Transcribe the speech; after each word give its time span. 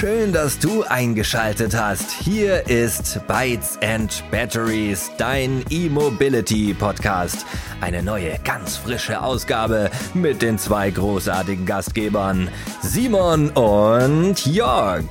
Schön, 0.00 0.32
dass 0.32 0.58
du 0.58 0.82
eingeschaltet 0.84 1.74
hast. 1.74 2.10
Hier 2.10 2.66
ist 2.68 3.20
Bytes 3.26 3.78
and 3.82 4.24
Batteries, 4.30 5.10
dein 5.18 5.62
E-Mobility 5.68 6.72
Podcast. 6.72 7.44
Eine 7.82 8.02
neue, 8.02 8.38
ganz 8.42 8.78
frische 8.78 9.20
Ausgabe 9.20 9.90
mit 10.14 10.40
den 10.40 10.56
zwei 10.56 10.90
großartigen 10.90 11.66
Gastgebern, 11.66 12.48
Simon 12.80 13.50
und 13.50 14.46
Jörg. 14.46 15.04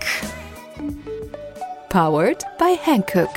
Powered 1.90 2.44
by 2.58 2.76
Hankook. 2.84 3.30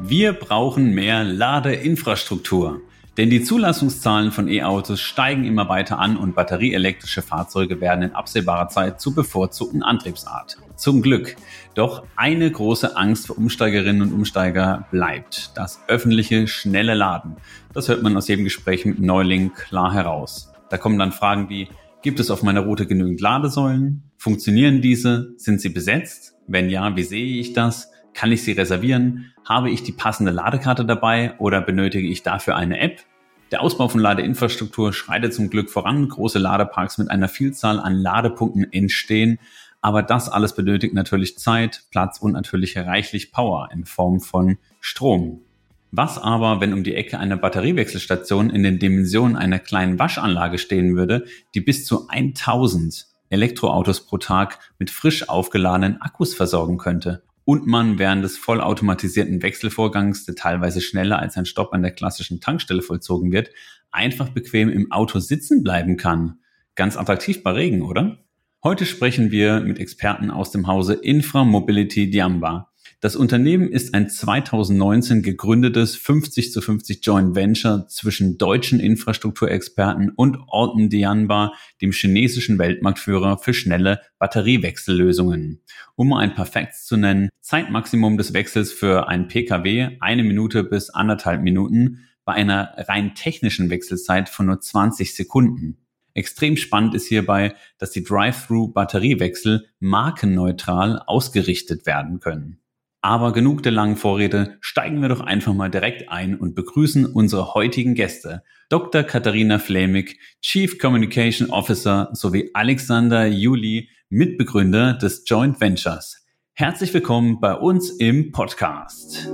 Wir 0.00 0.34
brauchen 0.34 0.92
mehr 0.92 1.24
Ladeinfrastruktur. 1.24 2.82
Denn 3.16 3.30
die 3.30 3.42
Zulassungszahlen 3.42 4.32
von 4.32 4.48
E-Autos 4.48 5.00
steigen 5.00 5.44
immer 5.44 5.68
weiter 5.68 6.00
an 6.00 6.16
und 6.16 6.34
batterieelektrische 6.34 7.22
Fahrzeuge 7.22 7.80
werden 7.80 8.02
in 8.02 8.12
absehbarer 8.12 8.68
Zeit 8.68 9.00
zur 9.00 9.14
bevorzugten 9.14 9.84
Antriebsart. 9.84 10.58
Zum 10.74 11.00
Glück. 11.00 11.36
Doch 11.74 12.04
eine 12.16 12.50
große 12.50 12.96
Angst 12.96 13.28
für 13.28 13.34
Umsteigerinnen 13.34 14.02
und 14.02 14.12
Umsteiger 14.12 14.88
bleibt. 14.90 15.52
Das 15.56 15.80
öffentliche, 15.86 16.48
schnelle 16.48 16.94
Laden. 16.94 17.36
Das 17.72 17.88
hört 17.88 18.02
man 18.02 18.16
aus 18.16 18.26
jedem 18.26 18.44
Gespräch 18.44 18.84
mit 18.84 18.98
Neuling 18.98 19.52
klar 19.52 19.92
heraus. 19.92 20.52
Da 20.68 20.76
kommen 20.76 20.98
dann 20.98 21.12
Fragen 21.12 21.48
wie, 21.48 21.68
gibt 22.02 22.18
es 22.18 22.32
auf 22.32 22.42
meiner 22.42 22.60
Route 22.60 22.86
genügend 22.86 23.20
Ladesäulen? 23.20 24.10
Funktionieren 24.16 24.82
diese? 24.82 25.34
Sind 25.36 25.60
sie 25.60 25.68
besetzt? 25.68 26.34
Wenn 26.48 26.68
ja, 26.68 26.96
wie 26.96 27.04
sehe 27.04 27.38
ich 27.38 27.52
das? 27.52 27.90
Kann 28.14 28.30
ich 28.30 28.44
sie 28.44 28.52
reservieren? 28.52 29.32
Habe 29.44 29.70
ich 29.70 29.82
die 29.82 29.92
passende 29.92 30.30
Ladekarte 30.30 30.84
dabei 30.84 31.34
oder 31.38 31.60
benötige 31.60 32.08
ich 32.08 32.22
dafür 32.22 32.56
eine 32.56 32.78
App? 32.78 33.02
Der 33.50 33.60
Ausbau 33.60 33.88
von 33.88 34.00
Ladeinfrastruktur 34.00 34.92
schreitet 34.92 35.34
zum 35.34 35.50
Glück 35.50 35.68
voran. 35.68 36.08
Große 36.08 36.38
Ladeparks 36.38 36.98
mit 36.98 37.10
einer 37.10 37.28
Vielzahl 37.28 37.78
an 37.78 37.94
Ladepunkten 37.94 38.72
entstehen. 38.72 39.38
Aber 39.80 40.02
das 40.02 40.28
alles 40.28 40.54
benötigt 40.54 40.94
natürlich 40.94 41.38
Zeit, 41.38 41.82
Platz 41.90 42.18
und 42.18 42.32
natürlich 42.32 42.76
reichlich 42.76 43.32
Power 43.32 43.68
in 43.72 43.84
Form 43.84 44.20
von 44.20 44.58
Strom. 44.80 45.42
Was 45.90 46.16
aber, 46.16 46.60
wenn 46.60 46.72
um 46.72 46.84
die 46.84 46.94
Ecke 46.94 47.18
eine 47.18 47.36
Batteriewechselstation 47.36 48.50
in 48.50 48.62
den 48.62 48.78
Dimensionen 48.78 49.36
einer 49.36 49.58
kleinen 49.58 49.98
Waschanlage 49.98 50.58
stehen 50.58 50.96
würde, 50.96 51.26
die 51.54 51.60
bis 51.60 51.84
zu 51.84 52.08
1000 52.08 53.06
Elektroautos 53.28 54.06
pro 54.06 54.18
Tag 54.18 54.58
mit 54.78 54.90
frisch 54.90 55.28
aufgeladenen 55.28 56.00
Akkus 56.00 56.34
versorgen 56.34 56.78
könnte 56.78 57.22
und 57.44 57.66
man 57.66 57.98
während 57.98 58.24
des 58.24 58.38
vollautomatisierten 58.38 59.42
Wechselvorgangs, 59.42 60.24
der 60.24 60.34
teilweise 60.34 60.80
schneller 60.80 61.18
als 61.18 61.36
ein 61.36 61.46
Stopp 61.46 61.72
an 61.72 61.82
der 61.82 61.92
klassischen 61.92 62.40
Tankstelle 62.40 62.82
vollzogen 62.82 63.32
wird, 63.32 63.50
einfach 63.90 64.30
bequem 64.30 64.70
im 64.70 64.90
Auto 64.90 65.18
sitzen 65.18 65.62
bleiben 65.62 65.96
kann. 65.96 66.38
Ganz 66.74 66.96
attraktiv 66.96 67.42
bei 67.42 67.52
Regen, 67.52 67.82
oder? 67.82 68.18
Heute 68.62 68.86
sprechen 68.86 69.30
wir 69.30 69.60
mit 69.60 69.78
Experten 69.78 70.30
aus 70.30 70.50
dem 70.50 70.66
Hause 70.66 70.94
Infra 70.94 71.44
Mobility 71.44 72.10
Diamba. 72.10 72.72
Das 73.04 73.16
Unternehmen 73.16 73.68
ist 73.68 73.92
ein 73.92 74.08
2019 74.08 75.22
gegründetes 75.22 75.94
50 75.94 76.52
zu 76.52 76.62
50 76.62 77.04
Joint 77.04 77.34
Venture 77.34 77.86
zwischen 77.86 78.38
deutschen 78.38 78.80
Infrastrukturexperten 78.80 80.10
und 80.16 80.38
Alton 80.50 80.88
Dianba, 80.88 81.52
dem 81.82 81.92
chinesischen 81.92 82.58
Weltmarktführer 82.58 83.36
für 83.36 83.52
schnelle 83.52 84.00
Batteriewechsellösungen. 84.18 85.60
Um 85.96 86.08
mal 86.08 86.20
ein 86.20 86.34
paar 86.34 86.46
Facts 86.46 86.86
zu 86.86 86.96
nennen, 86.96 87.28
Zeitmaximum 87.42 88.16
des 88.16 88.32
Wechsels 88.32 88.72
für 88.72 89.06
ein 89.06 89.28
Pkw 89.28 89.98
eine 90.00 90.24
Minute 90.24 90.64
bis 90.64 90.88
anderthalb 90.88 91.42
Minuten, 91.42 92.08
bei 92.24 92.32
einer 92.32 92.72
rein 92.88 93.14
technischen 93.14 93.68
Wechselzeit 93.68 94.30
von 94.30 94.46
nur 94.46 94.62
20 94.62 95.14
Sekunden. 95.14 95.76
Extrem 96.14 96.56
spannend 96.56 96.94
ist 96.94 97.06
hierbei, 97.06 97.54
dass 97.76 97.90
die 97.90 98.02
Drive-Thru-Batteriewechsel 98.02 99.66
markenneutral 99.78 101.02
ausgerichtet 101.06 101.84
werden 101.84 102.20
können. 102.20 102.60
Aber 103.04 103.34
genug 103.34 103.62
der 103.62 103.72
langen 103.72 103.96
Vorrede, 103.96 104.56
steigen 104.62 105.02
wir 105.02 105.10
doch 105.10 105.20
einfach 105.20 105.52
mal 105.52 105.70
direkt 105.70 106.08
ein 106.08 106.36
und 106.38 106.54
begrüßen 106.54 107.04
unsere 107.04 107.52
heutigen 107.52 107.94
Gäste. 107.94 108.42
Dr. 108.70 109.02
Katharina 109.02 109.58
Flemig, 109.58 110.18
Chief 110.40 110.78
Communication 110.78 111.50
Officer 111.50 112.08
sowie 112.14 112.48
Alexander 112.54 113.26
Juli, 113.26 113.90
Mitbegründer 114.08 114.94
des 114.94 115.24
Joint 115.26 115.60
Ventures. 115.60 116.24
Herzlich 116.54 116.94
willkommen 116.94 117.40
bei 117.42 117.52
uns 117.52 117.90
im 117.90 118.32
Podcast. 118.32 119.28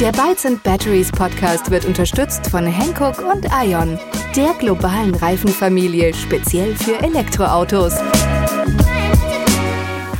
Der 0.00 0.10
Bytes 0.10 0.44
and 0.44 0.60
Batteries 0.64 1.12
Podcast 1.12 1.70
wird 1.70 1.84
unterstützt 1.84 2.48
von 2.48 2.66
Hankook 2.66 3.20
und 3.20 3.46
Ion, 3.64 3.96
der 4.34 4.54
globalen 4.58 5.14
Reifenfamilie 5.14 6.12
speziell 6.12 6.74
für 6.74 7.00
Elektroautos 7.00 7.94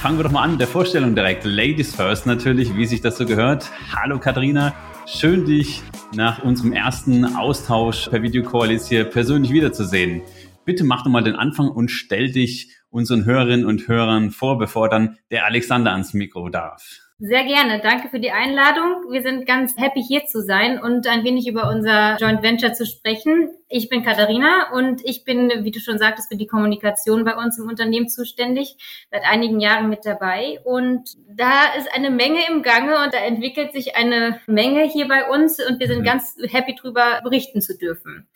fangen 0.05 0.19
wir 0.19 0.25
doch 0.25 0.33
mal 0.33 0.43
an 0.43 0.51
mit 0.51 0.61
der 0.61 0.69
Vorstellung 0.69 1.15
direkt. 1.15 1.47
Ladies 1.47 1.95
first 1.95 2.27
natürlich, 2.27 2.77
wie 2.77 2.85
sich 2.85 3.01
das 3.01 3.17
so 3.17 3.25
gehört. 3.25 3.71
Hallo 3.91 4.19
Katharina, 4.19 4.75
schön 5.07 5.47
dich 5.47 5.81
nach 6.15 6.45
unserem 6.45 6.75
ersten 6.75 7.25
Austausch 7.25 8.11
per 8.11 8.21
Videocall 8.21 8.71
jetzt 8.71 8.91
hier 8.91 9.05
persönlich 9.05 9.51
wiederzusehen. 9.51 10.21
Bitte 10.67 10.85
mach 10.85 11.05
doch 11.05 11.11
mal 11.11 11.25
den 11.25 11.37
Anfang 11.37 11.71
und 11.71 11.89
stell 11.89 12.31
dich 12.31 12.77
unseren 12.91 13.25
Hörerinnen 13.25 13.65
und 13.65 13.89
Hörern 13.89 14.31
vor, 14.31 14.59
bevor 14.59 14.91
dann 14.91 15.17
der 15.31 15.47
Alexander 15.47 15.93
ans 15.93 16.13
Mikro 16.13 16.51
darf. 16.51 17.04
Sehr 17.21 17.45
gerne. 17.45 17.81
Danke 17.81 18.09
für 18.09 18.19
die 18.19 18.33
Einladung. 18.33 19.13
Wir 19.13 19.23
sind 19.23 19.47
ganz 19.47 19.77
happy 19.77 20.03
hier 20.03 20.27
zu 20.27 20.43
sein 20.43 20.81
und 20.81 21.07
ein 21.07 21.23
wenig 21.23 21.47
über 21.47 21.71
unser 21.71 22.17
Joint 22.17 22.43
Venture 22.43 22.73
zu 22.73 22.85
sprechen. 22.85 23.51
Ich 23.69 23.89
bin 23.89 24.03
Katharina 24.03 24.73
und 24.73 25.01
ich 25.05 25.23
bin, 25.23 25.49
wie 25.63 25.71
du 25.71 25.79
schon 25.79 25.99
sagtest, 25.99 26.29
für 26.29 26.37
die 26.37 26.49
Kommunikation 26.49 27.25
bei 27.25 27.37
uns 27.37 27.57
im 27.57 27.69
Unternehmen 27.69 28.09
zuständig, 28.09 29.07
seit 29.13 29.23
einigen 29.31 29.61
Jahren 29.61 29.89
mit 29.89 30.05
dabei. 30.05 30.59
Und 30.65 31.09
da 31.29 31.75
ist 31.79 31.89
eine 31.95 32.11
Menge 32.11 32.41
im 32.51 32.63
Gange 32.63 33.05
und 33.05 33.15
da 33.15 33.19
entwickelt 33.19 33.73
sich 33.73 33.95
eine 33.95 34.41
Menge 34.49 34.83
hier 34.83 35.07
bei 35.07 35.29
uns 35.29 35.65
und 35.65 35.79
wir 35.79 35.87
sind 35.87 36.01
mhm. 36.01 36.05
ganz 36.05 36.37
happy 36.51 36.75
drüber 36.75 37.21
berichten 37.23 37.63
zu 37.63 37.79
dürfen. 37.79 38.27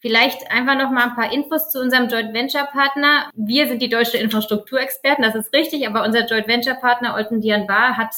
Vielleicht 0.00 0.50
einfach 0.52 0.76
noch 0.76 0.90
mal 0.90 1.08
ein 1.08 1.14
paar 1.16 1.32
Infos 1.32 1.70
zu 1.70 1.80
unserem 1.80 2.08
Joint 2.08 2.32
Venture 2.32 2.68
Partner. 2.70 3.30
Wir 3.34 3.66
sind 3.66 3.82
die 3.82 3.88
deutsche 3.88 4.18
Infrastrukturexperten, 4.18 5.24
das 5.24 5.34
ist 5.34 5.52
richtig, 5.52 5.88
aber 5.88 6.04
unser 6.04 6.24
Joint 6.26 6.46
Venture 6.46 6.76
Partner 6.76 7.14
Olten 7.14 7.40
Dian 7.40 7.66
Bar 7.66 7.96
hat 7.96 8.14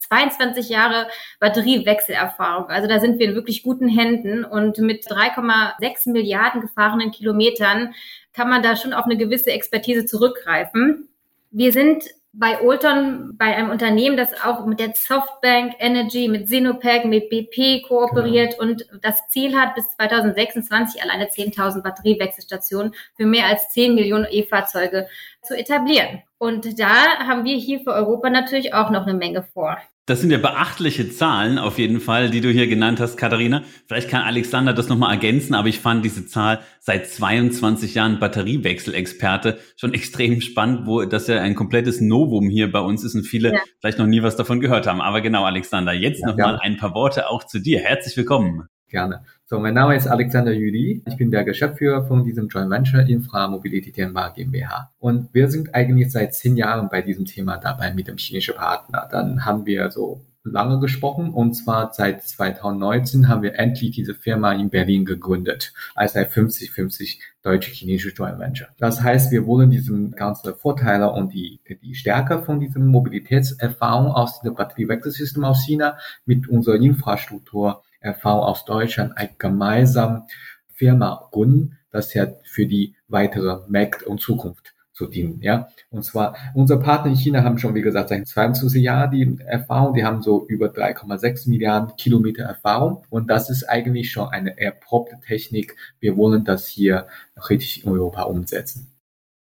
22 0.00 0.68
Jahre 0.68 1.08
Batteriewechselerfahrung. 1.40 2.68
Also 2.68 2.88
da 2.88 3.00
sind 3.00 3.18
wir 3.18 3.28
in 3.28 3.34
wirklich 3.34 3.62
guten 3.62 3.88
Händen 3.88 4.44
und 4.44 4.78
mit 4.78 5.06
3,6 5.06 6.10
Milliarden 6.12 6.60
gefahrenen 6.60 7.10
Kilometern 7.10 7.94
kann 8.34 8.50
man 8.50 8.62
da 8.62 8.76
schon 8.76 8.92
auf 8.92 9.06
eine 9.06 9.16
gewisse 9.16 9.50
Expertise 9.50 10.04
zurückgreifen. 10.04 11.08
Wir 11.50 11.72
sind 11.72 12.04
bei 12.36 12.60
Olton, 12.60 13.36
bei 13.36 13.54
einem 13.54 13.70
Unternehmen, 13.70 14.16
das 14.16 14.32
auch 14.42 14.66
mit 14.66 14.80
der 14.80 14.92
Softbank 14.94 15.74
Energy, 15.78 16.28
mit 16.28 16.48
Sinopec, 16.48 17.04
mit 17.04 17.30
BP 17.30 17.86
kooperiert 17.86 18.58
genau. 18.58 18.72
und 18.72 18.86
das 19.02 19.28
Ziel 19.28 19.56
hat, 19.56 19.76
bis 19.76 19.88
2026 19.90 21.00
alleine 21.02 21.26
10.000 21.26 21.82
Batteriewechselstationen 21.82 22.94
für 23.16 23.26
mehr 23.26 23.46
als 23.46 23.70
10 23.70 23.94
Millionen 23.94 24.26
E-Fahrzeuge 24.28 25.06
zu 25.42 25.56
etablieren. 25.56 26.22
Und 26.38 26.78
da 26.80 27.18
haben 27.18 27.44
wir 27.44 27.56
hier 27.56 27.80
für 27.80 27.92
Europa 27.92 28.28
natürlich 28.30 28.74
auch 28.74 28.90
noch 28.90 29.06
eine 29.06 29.14
Menge 29.14 29.42
vor. 29.42 29.78
Das 30.06 30.20
sind 30.20 30.30
ja 30.30 30.36
beachtliche 30.36 31.08
Zahlen 31.08 31.58
auf 31.58 31.78
jeden 31.78 31.98
Fall, 31.98 32.28
die 32.28 32.42
du 32.42 32.50
hier 32.50 32.66
genannt 32.66 33.00
hast, 33.00 33.16
Katharina. 33.16 33.62
Vielleicht 33.86 34.10
kann 34.10 34.20
Alexander 34.20 34.74
das 34.74 34.90
nochmal 34.90 35.12
ergänzen, 35.12 35.54
aber 35.54 35.68
ich 35.68 35.80
fand 35.80 36.04
diese 36.04 36.26
Zahl 36.26 36.60
seit 36.78 37.06
22 37.06 37.94
Jahren 37.94 38.18
Batteriewechselexperte 38.18 39.58
schon 39.76 39.94
extrem 39.94 40.42
spannend, 40.42 40.86
wo 40.86 41.06
das 41.06 41.26
ja 41.26 41.40
ein 41.40 41.54
komplettes 41.54 42.02
Novum 42.02 42.50
hier 42.50 42.70
bei 42.70 42.80
uns 42.80 43.02
ist 43.02 43.14
und 43.14 43.22
viele 43.22 43.54
ja. 43.54 43.60
vielleicht 43.80 43.98
noch 43.98 44.06
nie 44.06 44.22
was 44.22 44.36
davon 44.36 44.60
gehört 44.60 44.86
haben. 44.86 45.00
Aber 45.00 45.22
genau, 45.22 45.44
Alexander, 45.44 45.94
jetzt 45.94 46.20
ja, 46.20 46.26
nochmal 46.26 46.58
ein 46.60 46.76
paar 46.76 46.94
Worte 46.94 47.30
auch 47.30 47.44
zu 47.44 47.58
dir. 47.58 47.80
Herzlich 47.80 48.14
willkommen. 48.14 48.68
Gerne. 48.94 49.24
So, 49.44 49.58
mein 49.58 49.74
Name 49.74 49.96
ist 49.96 50.06
Alexander 50.06 50.52
Juli. 50.52 51.02
Ich 51.04 51.16
bin 51.16 51.32
der 51.32 51.42
Geschäftsführer 51.42 52.06
von 52.06 52.22
diesem 52.22 52.46
Joint 52.46 52.70
Venture 52.70 53.00
Infra 53.08 53.48
Mobility 53.48 53.90
Tianma 53.90 54.28
GmbH. 54.28 54.92
Und 55.00 55.34
wir 55.34 55.50
sind 55.50 55.74
eigentlich 55.74 56.12
seit 56.12 56.32
zehn 56.32 56.56
Jahren 56.56 56.88
bei 56.88 57.02
diesem 57.02 57.24
Thema 57.24 57.56
dabei 57.56 57.92
mit 57.92 58.06
dem 58.06 58.18
chinesischen 58.18 58.54
Partner. 58.54 59.08
Dann 59.10 59.44
haben 59.44 59.66
wir 59.66 59.90
so 59.90 60.20
lange 60.44 60.78
gesprochen 60.78 61.30
und 61.30 61.54
zwar 61.54 61.92
seit 61.92 62.22
2019 62.22 63.26
haben 63.26 63.42
wir 63.42 63.58
endlich 63.58 63.90
diese 63.96 64.14
Firma 64.14 64.52
in 64.52 64.70
Berlin 64.70 65.04
gegründet 65.04 65.72
als 65.96 66.14
ein 66.14 66.26
50-50 66.26 67.18
deutsche-chinesische 67.42 68.14
Joint 68.14 68.38
Venture. 68.38 68.68
Das 68.78 69.02
heißt, 69.02 69.32
wir 69.32 69.44
wollen 69.44 69.70
diesen 69.70 70.12
ganzen 70.12 70.54
Vorteile 70.54 71.10
und 71.10 71.34
die, 71.34 71.58
die 71.82 71.96
Stärke 71.96 72.44
von 72.44 72.60
diesem 72.60 72.86
Mobilitätserfahrung 72.86 74.12
aus 74.12 74.40
dem 74.42 74.54
Batteriewechselsystem 74.54 75.42
aus 75.42 75.64
China 75.64 75.98
mit 76.26 76.48
unserer 76.48 76.76
Infrastruktur 76.76 77.82
Erfahrung 78.04 78.44
aus 78.44 78.64
Deutschland 78.64 79.16
eine 79.16 79.30
gemeinsame 79.38 80.26
Firma 80.74 81.28
gründen, 81.30 81.78
das 81.90 82.14
ja 82.14 82.26
für 82.44 82.66
die 82.66 82.94
weitere 83.08 83.60
Märkte 83.68 84.06
und 84.06 84.20
Zukunft 84.20 84.74
zu 84.92 85.06
dienen, 85.08 85.40
ja. 85.40 85.68
Und 85.90 86.04
zwar, 86.04 86.36
unsere 86.54 86.78
Partner 86.78 87.10
in 87.10 87.16
China 87.16 87.42
haben 87.42 87.58
schon, 87.58 87.74
wie 87.74 87.82
gesagt, 87.82 88.10
seit 88.10 88.28
22 88.28 88.80
Jahren 88.80 89.10
die 89.10 89.38
Erfahrung, 89.44 89.94
die 89.94 90.04
haben 90.04 90.22
so 90.22 90.46
über 90.46 90.68
3,6 90.68 91.48
Milliarden 91.50 91.96
Kilometer 91.96 92.44
Erfahrung. 92.44 93.04
Und 93.10 93.28
das 93.28 93.50
ist 93.50 93.64
eigentlich 93.64 94.12
schon 94.12 94.28
eine 94.28 94.56
erprobte 94.56 95.18
Technik. 95.26 95.76
Wir 95.98 96.16
wollen 96.16 96.44
das 96.44 96.68
hier 96.68 97.08
richtig 97.48 97.84
in 97.84 97.90
Europa 97.90 98.22
umsetzen. 98.22 98.93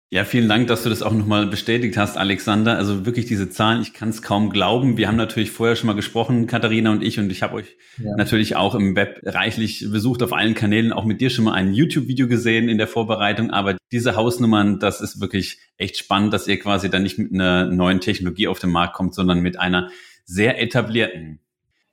Ja, 0.10 0.24
vielen 0.24 0.48
Dank, 0.48 0.68
dass 0.68 0.84
du 0.84 0.90
das 0.90 1.02
auch 1.02 1.12
nochmal 1.12 1.48
bestätigt 1.48 1.98
hast, 1.98 2.18
Alexander. 2.18 2.78
Also 2.78 3.06
wirklich 3.06 3.26
diese 3.26 3.50
Zahlen, 3.50 3.82
ich 3.82 3.92
kann 3.92 4.08
es 4.08 4.22
kaum 4.22 4.52
glauben. 4.52 4.96
Wir 4.96 5.10
haben 5.10 5.18
natürlich 5.18 5.52
vorher 5.52 5.76
schon 5.76 5.88
mal 5.88 5.98
gesprochen, 5.98 6.48
Katharina 6.48 6.92
und 6.92 7.04
ich, 7.04 7.20
und 7.20 7.30
ich 7.30 7.44
habe 7.44 7.56
euch 7.56 7.76
ja. 7.98 8.16
natürlich 8.16 8.56
auch 8.56 8.74
im 8.74 8.96
Web 8.96 9.20
reichlich 9.26 9.86
besucht 9.92 10.24
auf 10.24 10.32
allen 10.32 10.54
Kanälen, 10.54 10.94
auch 10.94 11.04
mit 11.04 11.20
dir 11.20 11.30
schon 11.30 11.44
mal 11.44 11.56
ein 11.56 11.74
YouTube-Video 11.74 12.30
gesehen 12.30 12.70
in 12.70 12.78
der 12.78 12.88
Vorbereitung. 12.88 13.52
Aber 13.52 13.76
diese 13.92 14.16
Hausnummern, 14.16 14.80
das 14.80 15.02
ist 15.02 15.20
wirklich 15.20 15.60
echt 15.76 15.98
spannend, 15.98 16.32
dass 16.32 16.48
ihr 16.48 16.58
quasi 16.58 16.90
dann 16.90 17.04
nicht 17.04 17.18
mit 17.18 17.34
einer 17.34 17.66
neuen 17.66 18.00
Technologie 18.00 18.48
auf 18.48 18.60
den 18.60 18.70
Markt 18.70 18.94
kommt, 18.94 19.14
sondern 19.14 19.42
mit 19.42 19.60
einer 19.60 19.90
sehr 20.24 20.62
etablierten. 20.62 21.42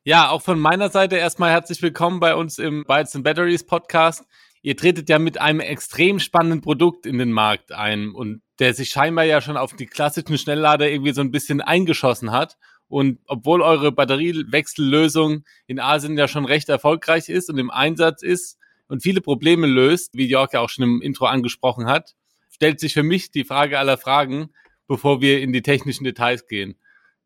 Ja, 0.05 0.28
auch 0.28 0.43
von 0.43 0.61
meiner 0.61 0.88
Seite 0.88 1.16
erstmal 1.16 1.50
herzlich 1.50 1.82
willkommen 1.82 2.20
bei 2.20 2.37
uns 2.37 2.61
im 2.61 2.84
Bytes 2.84 3.16
and 3.16 3.25
Batteries 3.25 3.64
Podcast 3.64 4.25
ihr 4.64 4.78
tretet 4.78 5.11
ja 5.11 5.19
mit 5.19 5.38
einem 5.38 5.61
extrem 5.61 6.19
spannenden 6.19 6.62
Produkt 6.62 7.05
in 7.05 7.19
den 7.19 7.32
Markt 7.32 7.70
ein 7.70 8.12
und 8.12 8.40
der 8.58 8.72
sich 8.72 8.88
scheinbar 8.88 9.25
ja 9.25 9.43
schon 9.43 9.58
auf 9.58 9.76
die 9.76 9.84
klassischen 9.84 10.38
Schnelllader 10.38 10.90
irgendwie 10.90 11.12
so 11.12 11.20
ein 11.20 11.31
bisschen 11.31 11.61
eingeschossen 11.61 12.32
hat. 12.32 12.56
Und 12.88 13.20
obwohl 13.26 13.61
eure 13.61 13.93
Batteriewechsellösung 13.93 15.44
in 15.66 15.81
Asien 15.81 16.16
ja 16.16 16.28
schon 16.28 16.46
recht 16.46 16.70
erfolgreich 16.70 17.28
ist 17.28 17.50
und 17.50 17.58
im 17.58 17.70
Einsatz 17.70 18.22
ist 18.22 18.58
und 18.88 19.02
viele 19.02 19.20
Probleme 19.20 19.66
löst, 19.66 20.14
wie 20.14 20.26
Jörg 20.26 20.55
ja 20.55 20.61
auch 20.61 20.70
schon 20.70 20.84
im 20.84 21.02
Intro 21.02 21.26
angesprochen 21.26 21.87
hat, 21.87 22.14
stellt 22.49 22.81
sich 22.81 22.94
für 22.94 23.02
mich 23.02 23.31
die 23.31 23.44
Frage 23.44 23.78
aller 23.78 23.99
Fragen, 23.99 24.49
bevor 24.88 25.20
wir 25.20 25.43
in 25.43 25.52
die 25.52 25.62
technischen 25.62 26.05
Details 26.05 26.46
gehen. 26.46 26.76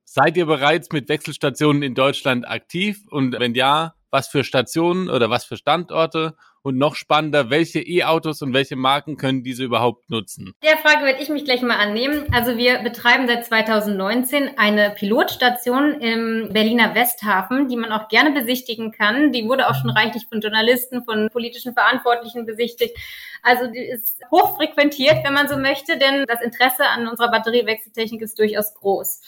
Seid 0.05 0.37
ihr 0.37 0.46
bereits 0.46 0.90
mit 0.90 1.08
Wechselstationen 1.08 1.85
in 1.85 1.94
Deutschland 1.94 2.49
aktiv? 2.49 3.06
Und 3.11 3.38
wenn 3.38 3.55
ja, 3.55 3.94
was 4.10 4.28
für 4.28 4.44
Stationen 4.44 5.10
oder 5.10 5.31
was 5.31 5.44
für 5.44 5.56
Standorte? 5.56 6.34
Und 6.60 6.76
noch 6.76 6.96
spannender, 6.96 7.50
welche 7.50 7.78
E-Autos 7.78 8.43
und 8.43 8.52
welche 8.52 8.75
Marken 8.76 9.16
können 9.16 9.43
diese 9.44 9.64
überhaupt 9.64 10.10
nutzen? 10.10 10.55
Der 10.62 10.76
Frage 10.76 11.06
werde 11.06 11.22
ich 11.22 11.28
mich 11.28 11.44
gleich 11.44 11.62
mal 11.62 11.76
annehmen. 11.76 12.26
Also 12.32 12.56
wir 12.58 12.81
betreiben 12.81 13.26
seit 13.28 13.46
2019 13.46 14.58
eine 14.58 14.90
Pilotstation 14.90 16.00
im 16.00 16.52
Berliner 16.52 16.94
Westhafen, 16.94 17.69
die 17.69 17.76
man 17.76 17.93
auch 17.93 18.08
gerne 18.08 18.32
besichtigen 18.32 18.90
kann. 18.90 19.32
Die 19.32 19.49
wurde 19.49 19.69
auch 19.69 19.76
schon 19.76 19.88
reichlich 19.88 20.26
von 20.28 20.40
Journalisten, 20.40 21.04
von 21.04 21.31
politischen 21.32 21.75
Verantwortlichen 21.75 22.44
besichtigt. 22.44 22.99
Also 23.43 23.70
die 23.70 23.78
ist 23.78 24.20
hochfrequentiert, 24.31 25.25
wenn 25.25 25.34
man 25.34 25.49
so 25.49 25.56
möchte, 25.56 25.96
denn 25.96 26.25
das 26.26 26.43
Interesse 26.43 26.87
an 26.87 27.06
unserer 27.06 27.31
Batteriewechseltechnik 27.31 28.20
ist 28.20 28.38
durchaus 28.38 28.75
groß. 28.75 29.22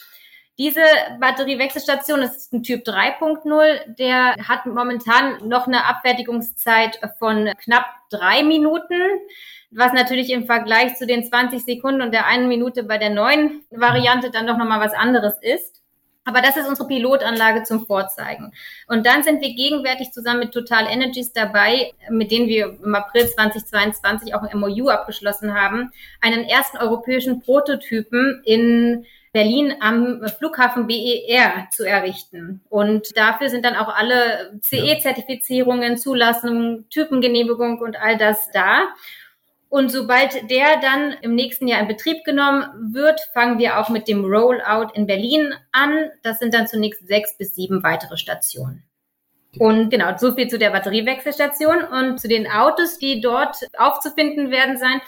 Diese 0.57 0.81
Batteriewechselstation 1.19 2.21
ist 2.21 2.53
ein 2.53 2.63
Typ 2.63 2.85
3.0. 2.85 3.95
Der 3.95 4.35
hat 4.47 4.65
momentan 4.65 5.47
noch 5.47 5.65
eine 5.65 5.85
Abfertigungszeit 5.85 6.99
von 7.19 7.49
knapp 7.63 7.85
drei 8.09 8.43
Minuten, 8.43 8.99
was 9.71 9.93
natürlich 9.93 10.29
im 10.29 10.45
Vergleich 10.45 10.95
zu 10.97 11.07
den 11.07 11.23
20 11.23 11.63
Sekunden 11.63 12.01
und 12.01 12.13
der 12.13 12.27
einen 12.27 12.47
Minute 12.47 12.83
bei 12.83 12.97
der 12.97 13.09
neuen 13.09 13.63
Variante 13.71 14.29
dann 14.29 14.45
doch 14.45 14.57
nochmal 14.57 14.81
was 14.81 14.93
anderes 14.93 15.35
ist. 15.41 15.81
Aber 16.23 16.41
das 16.41 16.55
ist 16.55 16.67
unsere 16.67 16.87
Pilotanlage 16.87 17.63
zum 17.63 17.85
Vorzeigen. 17.87 18.53
Und 18.87 19.07
dann 19.07 19.23
sind 19.23 19.41
wir 19.41 19.55
gegenwärtig 19.55 20.11
zusammen 20.11 20.41
mit 20.41 20.51
Total 20.51 20.85
Energies 20.85 21.33
dabei, 21.33 21.93
mit 22.09 22.29
denen 22.29 22.47
wir 22.47 22.77
im 22.83 22.93
April 22.93 23.27
2022 23.27 24.35
auch 24.35 24.43
ein 24.43 24.59
MOU 24.59 24.89
abgeschlossen 24.89 25.55
haben, 25.55 25.91
einen 26.19 26.43
ersten 26.43 26.77
europäischen 26.77 27.41
Prototypen 27.41 28.43
in 28.45 29.07
Berlin 29.33 29.75
am 29.79 30.21
Flughafen 30.37 30.87
BER 30.87 31.67
zu 31.71 31.85
errichten. 31.85 32.61
Und 32.69 33.15
dafür 33.15 33.49
sind 33.49 33.63
dann 33.63 33.75
auch 33.75 33.87
alle 33.87 34.59
CE-Zertifizierungen, 34.61 35.97
Zulassungen, 35.97 36.89
Typengenehmigung 36.89 37.79
und 37.79 37.95
all 37.95 38.17
das 38.17 38.49
da. 38.51 38.89
Und 39.69 39.89
sobald 39.89 40.49
der 40.51 40.81
dann 40.81 41.13
im 41.21 41.33
nächsten 41.33 41.65
Jahr 41.65 41.79
in 41.79 41.87
Betrieb 41.87 42.25
genommen 42.25 42.93
wird, 42.93 43.21
fangen 43.33 43.57
wir 43.57 43.79
auch 43.79 43.87
mit 43.87 44.09
dem 44.09 44.25
Rollout 44.25 44.91
in 44.95 45.07
Berlin 45.07 45.53
an. 45.71 46.09
Das 46.23 46.39
sind 46.39 46.53
dann 46.53 46.67
zunächst 46.67 47.07
sechs 47.07 47.37
bis 47.37 47.55
sieben 47.55 47.81
weitere 47.81 48.17
Stationen. 48.17 48.83
Und 49.57 49.89
genau, 49.89 50.17
so 50.17 50.33
viel 50.33 50.49
zu 50.49 50.57
der 50.57 50.71
Batteriewechselstation 50.71 51.83
und 51.83 52.19
zu 52.19 52.27
den 52.27 52.51
Autos, 52.51 52.97
die 52.97 53.21
dort 53.21 53.55
aufzufinden 53.77 54.51
werden 54.51 54.77
sein. 54.77 55.01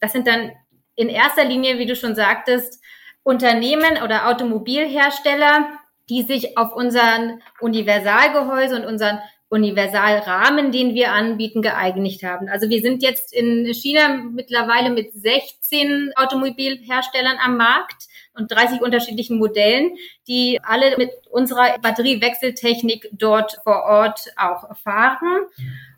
Das 0.00 0.12
sind 0.12 0.26
dann 0.26 0.52
in 0.96 1.08
erster 1.08 1.44
Linie, 1.44 1.78
wie 1.78 1.86
du 1.86 1.96
schon 1.96 2.14
sagtest, 2.14 2.82
Unternehmen 3.22 4.02
oder 4.02 4.28
Automobilhersteller, 4.28 5.68
die 6.08 6.22
sich 6.22 6.56
auf 6.58 6.74
unseren 6.74 7.42
Universalgehäuse 7.60 8.76
und 8.76 8.86
unseren 8.86 9.20
Universalrahmen, 9.50 10.70
den 10.70 10.94
wir 10.94 11.12
anbieten, 11.12 11.60
geeinigt 11.60 12.22
haben. 12.22 12.48
Also 12.48 12.70
wir 12.70 12.80
sind 12.80 13.02
jetzt 13.02 13.34
in 13.34 13.66
China 13.74 14.08
mittlerweile 14.08 14.90
mit 14.90 15.12
16 15.12 16.12
Automobilherstellern 16.14 17.36
am 17.44 17.56
Markt 17.56 18.06
und 18.34 18.50
30 18.50 18.80
unterschiedlichen 18.80 19.38
Modellen, 19.38 19.96
die 20.28 20.60
alle 20.62 20.96
mit 20.96 21.10
unserer 21.30 21.78
Batteriewechseltechnik 21.80 23.08
dort 23.12 23.58
vor 23.64 23.82
Ort 23.82 24.32
auch 24.36 24.76
fahren. 24.76 25.46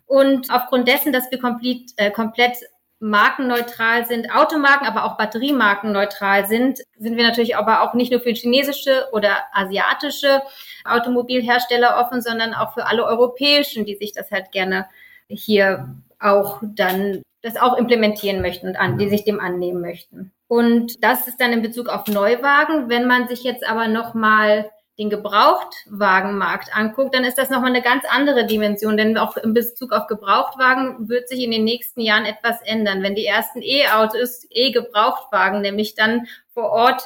Und 0.07 0.51
aufgrund 0.51 0.87
dessen, 0.87 1.13
dass 1.13 1.29
wir 1.29 1.39
komplett, 1.39 1.91
äh, 1.97 2.09
komplett 2.09 2.57
markenneutral 3.03 4.05
sind, 4.05 4.33
Automarken, 4.33 4.87
aber 4.87 5.03
auch 5.03 5.17
Batteriemarkenneutral 5.17 6.47
sind, 6.47 6.79
sind 6.97 7.17
wir 7.17 7.23
natürlich 7.25 7.57
aber 7.57 7.81
auch 7.81 7.93
nicht 7.93 8.13
nur 8.13 8.21
für 8.21 8.31
chinesische 8.31 9.09
oder 9.11 9.43
asiatische 9.51 10.41
Automobilhersteller 10.85 11.97
offen, 11.97 12.21
sondern 12.21 12.53
auch 12.53 12.73
für 12.73 12.85
alle 12.85 13.03
europäischen, 13.03 13.83
die 13.83 13.97
sich 13.97 14.13
das 14.13 14.31
halt 14.31 14.53
gerne 14.53 14.87
hier 15.27 15.93
auch 16.17 16.61
dann 16.63 17.21
das 17.41 17.57
auch 17.57 17.77
implementieren 17.77 18.41
möchten 18.41 18.67
und 18.69 18.77
an, 18.77 18.97
die 18.97 19.09
sich 19.09 19.25
dem 19.25 19.41
annehmen 19.41 19.81
möchten. 19.81 20.31
Und 20.47 21.03
das 21.03 21.27
ist 21.27 21.41
dann 21.41 21.51
in 21.51 21.61
Bezug 21.61 21.89
auf 21.89 22.07
Neuwagen. 22.07 22.87
Wenn 22.87 23.05
man 23.05 23.27
sich 23.27 23.43
jetzt 23.43 23.67
aber 23.67 23.89
nochmal 23.89 24.71
den 24.99 25.09
Gebrauchtwagenmarkt 25.09 26.75
anguckt, 26.75 27.15
dann 27.15 27.23
ist 27.23 27.37
das 27.37 27.49
nochmal 27.49 27.71
eine 27.71 27.81
ganz 27.81 28.03
andere 28.07 28.45
Dimension, 28.45 28.95
denn 28.95 29.17
auch 29.17 29.37
in 29.37 29.53
Bezug 29.53 29.91
auf 29.91 30.07
Gebrauchtwagen 30.07 31.09
wird 31.09 31.27
sich 31.27 31.39
in 31.39 31.51
den 31.51 31.63
nächsten 31.63 32.01
Jahren 32.01 32.25
etwas 32.25 32.61
ändern. 32.61 33.01
Wenn 33.01 33.15
die 33.15 33.25
ersten 33.25 33.61
E-Autos, 33.61 34.45
E-Gebrauchtwagen 34.51 35.61
nämlich 35.61 35.95
dann 35.95 36.27
vor 36.53 36.69
Ort 36.69 37.03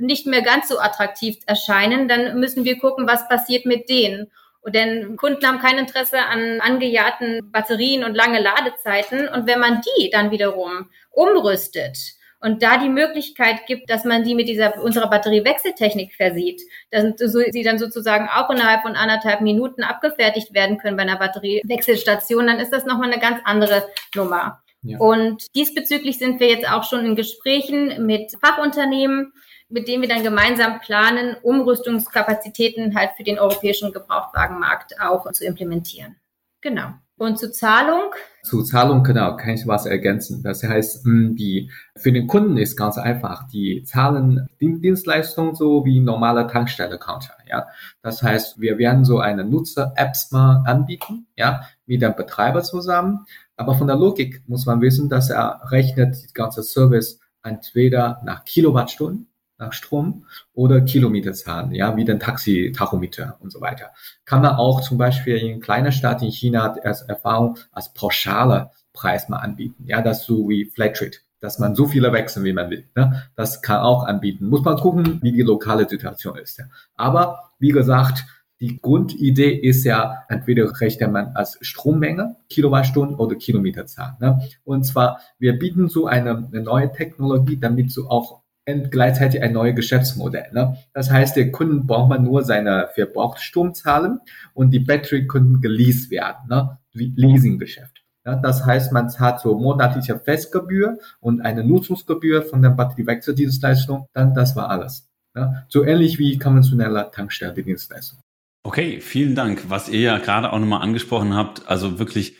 nicht 0.00 0.26
mehr 0.26 0.42
ganz 0.42 0.68
so 0.68 0.78
attraktiv 0.78 1.36
erscheinen, 1.46 2.08
dann 2.08 2.38
müssen 2.40 2.64
wir 2.64 2.78
gucken, 2.78 3.06
was 3.06 3.28
passiert 3.28 3.66
mit 3.66 3.88
denen. 3.88 4.30
Und 4.60 4.74
denn 4.74 5.16
Kunden 5.16 5.46
haben 5.46 5.60
kein 5.60 5.78
Interesse 5.78 6.18
an 6.18 6.60
angejahrten 6.60 7.52
Batterien 7.52 8.04
und 8.04 8.14
lange 8.14 8.40
Ladezeiten. 8.40 9.28
Und 9.28 9.46
wenn 9.46 9.60
man 9.60 9.80
die 9.98 10.10
dann 10.10 10.30
wiederum 10.30 10.90
umrüstet, 11.10 12.17
und 12.40 12.62
da 12.62 12.78
die 12.78 12.88
Möglichkeit 12.88 13.66
gibt, 13.66 13.90
dass 13.90 14.04
man 14.04 14.24
die 14.24 14.34
mit 14.34 14.48
dieser 14.48 14.80
unserer 14.82 15.10
Batteriewechseltechnik 15.10 16.14
versieht, 16.14 16.62
dass 16.90 17.14
sie 17.16 17.62
dann 17.62 17.78
sozusagen 17.78 18.28
auch 18.28 18.48
innerhalb 18.50 18.82
von 18.82 18.94
anderthalb 18.94 19.40
Minuten 19.40 19.82
abgefertigt 19.82 20.54
werden 20.54 20.78
können 20.78 20.96
bei 20.96 21.02
einer 21.02 21.18
Batteriewechselstation, 21.18 22.46
dann 22.46 22.60
ist 22.60 22.72
das 22.72 22.86
nochmal 22.86 23.10
eine 23.10 23.20
ganz 23.20 23.40
andere 23.44 23.88
Nummer. 24.14 24.62
Ja. 24.82 24.98
Und 24.98 25.46
diesbezüglich 25.56 26.18
sind 26.18 26.38
wir 26.38 26.48
jetzt 26.48 26.70
auch 26.70 26.84
schon 26.84 27.04
in 27.04 27.16
Gesprächen 27.16 28.06
mit 28.06 28.32
Fachunternehmen, 28.40 29.32
mit 29.68 29.88
denen 29.88 30.02
wir 30.02 30.08
dann 30.08 30.22
gemeinsam 30.22 30.80
planen, 30.80 31.36
Umrüstungskapazitäten 31.42 32.96
halt 32.96 33.10
für 33.16 33.24
den 33.24 33.38
europäischen 33.38 33.92
Gebrauchtwagenmarkt 33.92 35.00
auch 35.00 35.30
zu 35.32 35.44
implementieren. 35.44 36.16
Genau. 36.60 36.94
Und 37.18 37.36
zur 37.36 37.50
Zahlung? 37.50 38.12
Zur 38.44 38.64
Zahlung, 38.64 39.02
genau, 39.02 39.36
kann 39.36 39.50
ich 39.50 39.66
was 39.66 39.86
ergänzen. 39.86 40.42
Das 40.44 40.62
heißt, 40.62 41.04
hm, 41.04 41.34
die, 41.34 41.70
für 41.96 42.12
den 42.12 42.28
Kunden 42.28 42.56
ist 42.56 42.76
ganz 42.76 42.96
einfach. 42.96 43.48
Die 43.48 43.82
zahlen 43.82 44.48
Dienstleistungen 44.60 45.56
so 45.56 45.84
wie 45.84 46.00
normale 46.00 46.46
Tankstelle-Counter, 46.46 47.34
ja. 47.48 47.66
Das 48.02 48.22
heißt, 48.22 48.60
wir 48.60 48.78
werden 48.78 49.04
so 49.04 49.18
eine 49.18 49.44
Nutzer-Apps 49.44 50.30
mal 50.30 50.62
anbieten, 50.64 51.26
ja, 51.36 51.62
mit 51.86 52.02
dem 52.02 52.14
Betreiber 52.14 52.62
zusammen. 52.62 53.26
Aber 53.56 53.74
von 53.74 53.88
der 53.88 53.96
Logik 53.96 54.42
muss 54.46 54.66
man 54.66 54.80
wissen, 54.80 55.08
dass 55.08 55.28
er 55.28 55.60
rechnet 55.70 56.16
die 56.22 56.32
ganze 56.32 56.62
Service 56.62 57.18
entweder 57.42 58.20
nach 58.24 58.44
Kilowattstunden 58.44 59.28
nach 59.58 59.72
Strom 59.72 60.24
oder 60.54 60.80
Kilometerzahlen, 60.80 61.72
ja, 61.72 61.96
wie 61.96 62.04
den 62.04 62.20
Taxi-Tachometer 62.20 63.36
und 63.40 63.50
so 63.50 63.60
weiter. 63.60 63.90
Kann 64.24 64.42
man 64.42 64.56
auch 64.56 64.80
zum 64.80 64.98
Beispiel 64.98 65.36
in 65.36 65.60
kleiner 65.60 65.92
Stadt 65.92 66.22
in 66.22 66.30
China 66.30 66.74
als 66.82 67.02
Erfahrung 67.02 67.58
als 67.72 67.92
pauschale 67.92 68.70
Preis 68.92 69.28
mal 69.28 69.38
anbieten, 69.38 69.84
ja, 69.86 70.02
das 70.02 70.24
so 70.24 70.48
wie 70.48 70.64
Flatrate, 70.64 71.18
dass 71.40 71.58
man 71.58 71.74
so 71.74 71.86
viele 71.86 72.12
wechseln, 72.12 72.44
wie 72.44 72.52
man 72.52 72.70
will. 72.70 72.88
Ne? 72.96 73.22
Das 73.36 73.62
kann 73.62 73.80
auch 73.80 74.04
anbieten. 74.04 74.46
Muss 74.46 74.64
man 74.64 74.76
gucken, 74.76 75.20
wie 75.22 75.32
die 75.32 75.42
lokale 75.42 75.88
Situation 75.88 76.36
ist. 76.36 76.58
Ja. 76.58 76.64
Aber 76.96 77.52
wie 77.60 77.68
gesagt, 77.68 78.24
die 78.60 78.80
Grundidee 78.80 79.52
ist 79.52 79.84
ja, 79.84 80.24
entweder 80.28 80.80
rechnet 80.80 81.12
man 81.12 81.28
als 81.36 81.58
Strommenge, 81.60 82.36
Kilowattstunden 82.50 83.14
oder 83.16 83.36
Kilometerzahl. 83.36 84.16
Ne? 84.20 84.40
Und 84.64 84.84
zwar, 84.84 85.20
wir 85.38 85.56
bieten 85.56 85.88
so 85.88 86.06
eine, 86.06 86.48
eine 86.50 86.62
neue 86.62 86.90
Technologie, 86.90 87.56
damit 87.56 87.96
du 87.96 88.08
auch 88.08 88.42
gleichzeitig 88.90 89.42
ein 89.42 89.52
neues 89.52 89.76
Geschäftsmodell. 89.76 90.50
Ne? 90.52 90.76
Das 90.92 91.10
heißt, 91.10 91.36
der 91.36 91.50
Kunden 91.50 91.86
braucht 91.86 92.08
man 92.08 92.24
nur 92.24 92.44
seine 92.44 92.88
Verbrauchsstrom 92.94 93.74
zahlen 93.74 94.20
und 94.54 94.70
die 94.70 94.80
Battery 94.80 95.26
könnten 95.26 95.60
geleast 95.60 96.10
werden, 96.10 96.48
ne? 96.48 96.78
Leasinggeschäft. 96.92 98.02
Ja, 98.26 98.36
das 98.36 98.66
heißt, 98.66 98.92
man 98.92 99.08
zahlt 99.08 99.40
so 99.40 99.56
monatliche 99.58 100.18
Festgebühr 100.18 100.98
und 101.20 101.40
eine 101.40 101.64
Nutzungsgebühr 101.64 102.42
von 102.42 102.60
der 102.60 102.70
Batteriewechseldienstleistung. 102.70 104.06
Dann 104.12 104.34
das 104.34 104.54
war 104.56 104.68
alles. 104.68 105.08
Ja, 105.34 105.64
so 105.68 105.84
ähnlich 105.84 106.18
wie 106.18 106.38
konventionelle 106.38 107.10
Tankstellendienstleistung. 107.10 108.20
Okay, 108.64 109.00
vielen 109.00 109.34
Dank. 109.34 109.70
Was 109.70 109.88
ihr 109.88 110.00
ja 110.00 110.18
gerade 110.18 110.52
auch 110.52 110.58
nochmal 110.58 110.82
angesprochen 110.82 111.34
habt, 111.34 111.66
also 111.68 111.98
wirklich 111.98 112.36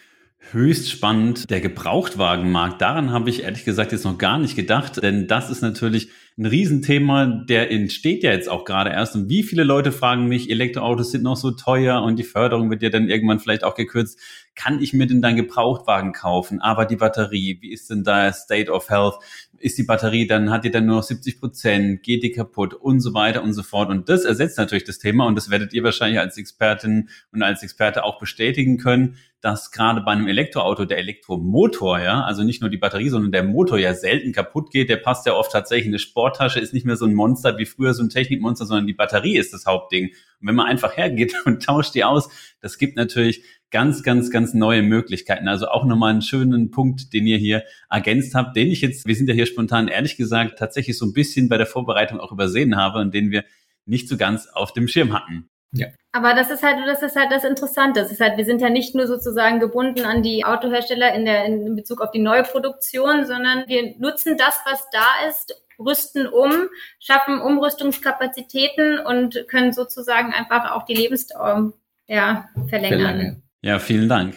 höchst 0.53 0.91
spannend. 0.91 1.51
Der 1.51 1.61
Gebrauchtwagenmarkt, 1.61 2.81
daran 2.81 3.13
habe 3.13 3.31
ich 3.31 3.43
ehrlich 3.43 3.65
gesagt 3.65 3.93
jetzt 3.93 4.05
noch 4.05 4.19
gar 4.19 4.39
nicht 4.39 4.57
gedacht, 4.57 5.03
denn 5.03 5.27
das 5.27 5.51
ist 5.51 5.63
natürlich 5.63 6.11
ein 6.39 6.47
Riesenthema, 6.47 7.27
der 7.27 7.73
entsteht 7.73 8.23
ja 8.23 8.31
jetzt 8.31 8.49
auch 8.49 8.65
gerade 8.65 8.91
erst. 8.91 9.17
Und 9.17 9.29
wie 9.29 9.43
viele 9.43 9.65
Leute 9.65 9.91
fragen 9.91 10.29
mich, 10.29 10.51
Elektroautos 10.51 11.11
sind 11.11 11.25
noch 11.25 11.37
so 11.37 11.51
teuer 11.51 12.01
und 12.01 12.17
die 12.17 12.23
Förderung 12.23 12.71
wird 12.71 12.81
ja 12.81 12.91
dann 12.91 13.09
irgendwann 13.09 13.41
vielleicht 13.41 13.65
auch 13.65 13.75
gekürzt. 13.75 14.21
Kann 14.55 14.81
ich 14.81 14.93
mir 14.93 15.09
denn 15.09 15.21
dann 15.21 15.35
Gebrauchtwagen 15.35 16.13
kaufen? 16.13 16.61
Aber 16.61 16.87
die 16.87 16.97
Batterie, 16.97 17.59
wie 17.61 17.73
ist 17.73 17.91
denn 17.91 18.05
da 18.05 18.33
State 18.33 18.71
of 18.71 18.89
Health? 18.89 19.15
Ist 19.59 19.79
die 19.79 19.83
Batterie, 19.83 20.29
dann 20.29 20.51
hat 20.51 20.65
die 20.65 20.71
dann 20.71 20.87
nur 20.87 20.97
noch 20.97 21.03
70 21.03 21.41
Prozent, 21.41 22.03
geht 22.05 22.23
die 22.23 22.31
kaputt 22.31 22.73
und 22.73 23.01
so 23.01 23.15
weiter 23.15 23.43
und 23.43 23.53
so 23.53 23.65
fort. 23.65 23.91
Und 23.91 24.09
das 24.09 24.25
ersetzt 24.25 24.59
natürlich 24.59 24.85
das 24.85 25.01
Thema 25.01 25.27
und 25.27 25.35
das 25.35 25.51
werdet 25.51 25.73
ihr 25.75 25.83
wahrscheinlich 25.83 26.21
als 26.21 26.39
Expertin 26.39 27.09
und 27.33 27.43
als 27.43 27.65
Experte 27.65 28.05
auch 28.05 28.21
bestätigen 28.21 28.79
können, 28.79 29.17
dass 29.41 29.71
gerade 29.71 30.01
bei 30.01 30.13
einem 30.13 30.27
Elektroauto 30.27 30.85
der 30.85 30.99
Elektromotor, 30.99 32.01
ja, 32.01 32.23
also 32.25 32.43
nicht 32.43 32.61
nur 32.61 32.71
die 32.71 32.77
Batterie, 32.77 33.09
sondern 33.09 33.31
der 33.31 33.45
Motor 33.45 33.79
ja 33.79 33.95
selten 33.95 34.33
kaputt 34.33 34.71
geht. 34.73 34.89
Der 34.89 34.97
passt 34.97 35.27
ja 35.27 35.35
oft 35.35 35.53
tatsächlich 35.53 35.87
in 35.87 35.93
eine 35.93 36.01
Sporttasche, 36.29 36.61
ist 36.61 36.75
nicht 36.75 36.87
mehr 36.87 36.97
so 36.97 37.07
ein 37.07 37.15
Monster 37.15 37.59
wie 37.59 37.65
früher 37.65 37.95
so 37.95 38.03
ein 38.03 38.11
Technikmonster, 38.11 38.67
sondern 38.67 38.87
die 38.87 38.93
Batterie 38.93 39.37
ist 39.37 39.53
das 39.53 39.67
Hauptding. 39.67 40.09
Und 40.41 40.49
wenn 40.49 40.55
man 40.55 40.67
einfach 40.67 40.97
hergeht 40.97 41.35
und 41.45 41.63
tauscht 41.63 41.95
die 41.95 42.05
aus, 42.05 42.29
das 42.61 42.79
gibt 42.79 42.97
natürlich 42.97 43.43
ganz, 43.71 44.03
ganz, 44.03 44.31
ganz 44.31 44.55
neue 44.55 44.83
Möglichkeiten. 44.83 45.49
Also 45.49 45.69
auch 45.69 45.85
nochmal 45.85 46.13
einen 46.13 46.23
schönen 46.23 46.71
Punkt, 46.71 47.13
den 47.13 47.27
ihr 47.27 47.39
hier 47.39 47.65
ergänzt 47.91 48.35
habt, 48.35 48.57
den 48.57 48.69
ich 48.69 48.81
jetzt, 48.81 49.07
wir 49.07 49.15
sind 49.15 49.29
ja 49.29 49.35
hier 49.35 49.47
spontan 49.47 49.89
ehrlich 49.89 50.17
gesagt, 50.17 50.59
tatsächlich 50.59 50.97
so 50.99 51.07
ein 51.07 51.13
bisschen 51.13 51.49
bei 51.49 51.57
der 51.57 51.67
Vorbereitung 51.67 52.21
auch 52.21 52.33
übersehen 52.33 52.77
habe 52.77 52.99
und 53.01 53.15
den 53.15 53.31
wir 53.31 53.45
nicht 53.87 54.09
so 54.09 54.17
ganz 54.17 54.49
auf 54.49 54.73
dem 54.73 54.89
Schirm 54.89 55.13
hatten. 55.13 55.49
Ja. 55.73 55.89
Aber 56.13 56.35
das 56.35 56.51
ist 56.51 56.63
halt, 56.63 56.79
das 56.87 57.03
ist 57.03 57.17
halt 57.17 57.31
das 57.31 57.45
Interessante. 57.45 58.01
Das 58.01 58.11
ist 58.11 58.21
halt, 58.21 58.39
wir 58.39 58.45
sind 58.45 58.63
ja 58.63 58.71
nicht 58.71 58.95
nur 58.95 59.07
sozusagen 59.07 59.61
gebunden 59.61 60.05
an 60.05 60.23
die 60.23 60.45
Autohersteller 60.45 61.15
in 61.15 61.27
der, 61.27 61.45
in 61.45 61.77
Bezug 61.77 62.01
auf 62.01 62.11
die 62.11 62.21
neue 62.21 62.43
Produktion, 62.43 63.27
sondern 63.27 63.65
wir 63.67 63.95
nutzen 63.99 64.37
das, 64.39 64.59
was 64.65 64.89
da 64.91 65.29
ist, 65.29 65.55
rüsten 65.79 66.27
um, 66.27 66.53
schaffen 66.99 67.41
Umrüstungskapazitäten 67.41 68.99
und 68.99 69.47
können 69.49 69.73
sozusagen 69.73 70.33
einfach 70.33 70.73
auch 70.73 70.85
die 70.85 70.95
Lebensdauer 70.95 71.73
ja, 72.07 72.49
verlängern. 72.69 73.01
Verlange. 73.01 73.43
Ja, 73.63 73.79
vielen 73.79 74.09
Dank. 74.09 74.35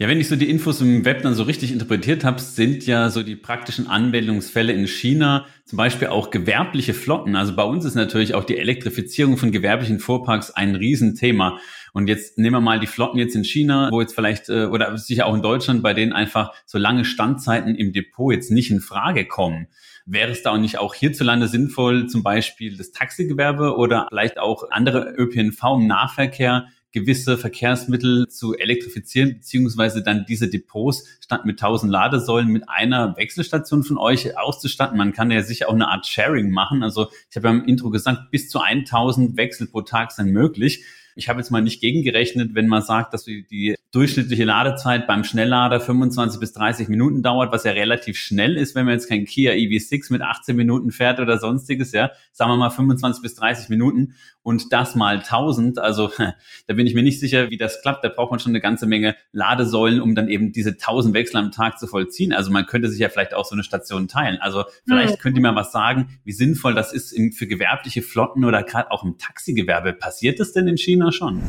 Ja, 0.00 0.08
wenn 0.08 0.20
ich 0.20 0.28
so 0.28 0.34
die 0.34 0.50
Infos 0.50 0.80
im 0.80 1.04
Web 1.04 1.22
dann 1.22 1.34
so 1.34 1.44
richtig 1.44 1.70
interpretiert 1.70 2.24
habe, 2.24 2.40
sind 2.40 2.84
ja 2.84 3.10
so 3.10 3.22
die 3.22 3.36
praktischen 3.36 3.86
Anwendungsfälle 3.86 4.72
in 4.72 4.88
China 4.88 5.46
zum 5.66 5.76
Beispiel 5.76 6.08
auch 6.08 6.30
gewerbliche 6.30 6.94
Flotten. 6.94 7.36
Also 7.36 7.54
bei 7.54 7.62
uns 7.62 7.84
ist 7.84 7.94
natürlich 7.94 8.34
auch 8.34 8.42
die 8.42 8.58
Elektrifizierung 8.58 9.36
von 9.36 9.52
gewerblichen 9.52 10.00
Fuhrparks 10.00 10.50
ein 10.50 10.74
Riesenthema. 10.74 11.60
Und 11.92 12.08
jetzt 12.08 12.38
nehmen 12.38 12.56
wir 12.56 12.60
mal 12.60 12.80
die 12.80 12.88
Flotten 12.88 13.18
jetzt 13.18 13.36
in 13.36 13.44
China, 13.44 13.88
wo 13.92 14.00
jetzt 14.00 14.16
vielleicht, 14.16 14.48
äh, 14.48 14.64
oder 14.64 14.98
sicher 14.98 15.26
auch 15.26 15.34
in 15.34 15.42
Deutschland, 15.42 15.80
bei 15.80 15.94
denen 15.94 16.12
einfach 16.12 16.52
so 16.66 16.76
lange 16.76 17.04
Standzeiten 17.04 17.76
im 17.76 17.92
Depot 17.92 18.32
jetzt 18.32 18.50
nicht 18.50 18.72
in 18.72 18.80
Frage 18.80 19.26
kommen. 19.26 19.68
Wäre 20.06 20.32
es 20.32 20.42
da 20.42 20.52
auch 20.52 20.58
nicht 20.58 20.78
auch 20.78 20.94
hierzulande 20.94 21.48
sinnvoll, 21.48 22.06
zum 22.08 22.22
Beispiel 22.22 22.76
das 22.76 22.92
Taxigewerbe 22.92 23.76
oder 23.76 24.06
vielleicht 24.10 24.38
auch 24.38 24.70
andere 24.70 25.14
ÖPNV 25.16 25.62
im 25.76 25.86
Nahverkehr 25.86 26.66
gewisse 26.94 27.36
Verkehrsmittel 27.36 28.28
zu 28.28 28.54
elektrifizieren, 28.54 29.34
beziehungsweise 29.34 30.02
dann 30.02 30.26
diese 30.28 30.48
Depots 30.48 31.04
statt 31.20 31.44
mit 31.44 31.60
1000 31.60 31.90
Ladesäulen 31.90 32.48
mit 32.48 32.68
einer 32.68 33.16
Wechselstation 33.16 33.82
von 33.82 33.98
euch 33.98 34.38
auszustatten. 34.38 34.96
Man 34.96 35.12
kann 35.12 35.32
ja 35.32 35.42
sicher 35.42 35.68
auch 35.68 35.74
eine 35.74 35.88
Art 35.88 36.06
Sharing 36.06 36.50
machen. 36.50 36.84
Also 36.84 37.08
ich 37.28 37.36
habe 37.36 37.48
ja 37.48 37.54
im 37.54 37.64
Intro 37.64 37.90
gesagt, 37.90 38.30
bis 38.30 38.48
zu 38.48 38.60
1000 38.60 39.36
Wechsel 39.36 39.66
pro 39.66 39.82
Tag 39.82 40.12
sind 40.12 40.30
möglich. 40.30 40.84
Ich 41.16 41.28
habe 41.28 41.40
jetzt 41.40 41.50
mal 41.50 41.62
nicht 41.62 41.80
gegengerechnet, 41.80 42.54
wenn 42.54 42.66
man 42.66 42.82
sagt, 42.82 43.14
dass 43.14 43.24
die 43.24 43.76
durchschnittliche 43.94 44.44
Ladezeit 44.44 45.06
beim 45.06 45.22
Schnelllader 45.22 45.78
25 45.78 46.40
bis 46.40 46.52
30 46.52 46.88
Minuten 46.88 47.22
dauert, 47.22 47.52
was 47.52 47.62
ja 47.62 47.70
relativ 47.70 48.18
schnell 48.18 48.56
ist, 48.56 48.74
wenn 48.74 48.86
man 48.86 48.94
jetzt 48.94 49.08
kein 49.08 49.24
Kia 49.24 49.52
EV6 49.52 50.10
mit 50.10 50.20
18 50.20 50.56
Minuten 50.56 50.90
fährt 50.90 51.20
oder 51.20 51.38
sonstiges, 51.38 51.92
ja, 51.92 52.10
sagen 52.32 52.50
wir 52.50 52.56
mal 52.56 52.70
25 52.70 53.22
bis 53.22 53.36
30 53.36 53.68
Minuten 53.68 54.14
und 54.42 54.72
das 54.72 54.96
mal 54.96 55.18
1000, 55.18 55.78
also 55.78 56.10
da 56.66 56.74
bin 56.74 56.86
ich 56.88 56.94
mir 56.94 57.04
nicht 57.04 57.20
sicher, 57.20 57.50
wie 57.50 57.56
das 57.56 57.80
klappt. 57.82 58.04
Da 58.04 58.08
braucht 58.08 58.32
man 58.32 58.40
schon 58.40 58.50
eine 58.50 58.60
ganze 58.60 58.86
Menge 58.86 59.14
Ladesäulen, 59.32 60.00
um 60.00 60.14
dann 60.16 60.28
eben 60.28 60.52
diese 60.52 60.70
1000 60.70 61.14
Wechsel 61.14 61.36
am 61.36 61.52
Tag 61.52 61.78
zu 61.78 61.86
vollziehen. 61.86 62.32
Also 62.32 62.50
man 62.50 62.66
könnte 62.66 62.88
sich 62.88 62.98
ja 62.98 63.08
vielleicht 63.08 63.32
auch 63.32 63.44
so 63.44 63.54
eine 63.54 63.62
Station 63.62 64.08
teilen. 64.08 64.38
Also 64.40 64.64
vielleicht 64.86 65.20
könnt 65.20 65.36
ihr 65.36 65.42
mal 65.42 65.54
was 65.54 65.72
sagen, 65.72 66.18
wie 66.24 66.32
sinnvoll 66.32 66.74
das 66.74 66.92
ist 66.92 67.16
für 67.34 67.46
gewerbliche 67.46 68.02
Flotten 68.02 68.44
oder 68.44 68.64
gerade 68.64 68.90
auch 68.90 69.04
im 69.04 69.18
Taxigewerbe. 69.18 69.92
Passiert 69.92 70.40
das 70.40 70.52
denn 70.52 70.66
in 70.66 70.76
China 70.76 71.03
schon? 71.12 71.42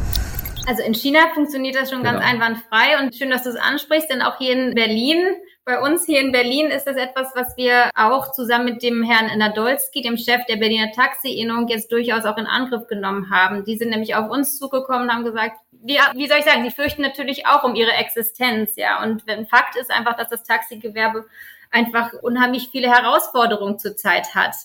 Also 0.68 0.84
in 0.84 0.94
China 0.94 1.20
funktioniert 1.34 1.76
das 1.76 1.92
schon 1.92 2.02
genau. 2.02 2.14
ganz 2.14 2.26
einwandfrei 2.26 3.00
und 3.00 3.16
schön, 3.16 3.30
dass 3.30 3.44
du 3.44 3.50
es 3.50 3.56
ansprichst, 3.56 4.10
denn 4.10 4.22
auch 4.22 4.38
hier 4.38 4.54
in 4.54 4.74
Berlin, 4.74 5.36
bei 5.64 5.80
uns 5.80 6.06
hier 6.06 6.22
in 6.22 6.32
Berlin 6.32 6.68
ist 6.68 6.86
das 6.86 6.96
etwas, 6.96 7.32
was 7.36 7.56
wir 7.58 7.90
auch 7.96 8.32
zusammen 8.32 8.66
mit 8.66 8.84
dem 8.84 9.04
Herrn 9.04 9.36
Nadolski, 9.38 10.02
dem 10.02 10.18
Chef 10.18 10.46
der 10.46 10.58
Berliner 10.58 10.92
Taxi-Innung, 10.92 11.68
jetzt 11.68 11.92
durchaus 11.92 12.26
auch 12.26 12.38
in 12.38 12.46
Angriff 12.46 12.88
genommen 12.88 13.32
haben. 13.32 13.64
Die 13.64 13.78
sind 13.78 13.90
nämlich 13.90 14.16
auf 14.16 14.30
uns 14.30 14.58
zugekommen 14.58 15.04
und 15.04 15.14
haben 15.14 15.24
gesagt, 15.24 15.58
wie, 15.72 16.00
wie 16.14 16.28
soll 16.28 16.40
ich 16.40 16.46
sagen, 16.46 16.64
sie 16.64 16.72
fürchten 16.72 17.02
natürlich 17.02 17.46
auch 17.46 17.64
um 17.64 17.76
ihre 17.76 17.94
Existenz, 17.94 18.76
ja. 18.76 19.04
Und 19.04 19.26
wenn 19.28 19.48
Fakt 19.48 19.76
ist 19.76 19.92
einfach, 19.92 20.16
dass 20.16 20.30
das 20.30 20.44
Taxigewerbe 20.44 21.26
einfach 21.72 22.14
unheimlich 22.22 22.70
viele 22.72 22.90
Herausforderungen 22.90 23.78
zurzeit 23.78 24.34
hat. 24.34 24.56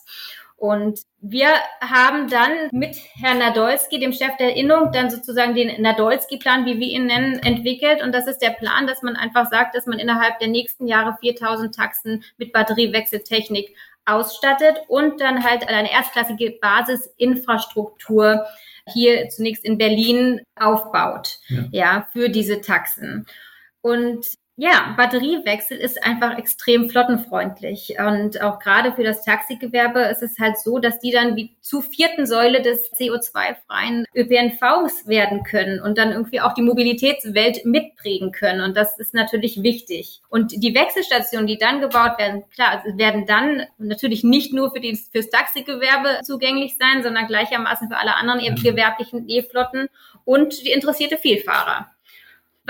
Und 0.61 1.01
wir 1.23 1.49
haben 1.81 2.29
dann 2.29 2.69
mit 2.71 2.95
Herrn 3.19 3.39
Nadolski, 3.39 3.99
dem 3.99 4.13
Chef 4.13 4.37
der 4.39 4.57
Innung, 4.57 4.93
dann 4.93 5.09
sozusagen 5.09 5.55
den 5.55 5.81
Nadolski-Plan, 5.81 6.67
wie 6.67 6.79
wir 6.79 6.87
ihn 6.87 7.07
nennen, 7.07 7.39
entwickelt. 7.39 8.03
Und 8.03 8.15
das 8.15 8.27
ist 8.27 8.41
der 8.41 8.51
Plan, 8.51 8.87
dass 8.87 9.01
man 9.01 9.17
einfach 9.17 9.49
sagt, 9.49 9.75
dass 9.75 9.87
man 9.87 9.99
innerhalb 9.99 10.39
der 10.39 10.49
nächsten 10.49 10.87
Jahre 10.87 11.17
4000 11.19 11.75
Taxen 11.75 12.25
mit 12.37 12.53
Batteriewechseltechnik 12.53 13.75
ausstattet 14.05 14.77
und 14.89 15.23
dann 15.23 15.45
halt 15.45 15.67
eine 15.67 15.91
erstklassige 15.91 16.59
Basisinfrastruktur 16.61 18.45
hier 18.93 19.31
zunächst 19.31 19.65
in 19.65 19.79
Berlin 19.79 20.43
aufbaut, 20.57 21.39
ja, 21.49 21.65
ja 21.73 22.07
für 22.13 22.29
diese 22.29 22.61
Taxen. 22.61 23.25
Und 23.81 24.27
ja, 24.61 24.93
Batteriewechsel 24.95 25.79
ist 25.79 26.05
einfach 26.05 26.37
extrem 26.37 26.91
flottenfreundlich. 26.91 27.97
Und 27.99 28.43
auch 28.43 28.59
gerade 28.59 28.93
für 28.93 29.03
das 29.03 29.25
Taxigewerbe 29.25 30.01
ist 30.01 30.23
es 30.23 30.39
halt 30.39 30.59
so, 30.59 30.79
dass 30.79 30.99
die 30.99 31.13
dann 31.13 31.35
wie 31.35 31.57
zu 31.63 31.81
vierten 31.81 32.27
Säule 32.27 32.61
des 32.61 32.93
CO2-freien 32.93 34.05
ÖPNVs 34.15 35.07
werden 35.07 35.45
können 35.45 35.81
und 35.81 35.97
dann 35.97 36.13
irgendwie 36.13 36.43
auch 36.43 36.53
die 36.53 36.61
Mobilitätswelt 36.61 37.65
mitprägen 37.65 38.33
können. 38.33 38.61
Und 38.61 38.77
das 38.77 38.99
ist 38.99 39.15
natürlich 39.15 39.63
wichtig. 39.63 40.21
Und 40.29 40.53
die 40.53 40.75
Wechselstationen, 40.75 41.47
die 41.47 41.57
dann 41.57 41.81
gebaut 41.81 42.19
werden, 42.19 42.45
klar, 42.55 42.85
werden 42.97 43.25
dann 43.25 43.63
natürlich 43.79 44.25
nicht 44.25 44.53
nur 44.53 44.73
für 44.73 44.81
die, 44.81 44.95
fürs 44.95 45.31
Taxigewerbe 45.31 46.21
zugänglich 46.23 46.77
sein, 46.79 47.03
sondern 47.03 47.29
gleichermaßen 47.29 47.89
für 47.89 47.97
alle 47.97 48.15
anderen 48.15 48.57
gewerblichen 48.57 49.27
E-Flotten 49.27 49.89
und 50.27 50.67
die 50.67 50.73
interessierte 50.73 51.17
Vielfahrer. 51.17 51.87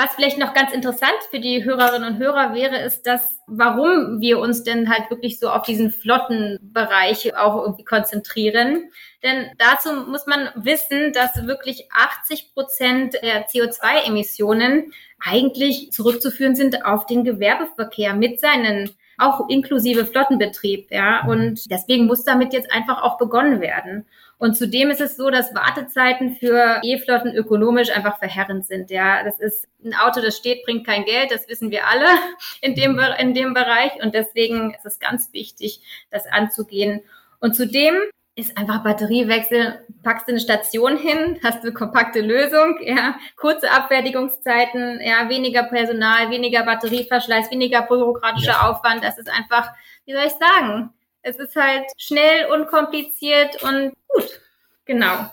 Was 0.03 0.15
vielleicht 0.15 0.39
noch 0.39 0.55
ganz 0.55 0.73
interessant 0.73 1.13
für 1.31 1.41
die 1.41 1.63
Hörerinnen 1.63 2.15
und 2.15 2.19
Hörer 2.19 2.55
wäre, 2.55 2.79
ist, 2.79 3.07
dass 3.07 3.39
warum 3.47 4.19
wir 4.23 4.39
uns 4.39 4.63
denn 4.63 4.89
halt 4.89 5.11
wirklich 5.11 5.39
so 5.39 5.51
auf 5.51 5.61
diesen 5.65 5.91
Flottenbereich 5.91 7.37
auch 7.37 7.61
irgendwie 7.61 7.85
konzentrieren. 7.85 8.89
Denn 9.23 9.51
dazu 9.59 9.93
muss 9.93 10.27
man 10.27 10.49
wissen, 10.55 11.13
dass 11.13 11.47
wirklich 11.47 11.91
80 11.93 12.55
Prozent 12.55 13.13
der 13.23 13.47
CO2-Emissionen 13.47 14.91
eigentlich 15.19 15.93
zurückzuführen 15.93 16.55
sind 16.57 16.87
auf 16.87 17.05
den 17.05 17.23
Gewerbeverkehr 17.23 18.15
mit 18.15 18.41
seinen 18.41 18.97
auch 19.19 19.51
inklusive 19.51 20.07
Flottenbetrieb, 20.07 20.91
ja. 20.91 21.27
Und 21.27 21.71
deswegen 21.71 22.07
muss 22.07 22.25
damit 22.25 22.55
jetzt 22.55 22.73
einfach 22.73 23.03
auch 23.03 23.19
begonnen 23.19 23.61
werden. 23.61 24.07
Und 24.41 24.57
zudem 24.57 24.91
ist 24.91 25.03
es 25.03 25.17
so, 25.17 25.29
dass 25.29 25.55
Wartezeiten 25.55 26.35
für 26.35 26.81
E-Flotten 26.83 27.35
ökonomisch 27.35 27.91
einfach 27.91 28.19
verheerend 28.19 28.67
sind. 28.67 28.91
Ja, 28.91 29.23
das 29.23 29.39
ist 29.39 29.69
ein 29.85 29.95
Auto, 29.95 30.23
das 30.23 30.35
steht, 30.35 30.65
bringt 30.65 30.87
kein 30.87 31.05
Geld. 31.05 31.31
Das 31.31 31.47
wissen 31.47 31.71
wir 31.71 31.87
alle 31.87 32.07
in 32.63 32.75
dem, 32.75 32.99
in 33.19 33.35
dem 33.35 33.53
Bereich. 33.53 33.93
Und 34.03 34.15
deswegen 34.15 34.73
ist 34.73 34.87
es 34.87 34.99
ganz 34.99 35.31
wichtig, 35.35 35.83
das 36.11 36.27
anzugehen. 36.27 37.03
Und 37.39 37.55
zudem 37.55 37.97
ist 38.35 38.57
einfach 38.57 38.83
Batteriewechsel, 38.83 39.85
packst 40.03 40.27
du 40.27 40.33
eine 40.33 40.41
Station 40.41 40.97
hin, 40.97 41.39
hast 41.45 41.61
eine 41.61 41.75
kompakte 41.75 42.23
Lösung, 42.23 42.79
ja, 42.81 43.17
kurze 43.37 43.71
Abfertigungszeiten, 43.71 45.03
ja, 45.03 45.29
weniger 45.29 45.65
Personal, 45.65 46.31
weniger 46.31 46.63
Batterieverschleiß, 46.63 47.51
weniger 47.51 47.83
bürokratischer 47.83 48.53
ja. 48.53 48.71
Aufwand. 48.71 49.05
Das 49.05 49.19
ist 49.19 49.29
einfach, 49.29 49.71
wie 50.07 50.15
soll 50.15 50.25
ich 50.25 50.33
sagen, 50.33 50.95
es 51.21 51.37
ist 51.37 51.55
halt 51.57 51.85
schnell, 51.99 52.47
unkompliziert 52.47 53.63
und 53.63 53.93
gut. 54.15 54.41
Genau. 54.85 55.31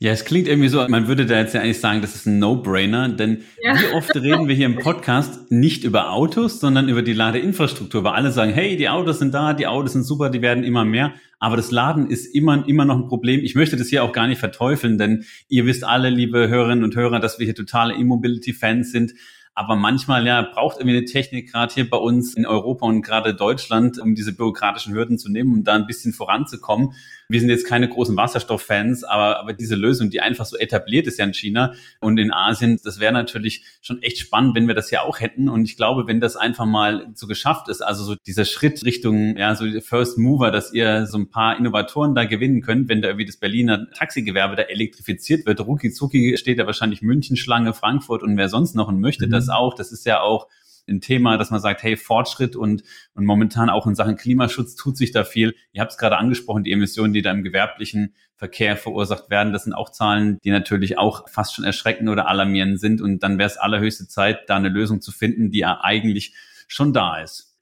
Ja, 0.00 0.10
es 0.10 0.24
klingt 0.24 0.48
irgendwie 0.48 0.68
so, 0.68 0.86
man 0.88 1.06
würde 1.06 1.24
da 1.24 1.38
jetzt 1.38 1.54
ja 1.54 1.62
eigentlich 1.62 1.80
sagen, 1.80 2.02
das 2.02 2.14
ist 2.14 2.26
ein 2.26 2.38
No-Brainer, 2.38 3.08
denn 3.08 3.42
ja. 3.62 3.74
wie 3.80 3.94
oft 3.94 4.14
reden 4.14 4.48
wir 4.48 4.54
hier 4.54 4.66
im 4.66 4.76
Podcast 4.76 5.50
nicht 5.50 5.84
über 5.84 6.10
Autos, 6.10 6.60
sondern 6.60 6.88
über 6.88 7.00
die 7.00 7.12
Ladeinfrastruktur, 7.12 8.04
weil 8.04 8.12
alle 8.12 8.32
sagen, 8.32 8.52
hey, 8.52 8.76
die 8.76 8.88
Autos 8.88 9.20
sind 9.20 9.32
da, 9.32 9.54
die 9.54 9.66
Autos 9.66 9.92
sind 9.92 10.02
super, 10.02 10.30
die 10.30 10.42
werden 10.42 10.64
immer 10.64 10.84
mehr, 10.84 11.14
aber 11.38 11.56
das 11.56 11.70
Laden 11.70 12.10
ist 12.10 12.34
immer, 12.34 12.68
immer 12.68 12.84
noch 12.84 12.96
ein 12.96 13.06
Problem. 13.08 13.40
Ich 13.44 13.54
möchte 13.54 13.76
das 13.76 13.88
hier 13.88 14.02
auch 14.02 14.12
gar 14.12 14.26
nicht 14.26 14.40
verteufeln, 14.40 14.98
denn 14.98 15.24
ihr 15.48 15.64
wisst 15.64 15.84
alle, 15.84 16.10
liebe 16.10 16.48
Hörerinnen 16.48 16.84
und 16.84 16.96
Hörer, 16.96 17.20
dass 17.20 17.38
wir 17.38 17.46
hier 17.46 17.54
totale 17.54 17.94
E-Mobility-Fans 17.94 18.90
sind. 18.90 19.14
Aber 19.54 19.76
manchmal 19.76 20.26
ja 20.26 20.42
braucht 20.42 20.78
irgendwie 20.78 20.96
eine 20.96 21.06
Technik, 21.06 21.52
gerade 21.52 21.72
hier 21.72 21.88
bei 21.88 21.96
uns 21.96 22.34
in 22.34 22.44
Europa 22.44 22.86
und 22.86 23.02
gerade 23.02 23.34
Deutschland, 23.34 24.00
um 24.00 24.16
diese 24.16 24.34
bürokratischen 24.34 24.94
Hürden 24.94 25.16
zu 25.16 25.30
nehmen, 25.30 25.52
um 25.52 25.64
da 25.64 25.74
ein 25.74 25.86
bisschen 25.86 26.12
voranzukommen. 26.12 26.92
Wir 27.28 27.40
sind 27.40 27.48
jetzt 27.48 27.66
keine 27.66 27.88
großen 27.88 28.16
Wasserstofffans, 28.16 29.04
aber, 29.04 29.40
aber 29.40 29.52
diese 29.52 29.74
Lösung, 29.74 30.10
die 30.10 30.20
einfach 30.20 30.44
so 30.44 30.56
etabliert 30.56 31.06
ist 31.06 31.18
ja 31.18 31.24
in 31.24 31.34
China 31.34 31.74
und 32.00 32.18
in 32.18 32.32
Asien, 32.32 32.78
das 32.84 33.00
wäre 33.00 33.12
natürlich 33.12 33.64
schon 33.80 34.02
echt 34.02 34.18
spannend, 34.18 34.54
wenn 34.54 34.68
wir 34.68 34.74
das 34.74 34.90
ja 34.90 35.02
auch 35.02 35.20
hätten. 35.20 35.48
Und 35.48 35.64
ich 35.64 35.76
glaube, 35.76 36.06
wenn 36.06 36.20
das 36.20 36.36
einfach 36.36 36.66
mal 36.66 37.08
so 37.14 37.26
geschafft 37.26 37.68
ist, 37.68 37.80
also 37.80 38.04
so 38.04 38.14
dieser 38.26 38.44
Schritt 38.44 38.84
Richtung, 38.84 39.36
ja, 39.36 39.54
so 39.54 39.64
First 39.80 40.18
Mover, 40.18 40.50
dass 40.50 40.72
ihr 40.72 41.06
so 41.06 41.18
ein 41.18 41.30
paar 41.30 41.58
Innovatoren 41.58 42.14
da 42.14 42.24
gewinnen 42.24 42.60
könnt, 42.60 42.88
wenn 42.88 43.02
da 43.02 43.08
irgendwie 43.08 43.26
das 43.26 43.36
Berliner 43.36 43.90
Taxigewerbe 43.92 44.56
da 44.56 44.62
elektrifiziert 44.62 45.46
wird. 45.46 45.60
Ruki 45.60 45.92
Zuki 45.92 46.36
steht 46.36 46.58
da 46.58 46.66
wahrscheinlich 46.66 47.02
München, 47.02 47.36
Schlange, 47.36 47.72
Frankfurt 47.72 48.22
und 48.22 48.36
wer 48.36 48.48
sonst 48.48 48.74
noch 48.74 48.88
und 48.88 49.00
möchte 49.00 49.26
mhm. 49.26 49.30
das 49.30 49.48
auch. 49.48 49.74
Das 49.74 49.92
ist 49.92 50.04
ja 50.06 50.20
auch 50.20 50.48
ein 50.88 51.00
Thema, 51.00 51.38
dass 51.38 51.50
man 51.50 51.60
sagt, 51.60 51.82
hey, 51.82 51.96
Fortschritt 51.96 52.56
und, 52.56 52.82
und 53.14 53.24
momentan 53.24 53.70
auch 53.70 53.86
in 53.86 53.94
Sachen 53.94 54.16
Klimaschutz 54.16 54.76
tut 54.76 54.96
sich 54.96 55.12
da 55.12 55.24
viel. 55.24 55.54
Ihr 55.72 55.80
habt 55.80 55.92
es 55.92 55.98
gerade 55.98 56.18
angesprochen, 56.18 56.64
die 56.64 56.72
Emissionen, 56.72 57.12
die 57.12 57.22
da 57.22 57.30
im 57.30 57.42
gewerblichen 57.42 58.14
Verkehr 58.36 58.76
verursacht 58.76 59.30
werden, 59.30 59.52
das 59.52 59.64
sind 59.64 59.74
auch 59.74 59.90
Zahlen, 59.90 60.38
die 60.44 60.50
natürlich 60.50 60.98
auch 60.98 61.28
fast 61.28 61.54
schon 61.54 61.64
erschreckend 61.64 62.08
oder 62.08 62.28
alarmierend 62.28 62.80
sind. 62.80 63.00
Und 63.00 63.22
dann 63.22 63.38
wäre 63.38 63.48
es 63.48 63.56
allerhöchste 63.56 64.08
Zeit, 64.08 64.48
da 64.48 64.56
eine 64.56 64.68
Lösung 64.68 65.00
zu 65.00 65.12
finden, 65.12 65.50
die 65.50 65.60
ja 65.60 65.80
eigentlich 65.82 66.34
schon 66.66 66.92
da 66.92 67.20
ist. 67.20 67.56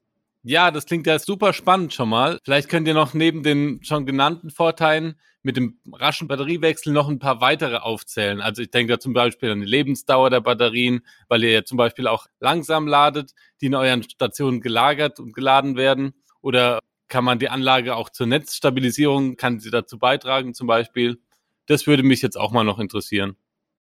Ja, 0.45 0.71
das 0.71 0.87
klingt 0.87 1.07
ja 1.07 1.19
super 1.19 1.53
spannend 1.53 1.93
schon 1.93 2.09
mal. 2.09 2.39
Vielleicht 2.43 2.69
könnt 2.69 2.89
ihr 2.89 2.95
noch 2.95 3.15
neben 3.15 3.43
den 3.43 3.81
schon 3.85 4.07
genannten 4.07 4.51
Vorteilen 4.51 5.15
mit 5.43 5.57
dem 5.57 5.79
raschen 5.93 6.29
Batteriewechsel 6.29 6.93
noch 6.93 7.09
ein 7.09 7.19
paar 7.19 7.41
weitere 7.41 7.77
aufzählen. 7.77 8.41
Also 8.41 8.63
ich 8.63 8.71
denke 8.71 8.95
da 8.95 9.01
zum 9.01 9.13
Beispiel 9.13 9.51
an 9.51 9.61
die 9.61 9.67
Lebensdauer 9.67 10.31
der 10.31 10.41
Batterien, 10.41 11.01
weil 11.29 11.43
ihr 11.45 11.51
ja 11.51 11.65
zum 11.65 11.79
Beispiel 11.79 12.07
auch 12.07 12.27
langsam 12.41 12.87
ladet, 12.87 13.33
die 13.61 13.67
in 13.67 13.75
euren 13.75 14.03
Stationen 14.03 14.61
gelagert 14.61 15.19
und 15.21 15.35
geladen 15.35 15.77
werden. 15.77 16.15
Oder 16.41 16.79
kann 17.09 17.25
man 17.25 17.39
die 17.39 17.49
Anlage 17.49 17.97
auch 17.97 18.09
zur 18.11 18.27
Netzstabilisierung, 18.27 19.37
kann 19.37 19.61
sie 19.61 19.71
dazu 19.71 19.99
beitragen 19.99 20.55
zum 20.55 20.67
Beispiel? 20.67 21.19
Das 21.67 21.87
würde 21.87 22.03
mich 22.03 22.23
jetzt 22.23 22.37
auch 22.37 22.53
mal 22.53 22.65
noch 22.65 22.79
interessieren. 22.79 23.37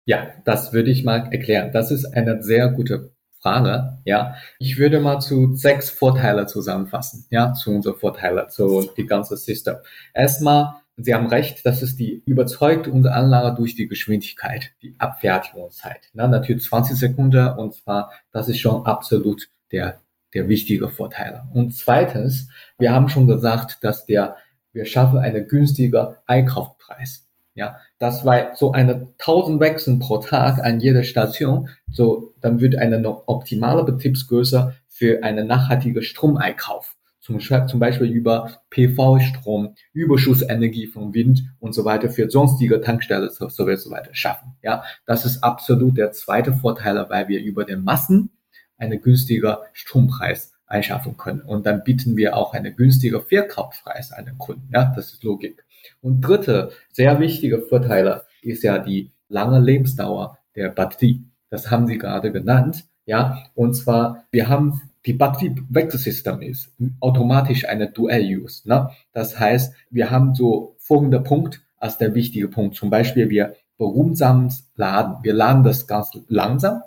Ja, 0.05 0.27
das 0.45 0.73
würde 0.73 0.91
ich 0.91 1.03
mal 1.03 1.29
erklären. 1.31 1.71
Das 1.71 1.89
ist 1.89 2.05
eine 2.05 2.43
sehr 2.43 2.69
gute 2.69 3.15
Frage, 3.41 3.99
ja. 4.05 4.35
Ich 4.59 4.77
würde 4.77 4.99
mal 4.99 5.19
zu 5.19 5.55
sechs 5.55 5.89
Vorteile 5.89 6.45
zusammenfassen, 6.45 7.25
ja, 7.29 7.53
zu 7.53 7.71
unseren 7.71 7.95
Vorteilen, 7.95 8.49
zu 8.49 8.89
die 8.97 9.05
ganze 9.05 9.37
System. 9.37 9.75
Erstmal, 10.13 10.75
Sie 10.97 11.13
haben 11.13 11.27
recht, 11.27 11.65
das 11.65 11.81
ist 11.81 11.99
die 11.99 12.23
überzeugt 12.25 12.87
unsere 12.87 13.15
Anlage 13.15 13.55
durch 13.57 13.75
die 13.75 13.87
Geschwindigkeit, 13.87 14.71
die 14.81 14.95
Abfertigungszeit. 14.97 16.09
Na, 16.13 16.27
natürlich 16.27 16.63
20 16.63 16.97
Sekunden 16.97 17.47
und 17.49 17.73
zwar, 17.73 18.11
das 18.31 18.47
ist 18.47 18.59
schon 18.59 18.85
absolut 18.85 19.49
der, 19.71 19.99
der 20.33 20.47
wichtige 20.47 20.87
Vorteil. 20.87 21.43
Und 21.53 21.75
zweitens, 21.75 22.47
wir 22.77 22.93
haben 22.93 23.09
schon 23.09 23.27
gesagt, 23.27 23.83
dass 23.83 24.05
der, 24.05 24.37
wir 24.71 24.85
schaffen 24.85 25.19
einen 25.19 25.47
günstiger 25.47 26.21
Einkaufspreis. 26.27 27.27
Ja, 27.55 27.77
das 27.99 28.25
war 28.25 28.55
so 28.55 28.73
eine 28.73 29.07
1000 29.19 29.61
Wechseln 29.61 29.99
pro 29.99 30.17
Tag 30.17 30.59
an 30.63 30.81
jeder 30.81 31.03
Station. 31.03 31.69
So, 31.89 32.33
dann 32.41 32.59
wird 32.59 32.75
eine 32.75 32.99
noch 32.99 33.23
optimale 33.27 33.83
Betriebsgröße 33.83 34.75
für 34.87 35.23
einen 35.23 35.47
nachhaltigen 35.47 36.03
Stromeinkauf. 36.03 36.95
Zum, 37.25 37.39
zum 37.39 37.79
Beispiel 37.79 38.11
über 38.11 38.61
PV-Strom, 38.69 39.73
Überschussenergie 39.93 40.85
von 40.85 41.15
Wind 41.15 41.43
und 41.59 41.73
so 41.73 41.83
weiter 41.83 42.11
für 42.11 42.29
sonstige 42.29 42.81
Tankstellen 42.81 43.31
so, 43.31 43.49
so 43.49 43.65
weiter 43.65 44.13
schaffen. 44.13 44.53
Ja, 44.61 44.83
das 45.07 45.25
ist 45.25 45.43
absolut 45.43 45.97
der 45.97 46.11
zweite 46.11 46.53
Vorteil, 46.53 47.03
weil 47.09 47.27
wir 47.27 47.41
über 47.41 47.65
den 47.65 47.83
Massen 47.83 48.29
einen 48.77 49.01
günstiger 49.01 49.63
Strompreis 49.73 50.53
einschaffen 50.67 51.17
können. 51.17 51.41
Und 51.41 51.65
dann 51.65 51.83
bieten 51.83 52.15
wir 52.15 52.37
auch 52.37 52.53
eine 52.53 52.71
günstige 52.71 53.19
Verkaufspreis 53.19 54.11
an 54.11 54.25
den 54.25 54.37
Kunden. 54.37 54.69
Ja, 54.71 54.93
das 54.95 55.13
ist 55.13 55.23
Logik. 55.23 55.65
Und 56.01 56.21
dritte, 56.21 56.73
sehr 56.91 57.19
wichtige 57.19 57.57
Vorteile 57.57 58.25
ist 58.43 58.61
ja 58.61 58.77
die 58.77 59.11
lange 59.29 59.59
Lebensdauer 59.59 60.37
der 60.55 60.69
Batterie. 60.69 61.23
Das 61.49 61.71
haben 61.71 61.87
Sie 61.87 61.97
gerade 61.97 62.31
genannt. 62.31 62.85
Ja, 63.07 63.45
und 63.55 63.73
zwar, 63.73 64.25
wir 64.29 64.47
haben 64.47 64.79
die 65.05 65.13
Batteriewechselsystem 65.13 66.41
ist 66.41 66.71
automatisch 66.99 67.67
eine 67.67 67.89
Dual-Use. 67.89 68.67
Ne? 68.67 68.89
Das 69.13 69.39
heißt, 69.39 69.73
wir 69.89 70.09
haben 70.09 70.33
so 70.33 70.75
folgender 70.79 71.19
Punkt 71.19 71.61
als 71.77 71.97
der 71.97 72.15
wichtige 72.15 72.47
Punkt. 72.47 72.75
Zum 72.75 72.89
Beispiel, 72.89 73.29
wir 73.29 73.55
behutsams 73.77 74.69
laden. 74.75 75.17
Wir 75.23 75.33
laden 75.33 75.63
das 75.63 75.87
ganz 75.87 76.11
langsam, 76.27 76.81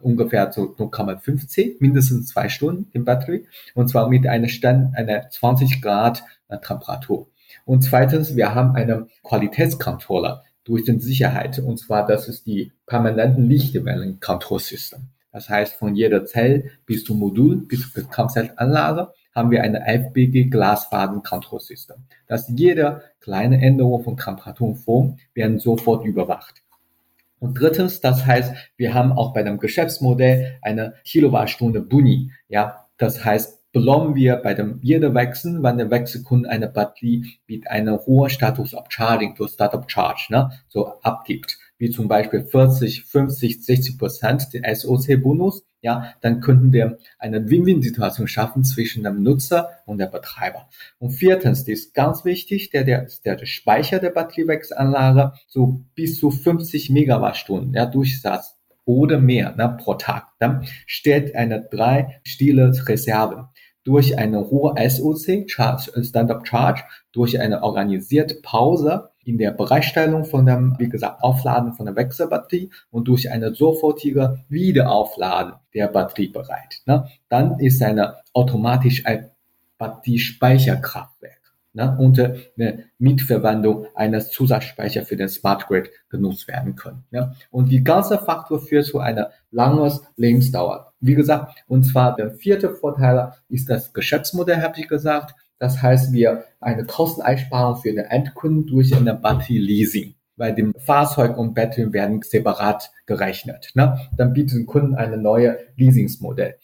ungefähr 0.00 0.52
so 0.52 0.74
0,15, 0.76 1.76
mindestens 1.80 2.28
zwei 2.28 2.48
Stunden 2.48 2.90
in 2.92 3.04
Batterie. 3.04 3.46
Und 3.74 3.88
zwar 3.88 4.08
mit 4.08 4.26
einer, 4.26 4.48
Stand, 4.48 4.96
einer 4.96 5.28
20 5.28 5.82
Grad 5.82 6.22
Temperatur. 6.62 7.28
Und 7.64 7.82
zweitens, 7.82 8.36
wir 8.36 8.54
haben 8.54 8.74
einen 8.76 9.08
Qualitätscontroller 9.22 10.44
durch 10.64 10.84
den 10.84 11.00
Sicherheit. 11.00 11.58
Und 11.58 11.78
zwar, 11.78 12.06
das 12.06 12.28
ist 12.28 12.46
die 12.46 12.72
permanenten 12.86 13.48
Lichtwellen-Kontrollsystem. 13.48 15.08
Das 15.34 15.48
heißt, 15.48 15.74
von 15.74 15.96
jeder 15.96 16.24
Zell 16.24 16.70
bis 16.86 17.02
zum 17.02 17.18
Modul, 17.18 17.66
bis 17.66 17.92
zur 17.92 18.08
Kampfzellanlage 18.08 19.08
haben 19.34 19.50
wir 19.50 19.64
eine 19.64 19.80
FBG 19.80 20.44
Glasfaden-Kontrollsystem. 20.44 21.96
Dass 22.28 22.48
jede 22.54 23.02
kleine 23.18 23.60
Änderung 23.60 24.04
von 24.04 24.16
Temperatur 24.16 24.68
und 24.68 24.76
Form 24.76 25.16
werden 25.34 25.58
sofort 25.58 26.06
überwacht. 26.06 26.62
Und 27.40 27.58
drittens, 27.60 28.00
das 28.00 28.24
heißt, 28.24 28.54
wir 28.76 28.94
haben 28.94 29.10
auch 29.10 29.34
bei 29.34 29.42
dem 29.42 29.58
Geschäftsmodell 29.58 30.56
eine 30.62 30.94
Kilowattstunde 31.02 31.80
Buni. 31.80 32.30
Ja, 32.46 32.86
das 32.96 33.24
heißt, 33.24 33.72
belohnen 33.72 34.14
wir 34.14 34.36
bei 34.36 34.54
dem 34.54 34.78
jeder 34.82 35.14
Wechsel, 35.14 35.60
wenn 35.64 35.78
der 35.78 35.90
Wechselkunde 35.90 36.48
eine 36.48 36.68
Batterie 36.68 37.40
mit 37.48 37.68
einem 37.68 37.98
hohen 38.06 38.30
Status 38.30 38.72
of 38.72 38.84
Charging 38.88 39.34
durch 39.34 39.50
Startup 39.50 39.90
Charge 39.90 40.26
ne, 40.28 40.52
so 40.68 41.00
abgibt, 41.02 41.58
wie 41.84 41.90
zum 41.90 42.08
Beispiel 42.08 42.42
40, 42.46 43.04
50, 43.04 43.62
60 43.62 43.98
Prozent 43.98 44.54
der 44.54 44.74
SOC-Bonus, 44.74 45.66
ja, 45.82 46.14
dann 46.22 46.40
könnten 46.40 46.72
wir 46.72 46.96
eine 47.18 47.50
Win-Win-Situation 47.50 48.26
schaffen 48.26 48.64
zwischen 48.64 49.04
dem 49.04 49.22
Nutzer 49.22 49.68
und 49.84 49.98
der 49.98 50.06
Betreiber. 50.06 50.70
Und 50.98 51.10
viertens, 51.10 51.66
das 51.66 51.80
ist 51.80 51.94
ganz 51.94 52.24
wichtig, 52.24 52.70
der, 52.70 52.84
der, 52.84 53.06
der, 53.26 53.36
der 53.36 53.44
Speicher 53.44 53.98
der 53.98 54.08
Batteriewechselanlage 54.10 55.34
so 55.46 55.84
bis 55.94 56.18
zu 56.18 56.30
50 56.30 56.88
Megawattstunden, 56.88 57.74
ja, 57.74 57.84
Durchsatz 57.84 58.56
oder 58.86 59.20
mehr 59.20 59.54
ne, 59.54 59.76
pro 59.78 59.92
Tag. 59.92 60.28
Dann 60.38 60.66
stellt 60.86 61.36
eine 61.36 61.68
drei 61.70 62.18
Stile 62.24 62.72
Reserve 62.88 63.50
durch 63.82 64.16
eine 64.16 64.50
hohe 64.50 64.74
SOC, 64.88 65.50
Charge, 65.50 66.02
Stand-up 66.02 66.48
Charge, 66.48 66.82
durch 67.12 67.38
eine 67.38 67.62
organisierte 67.62 68.36
Pause 68.36 69.10
in 69.24 69.38
der 69.38 69.50
Bereitstellung 69.50 70.24
von 70.24 70.46
dem, 70.46 70.74
wie 70.78 70.88
gesagt, 70.88 71.22
Aufladen 71.22 71.72
von 71.74 71.86
der 71.86 71.96
Wechselbatterie 71.96 72.70
und 72.90 73.08
durch 73.08 73.30
eine 73.30 73.54
sofortige 73.54 74.40
Wiederaufladen 74.48 75.54
der 75.74 75.88
Batterie 75.88 76.28
bereit. 76.28 76.82
Ne? 76.86 77.08
Dann 77.28 77.58
ist 77.58 77.82
eine 77.82 78.16
automatisch 78.32 79.04
ein 79.06 79.30
Batteriespeicherkraftwerk 79.78 81.44
ne, 81.74 81.96
unter 81.98 82.36
der 82.56 82.78
Mitverwendung 82.98 83.86
eines 83.94 84.30
Zusatzspeichers 84.30 85.06
für 85.06 85.16
den 85.16 85.28
Smart 85.28 85.66
Grid 85.66 85.90
genutzt 86.08 86.48
werden 86.48 86.76
können. 86.76 87.04
Ne. 87.10 87.34
Und 87.50 87.68
die 87.70 87.84
ganze 87.84 88.18
Faktor 88.18 88.60
führt 88.60 88.86
zu 88.86 89.00
einer 89.00 89.30
langen 89.50 89.92
Lebensdauer. 90.16 90.92
Wie 91.00 91.14
gesagt, 91.14 91.64
und 91.66 91.84
zwar 91.84 92.16
der 92.16 92.30
vierte 92.30 92.70
Vorteil 92.70 93.32
ist 93.48 93.68
das 93.68 93.92
Geschäftsmodell, 93.92 94.62
habe 94.62 94.78
ich 94.78 94.88
gesagt. 94.88 95.34
Das 95.58 95.82
heißt, 95.82 96.12
wir 96.12 96.44
eine 96.60 96.84
Kosteneinsparung 96.84 97.76
für 97.80 97.92
den 97.92 98.04
Endkunden 98.04 98.66
durch 98.66 98.94
eine 98.94 99.14
Batterie-Leasing 99.14 100.14
weil 100.36 100.54
dem 100.54 100.74
Fahrzeug 100.78 101.36
und 101.36 101.54
Batterie 101.54 101.92
werden 101.92 102.20
separat 102.22 102.90
gerechnet. 103.06 103.70
Ne? 103.74 103.98
Dann 104.16 104.32
bietet 104.32 104.58
den 104.58 104.66
Kunden 104.66 104.94
eine 104.94 105.16
neue 105.16 105.58
Leasingsmodell. 105.76 106.56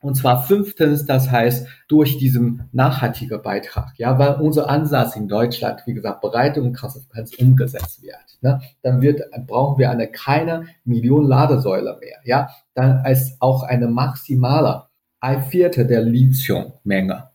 Und 0.00 0.16
zwar 0.16 0.42
fünftens, 0.42 1.06
das 1.06 1.30
heißt, 1.30 1.68
durch 1.86 2.18
diesen 2.18 2.68
nachhaltigen 2.72 3.40
Beitrag, 3.40 3.92
ja, 3.98 4.18
weil 4.18 4.34
unser 4.40 4.68
Ansatz 4.68 5.14
in 5.14 5.28
Deutschland, 5.28 5.82
wie 5.86 5.94
gesagt, 5.94 6.20
Bereitung 6.20 6.66
und 6.66 6.76
Konsequenz 6.76 7.32
umgesetzt 7.36 8.02
wird, 8.02 8.16
ne, 8.40 8.60
dann 8.82 9.00
wird, 9.00 9.22
brauchen 9.46 9.78
wir 9.78 9.90
eine 9.90 10.08
keine 10.08 10.66
Million 10.84 11.24
Ladesäule 11.24 11.98
mehr, 12.00 12.18
ja, 12.24 12.50
dann 12.74 12.98
als 13.04 13.36
auch 13.38 13.62
eine 13.62 13.86
maximale 13.86 14.86
ein 15.20 15.44
Viertel 15.44 15.86
der 15.86 16.02
Lithiummenge, 16.02 17.28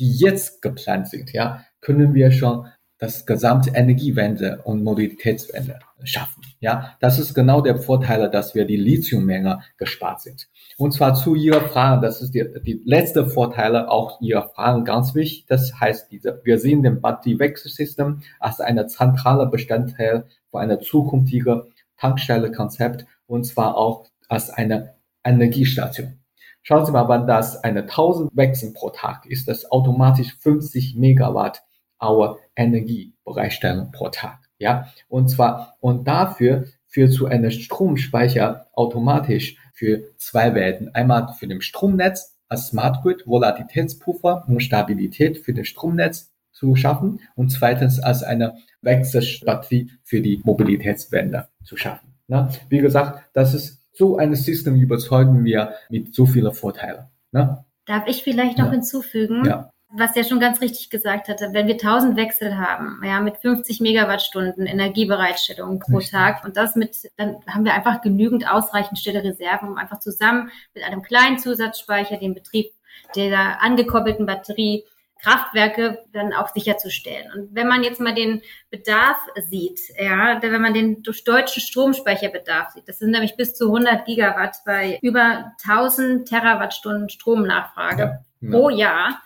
die 0.00 0.12
jetzt 0.12 0.62
geplant 0.62 1.08
sind, 1.08 1.32
ja, 1.32 1.64
können 1.80 2.14
wir 2.14 2.32
schon 2.32 2.66
das 3.00 3.24
gesamte 3.24 3.70
Energiewende 3.70 4.60
und 4.64 4.84
Mobilitätswende 4.84 5.78
schaffen. 6.04 6.42
Ja, 6.60 6.96
das 7.00 7.18
ist 7.18 7.32
genau 7.32 7.62
der 7.62 7.76
Vorteil, 7.76 8.30
dass 8.30 8.54
wir 8.54 8.66
die 8.66 8.76
Lithiummenge 8.76 9.60
gespart 9.78 10.20
sind. 10.20 10.48
Und 10.76 10.92
zwar 10.92 11.14
zu 11.14 11.34
Ihrer 11.34 11.62
Frage, 11.62 12.02
das 12.02 12.20
ist 12.20 12.34
die, 12.34 12.44
die 12.62 12.82
letzte 12.84 13.26
Vorteile 13.26 13.90
auch 13.90 14.20
Ihrer 14.20 14.50
Fragen 14.50 14.84
ganz 14.84 15.14
wichtig. 15.14 15.46
Das 15.46 15.80
heißt, 15.80 16.12
diese, 16.12 16.42
wir 16.44 16.58
sehen 16.58 16.82
den 16.82 17.00
Batteriewechselsystem 17.00 18.20
als 18.38 18.60
eine 18.60 18.86
zentrale 18.86 19.46
Bestandteil 19.46 20.26
für 20.50 20.60
eine 20.60 20.78
zukünftige 20.80 21.68
Tankstelle-Konzept 21.96 23.06
und 23.26 23.44
zwar 23.44 23.76
auch 23.78 24.06
als 24.28 24.50
eine 24.50 24.94
Energiestation. 25.24 26.19
Schauen 26.62 26.84
Sie 26.84 26.92
mal, 26.92 27.08
wenn 27.08 27.26
das 27.26 27.62
eine 27.64 27.82
1000 27.82 28.30
Wechsel 28.36 28.72
pro 28.72 28.90
Tag 28.90 29.26
ist, 29.26 29.48
das 29.48 29.70
automatisch 29.70 30.36
50 30.40 30.96
Megawatt 30.96 31.62
Hour 32.00 32.38
Energiebereitstellung 32.56 33.92
pro 33.92 34.08
Tag. 34.08 34.38
Ja, 34.58 34.92
und 35.08 35.28
zwar, 35.28 35.76
und 35.80 36.06
dafür 36.06 36.66
führt 36.86 37.12
zu 37.12 37.26
einem 37.26 37.50
Stromspeicher 37.50 38.66
automatisch 38.74 39.56
für 39.72 40.02
zwei 40.16 40.54
Welten. 40.54 40.94
Einmal 40.94 41.34
für 41.38 41.46
dem 41.46 41.60
Stromnetz 41.60 42.36
als 42.48 42.68
Smart 42.68 43.02
Grid, 43.02 43.26
Volatilitätspuffer 43.26 44.44
und 44.48 44.60
Stabilität 44.60 45.38
für 45.38 45.54
das 45.54 45.68
Stromnetz 45.68 46.30
zu 46.52 46.74
schaffen 46.74 47.20
und 47.36 47.50
zweitens 47.50 48.00
als 48.00 48.22
eine 48.22 48.54
Wechselbatterie 48.82 49.90
für 50.02 50.20
die 50.20 50.40
Mobilitätswende 50.44 51.48
zu 51.64 51.76
schaffen. 51.76 52.14
Na, 52.26 52.50
wie 52.68 52.78
gesagt, 52.78 53.24
das 53.32 53.54
ist 53.54 53.79
so 54.00 54.16
ein 54.16 54.34
System 54.34 54.74
überzeugen 54.74 55.44
wir 55.44 55.74
mit 55.90 56.14
so 56.14 56.26
vielen 56.26 56.52
Vorteilen. 56.52 57.04
Ne? 57.30 57.64
Darf 57.86 58.06
ich 58.06 58.24
vielleicht 58.24 58.58
noch 58.58 58.66
ja. 58.66 58.72
hinzufügen? 58.72 59.44
Ja 59.44 59.70
was 59.92 60.14
er 60.14 60.24
schon 60.24 60.38
ganz 60.38 60.60
richtig 60.60 60.88
gesagt 60.88 61.28
hatte, 61.28 61.48
wenn 61.52 61.66
wir 61.66 61.74
1000 61.74 62.16
Wechsel 62.16 62.56
haben, 62.56 63.00
ja, 63.04 63.20
mit 63.20 63.38
50 63.38 63.80
Megawattstunden 63.80 64.66
Energiebereitstellung 64.66 65.80
pro 65.80 65.96
richtig. 65.96 66.12
Tag 66.12 66.44
und 66.44 66.56
das 66.56 66.76
mit, 66.76 67.10
dann 67.16 67.36
haben 67.46 67.64
wir 67.64 67.74
einfach 67.74 68.00
genügend 68.00 68.48
ausreichend 68.48 68.98
stille 68.98 69.24
Reserven, 69.24 69.68
um 69.68 69.76
einfach 69.76 69.98
zusammen 69.98 70.50
mit 70.74 70.84
einem 70.84 71.02
kleinen 71.02 71.38
Zusatzspeicher 71.38 72.18
den 72.18 72.34
Betrieb 72.34 72.70
der 73.16 73.62
angekoppelten 73.62 74.26
Batterie 74.26 74.84
Kraftwerke 75.22 76.04
dann 76.12 76.32
auch 76.32 76.48
sicherzustellen. 76.48 77.30
Und 77.34 77.54
wenn 77.54 77.68
man 77.68 77.82
jetzt 77.82 78.00
mal 78.00 78.14
den 78.14 78.42
Bedarf 78.70 79.18
sieht, 79.48 79.80
ja, 79.98 80.40
wenn 80.42 80.62
man 80.62 80.74
den 80.74 81.02
durch 81.02 81.24
deutschen 81.24 81.62
Stromspeicherbedarf 81.62 82.70
sieht, 82.70 82.88
das 82.88 82.98
sind 82.98 83.10
nämlich 83.10 83.36
bis 83.36 83.54
zu 83.54 83.66
100 83.66 84.04
Gigawatt 84.04 84.56
bei 84.64 84.98
über 85.02 85.52
1000 85.64 86.28
Terawattstunden 86.28 87.08
Stromnachfrage 87.08 88.20
ja, 88.40 88.50
pro 88.50 88.70
Jahr, 88.70 89.20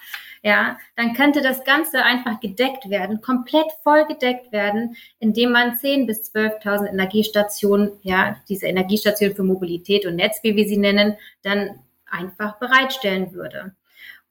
ja, 0.45 0.77
dann 0.95 1.15
könnte 1.15 1.41
das 1.41 1.65
Ganze 1.65 2.03
einfach 2.03 2.39
gedeckt 2.39 2.91
werden, 2.91 3.23
komplett 3.23 3.67
voll 3.83 4.05
gedeckt 4.07 4.53
werden, 4.53 4.95
indem 5.19 5.53
man 5.53 5.79
10 5.79 6.07
bis 6.07 6.35
12.000 6.35 6.91
Energiestationen, 6.91 7.93
ja, 8.03 8.37
diese 8.47 8.67
Energiestationen 8.67 9.35
für 9.35 9.43
Mobilität 9.43 10.05
und 10.05 10.17
Netz, 10.17 10.41
wie 10.43 10.55
wir 10.55 10.69
sie 10.69 10.77
nennen, 10.77 11.17
dann 11.43 11.81
einfach 12.07 12.59
bereitstellen 12.59 13.33
würde. 13.33 13.75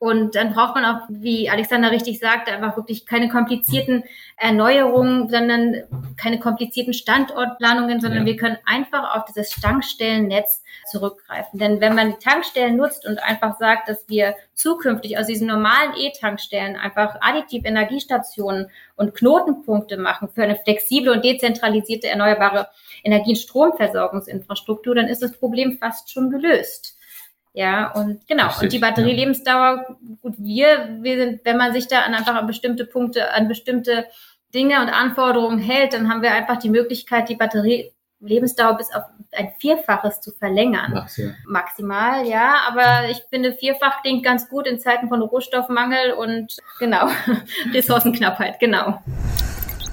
Und 0.03 0.35
dann 0.35 0.53
braucht 0.53 0.75
man 0.75 0.83
auch, 0.83 0.99
wie 1.07 1.49
Alexander 1.49 1.89
richtig 1.89 2.19
sagte, 2.19 2.51
einfach 2.51 2.75
wirklich 2.75 3.05
keine 3.05 3.29
komplizierten 3.29 4.03
Erneuerungen, 4.35 5.29
sondern 5.29 5.75
keine 6.17 6.41
komplizierten 6.41 6.93
Standortplanungen, 6.93 8.01
sondern 8.01 8.23
ja. 8.23 8.25
wir 8.25 8.35
können 8.35 8.57
einfach 8.65 9.15
auf 9.15 9.23
dieses 9.23 9.51
Tankstellennetz 9.51 10.61
zurückgreifen. 10.91 11.57
Denn 11.57 11.79
wenn 11.79 11.95
man 11.95 12.09
die 12.09 12.17
Tankstellen 12.17 12.75
nutzt 12.75 13.07
und 13.07 13.23
einfach 13.23 13.57
sagt, 13.57 13.87
dass 13.87 14.09
wir 14.09 14.35
zukünftig 14.53 15.17
aus 15.17 15.27
diesen 15.27 15.47
normalen 15.47 15.93
E-Tankstellen 15.95 16.75
einfach 16.75 17.15
additiv 17.21 17.63
Energiestationen 17.63 18.69
und 18.97 19.15
Knotenpunkte 19.15 19.95
machen 19.95 20.27
für 20.27 20.43
eine 20.43 20.57
flexible 20.57 21.13
und 21.13 21.23
dezentralisierte 21.23 22.09
erneuerbare 22.09 22.67
Energie- 23.05 23.29
und 23.29 23.37
Stromversorgungsinfrastruktur, 23.37 24.95
dann 24.95 25.07
ist 25.07 25.21
das 25.21 25.31
Problem 25.31 25.77
fast 25.77 26.11
schon 26.11 26.29
gelöst. 26.29 26.92
Ja, 27.53 27.91
und 27.91 28.27
genau. 28.27 28.47
Richtig, 28.47 28.63
und 28.63 28.73
die 28.73 28.79
Batterielebensdauer, 28.79 29.85
ja. 29.87 29.95
gut, 30.21 30.33
wir, 30.37 30.97
wir 31.01 31.17
sind, 31.17 31.45
wenn 31.45 31.57
man 31.57 31.71
sich 31.71 31.87
da 31.87 32.01
an 32.01 32.15
einfach 32.15 32.35
an 32.35 32.47
bestimmte 32.47 32.85
Punkte, 32.85 33.31
an 33.31 33.47
bestimmte 33.47 34.05
Dinge 34.53 34.81
und 34.81 34.89
Anforderungen 34.89 35.59
hält, 35.59 35.93
dann 35.93 36.09
haben 36.09 36.23
wir 36.23 36.31
einfach 36.31 36.57
die 36.57 36.69
Möglichkeit, 36.69 37.29
die 37.29 37.35
Batterielebensdauer 37.35 38.77
bis 38.77 38.91
auf 38.93 39.03
ein 39.31 39.51
Vierfaches 39.59 40.21
zu 40.21 40.31
verlängern. 40.31 41.07
Ja. 41.15 41.25
Maximal, 41.45 42.25
ja. 42.25 42.55
Aber 42.67 43.09
ich 43.09 43.21
finde, 43.29 43.53
vierfach 43.53 44.01
klingt 44.01 44.23
ganz 44.23 44.49
gut 44.49 44.67
in 44.67 44.79
Zeiten 44.79 45.07
von 45.07 45.21
Rohstoffmangel 45.21 46.13
und 46.13 46.57
genau, 46.79 47.07
Ressourcenknappheit, 47.73 48.59
genau. 48.59 48.99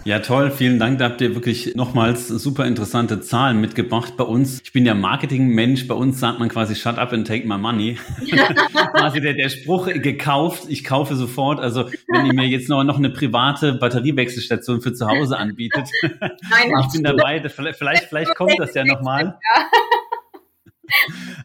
Ja, 0.04 0.20
toll, 0.20 0.50
vielen 0.50 0.78
Dank. 0.78 0.98
Da 0.98 1.06
habt 1.06 1.20
ihr 1.20 1.34
wirklich 1.34 1.74
nochmals 1.76 2.28
super 2.28 2.64
interessante 2.64 3.20
Zahlen 3.20 3.60
mitgebracht. 3.60 4.16
Bei 4.16 4.24
uns, 4.24 4.60
ich 4.62 4.72
bin 4.72 4.86
ja 4.86 4.94
Marketingmensch, 4.94 5.86
bei 5.86 5.94
uns 5.94 6.18
sagt 6.18 6.38
man 6.38 6.48
quasi 6.48 6.74
shut 6.74 6.98
up 6.98 7.12
and 7.12 7.26
take 7.26 7.46
my 7.46 7.58
money. 7.58 7.98
quasi 8.94 9.20
der, 9.20 9.34
der 9.34 9.50
Spruch 9.50 9.86
gekauft, 9.86 10.64
ich 10.68 10.84
kaufe 10.84 11.16
sofort. 11.16 11.60
Also 11.60 11.90
wenn 12.08 12.24
ihr 12.24 12.34
mir 12.34 12.46
jetzt 12.46 12.70
noch, 12.70 12.82
noch 12.82 12.96
eine 12.96 13.10
private 13.10 13.74
Batteriewechselstation 13.74 14.80
für 14.80 14.94
zu 14.94 15.06
Hause 15.06 15.36
anbietet, 15.36 15.88
Nein, 16.02 16.72
ich 16.80 16.92
bin 16.92 17.02
dabei, 17.02 17.46
vielleicht, 17.48 18.04
vielleicht 18.04 18.34
kommt 18.34 18.58
das 18.58 18.74
ja 18.74 18.84
nochmal. 18.84 19.38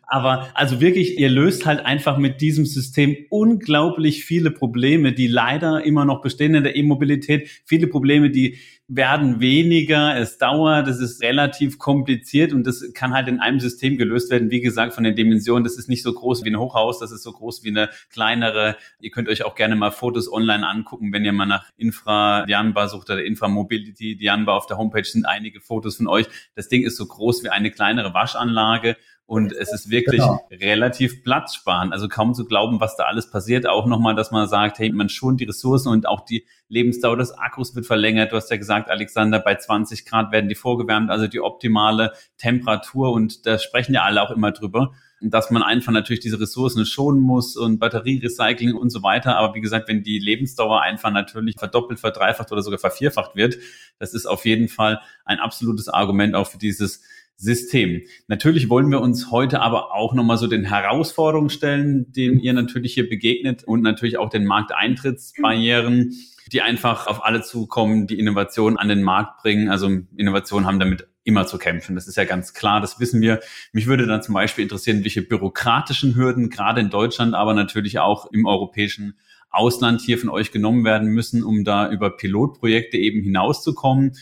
Aber 0.07 0.49
also 0.53 0.81
wirklich, 0.81 1.19
ihr 1.19 1.29
löst 1.29 1.65
halt 1.65 1.85
einfach 1.85 2.17
mit 2.17 2.41
diesem 2.41 2.65
System 2.65 3.15
unglaublich 3.29 4.25
viele 4.25 4.51
Probleme, 4.51 5.13
die 5.13 5.27
leider 5.27 5.83
immer 5.83 6.05
noch 6.05 6.21
bestehen 6.21 6.55
in 6.55 6.63
der 6.63 6.75
E-Mobilität. 6.75 7.49
Viele 7.65 7.87
Probleme, 7.87 8.29
die 8.29 8.57
werden 8.87 9.39
weniger, 9.39 10.15
es 10.15 10.37
dauert, 10.37 10.87
es 10.87 10.99
ist 10.99 11.23
relativ 11.23 11.79
kompliziert 11.79 12.53
und 12.53 12.67
das 12.67 12.93
kann 12.93 13.13
halt 13.13 13.27
in 13.27 13.39
einem 13.39 13.59
System 13.59 13.97
gelöst 13.97 14.29
werden. 14.29 14.51
Wie 14.51 14.61
gesagt, 14.61 14.93
von 14.93 15.03
den 15.03 15.15
Dimensionen, 15.15 15.63
das 15.63 15.77
ist 15.77 15.89
nicht 15.89 16.03
so 16.03 16.13
groß 16.13 16.45
wie 16.45 16.49
ein 16.49 16.59
Hochhaus, 16.59 16.99
das 16.99 17.11
ist 17.11 17.23
so 17.23 17.31
groß 17.31 17.63
wie 17.63 17.69
eine 17.69 17.89
kleinere. 18.11 18.77
Ihr 18.99 19.09
könnt 19.09 19.27
euch 19.27 19.43
auch 19.43 19.55
gerne 19.55 19.75
mal 19.75 19.89
Fotos 19.89 20.31
online 20.31 20.67
angucken, 20.67 21.11
wenn 21.11 21.25
ihr 21.25 21.33
mal 21.33 21.47
nach 21.47 21.65
Infra 21.77 22.45
Dianba 22.45 22.87
sucht 22.87 23.09
oder 23.09 23.23
Infra 23.23 23.47
Mobility 23.47 24.17
Dianba 24.17 24.55
auf 24.55 24.67
der 24.67 24.77
Homepage 24.77 25.03
sind 25.03 25.25
einige 25.25 25.61
Fotos 25.61 25.97
von 25.97 26.07
euch. 26.07 26.27
Das 26.53 26.67
Ding 26.67 26.83
ist 26.83 26.95
so 26.95 27.07
groß 27.07 27.43
wie 27.43 27.49
eine 27.49 27.71
kleinere 27.71 28.13
Waschanlage 28.13 28.97
und 29.27 29.53
es 29.53 29.73
ist 29.73 29.89
wirklich 29.89 30.21
genau. 30.21 30.47
relativ 30.51 31.23
platzsparend. 31.23 31.91
Also 31.93 32.07
kaum 32.07 32.35
zu 32.35 32.45
glauben, 32.45 32.79
was 32.79 32.95
da 32.95 33.05
alles 33.05 33.31
passiert. 33.31 33.67
Auch 33.67 33.87
nochmal, 33.87 34.15
dass 34.15 34.29
man 34.29 34.47
sagt, 34.47 34.77
hey, 34.77 34.91
man 34.91 35.09
schont 35.09 35.41
die 35.41 35.45
Ressourcen 35.45 35.89
und 35.89 36.07
auch 36.07 36.21
die 36.21 36.45
Lebensdauer 36.67 37.17
des 37.17 37.31
Akkus 37.31 37.75
wird 37.75 37.87
verlängert. 37.87 38.31
Du 38.31 38.35
hast 38.35 38.51
ja 38.51 38.57
gesagt, 38.57 38.89
Alexander, 38.91 39.39
bei 39.39 39.55
20 39.55 40.05
Grad 40.05 40.31
werden 40.31 40.47
die 40.47 40.55
vorgewärmt, 40.55 41.09
also 41.09 41.25
die 41.25 41.39
optimale 41.39 42.13
Temperatur. 42.37 43.11
Und 43.11 43.47
da 43.47 43.57
sprechen 43.57 43.95
ja 43.95 44.03
alle 44.03 44.21
auch 44.21 44.31
immer 44.31 44.51
drüber 44.51 44.91
dass 45.21 45.49
man 45.49 45.63
einfach 45.63 45.91
natürlich 45.91 46.19
diese 46.19 46.39
Ressourcen 46.39 46.85
schonen 46.85 47.21
muss 47.21 47.55
und 47.55 47.79
Batterierecycling 47.79 48.73
und 48.73 48.89
so 48.89 49.01
weiter. 49.01 49.37
Aber 49.37 49.55
wie 49.55 49.61
gesagt, 49.61 49.87
wenn 49.87 50.03
die 50.03 50.19
Lebensdauer 50.19 50.81
einfach 50.81 51.11
natürlich 51.11 51.55
verdoppelt, 51.57 51.99
verdreifacht 51.99 52.51
oder 52.51 52.61
sogar 52.61 52.79
vervierfacht 52.79 53.35
wird, 53.35 53.57
das 53.97 54.13
ist 54.13 54.25
auf 54.25 54.45
jeden 54.45 54.67
Fall 54.67 55.01
ein 55.23 55.39
absolutes 55.39 55.87
Argument 55.87 56.35
auch 56.35 56.47
für 56.47 56.57
dieses 56.57 57.01
System. 57.37 58.01
Natürlich 58.27 58.69
wollen 58.69 58.89
wir 58.91 59.01
uns 59.01 59.31
heute 59.31 59.61
aber 59.61 59.93
auch 59.93 60.13
nochmal 60.13 60.37
so 60.37 60.47
den 60.47 60.63
Herausforderungen 60.63 61.49
stellen, 61.49 62.11
denen 62.11 62.39
ihr 62.39 62.53
natürlich 62.53 62.93
hier 62.93 63.09
begegnet 63.09 63.63
und 63.63 63.81
natürlich 63.81 64.17
auch 64.17 64.29
den 64.29 64.45
Markteintrittsbarrieren, 64.45 66.13
die 66.51 66.61
einfach 66.61 67.07
auf 67.07 67.25
alle 67.25 67.41
zukommen, 67.41 68.07
die 68.07 68.19
Innovation 68.19 68.77
an 68.77 68.87
den 68.87 69.03
Markt 69.03 69.41
bringen. 69.41 69.69
Also 69.69 69.89
Innovationen 70.15 70.65
haben 70.65 70.79
damit 70.79 71.07
immer 71.23 71.47
zu 71.47 71.57
kämpfen. 71.57 71.95
Das 71.95 72.07
ist 72.07 72.17
ja 72.17 72.23
ganz 72.23 72.53
klar, 72.53 72.79
das 72.79 72.99
wissen 72.99 73.19
wir. 73.19 73.41
Mich 73.73 73.87
würde 73.87 74.05
dann 74.05 74.21
zum 74.21 74.35
Beispiel 74.35 74.63
interessieren, 74.63 75.03
welche 75.03 75.23
bürokratischen 75.23 76.15
Hürden 76.15 76.49
gerade 76.49 76.81
in 76.81 76.89
Deutschland, 76.89 77.33
aber 77.33 77.53
natürlich 77.53 77.99
auch 77.99 78.31
im 78.31 78.45
europäischen 78.45 79.17
Ausland 79.49 80.01
hier 80.01 80.19
von 80.19 80.29
euch 80.29 80.51
genommen 80.51 80.85
werden 80.85 81.09
müssen, 81.09 81.43
um 81.43 81.63
da 81.63 81.89
über 81.89 82.15
Pilotprojekte 82.15 82.97
eben 82.97 83.23
hinauszukommen 83.23 84.13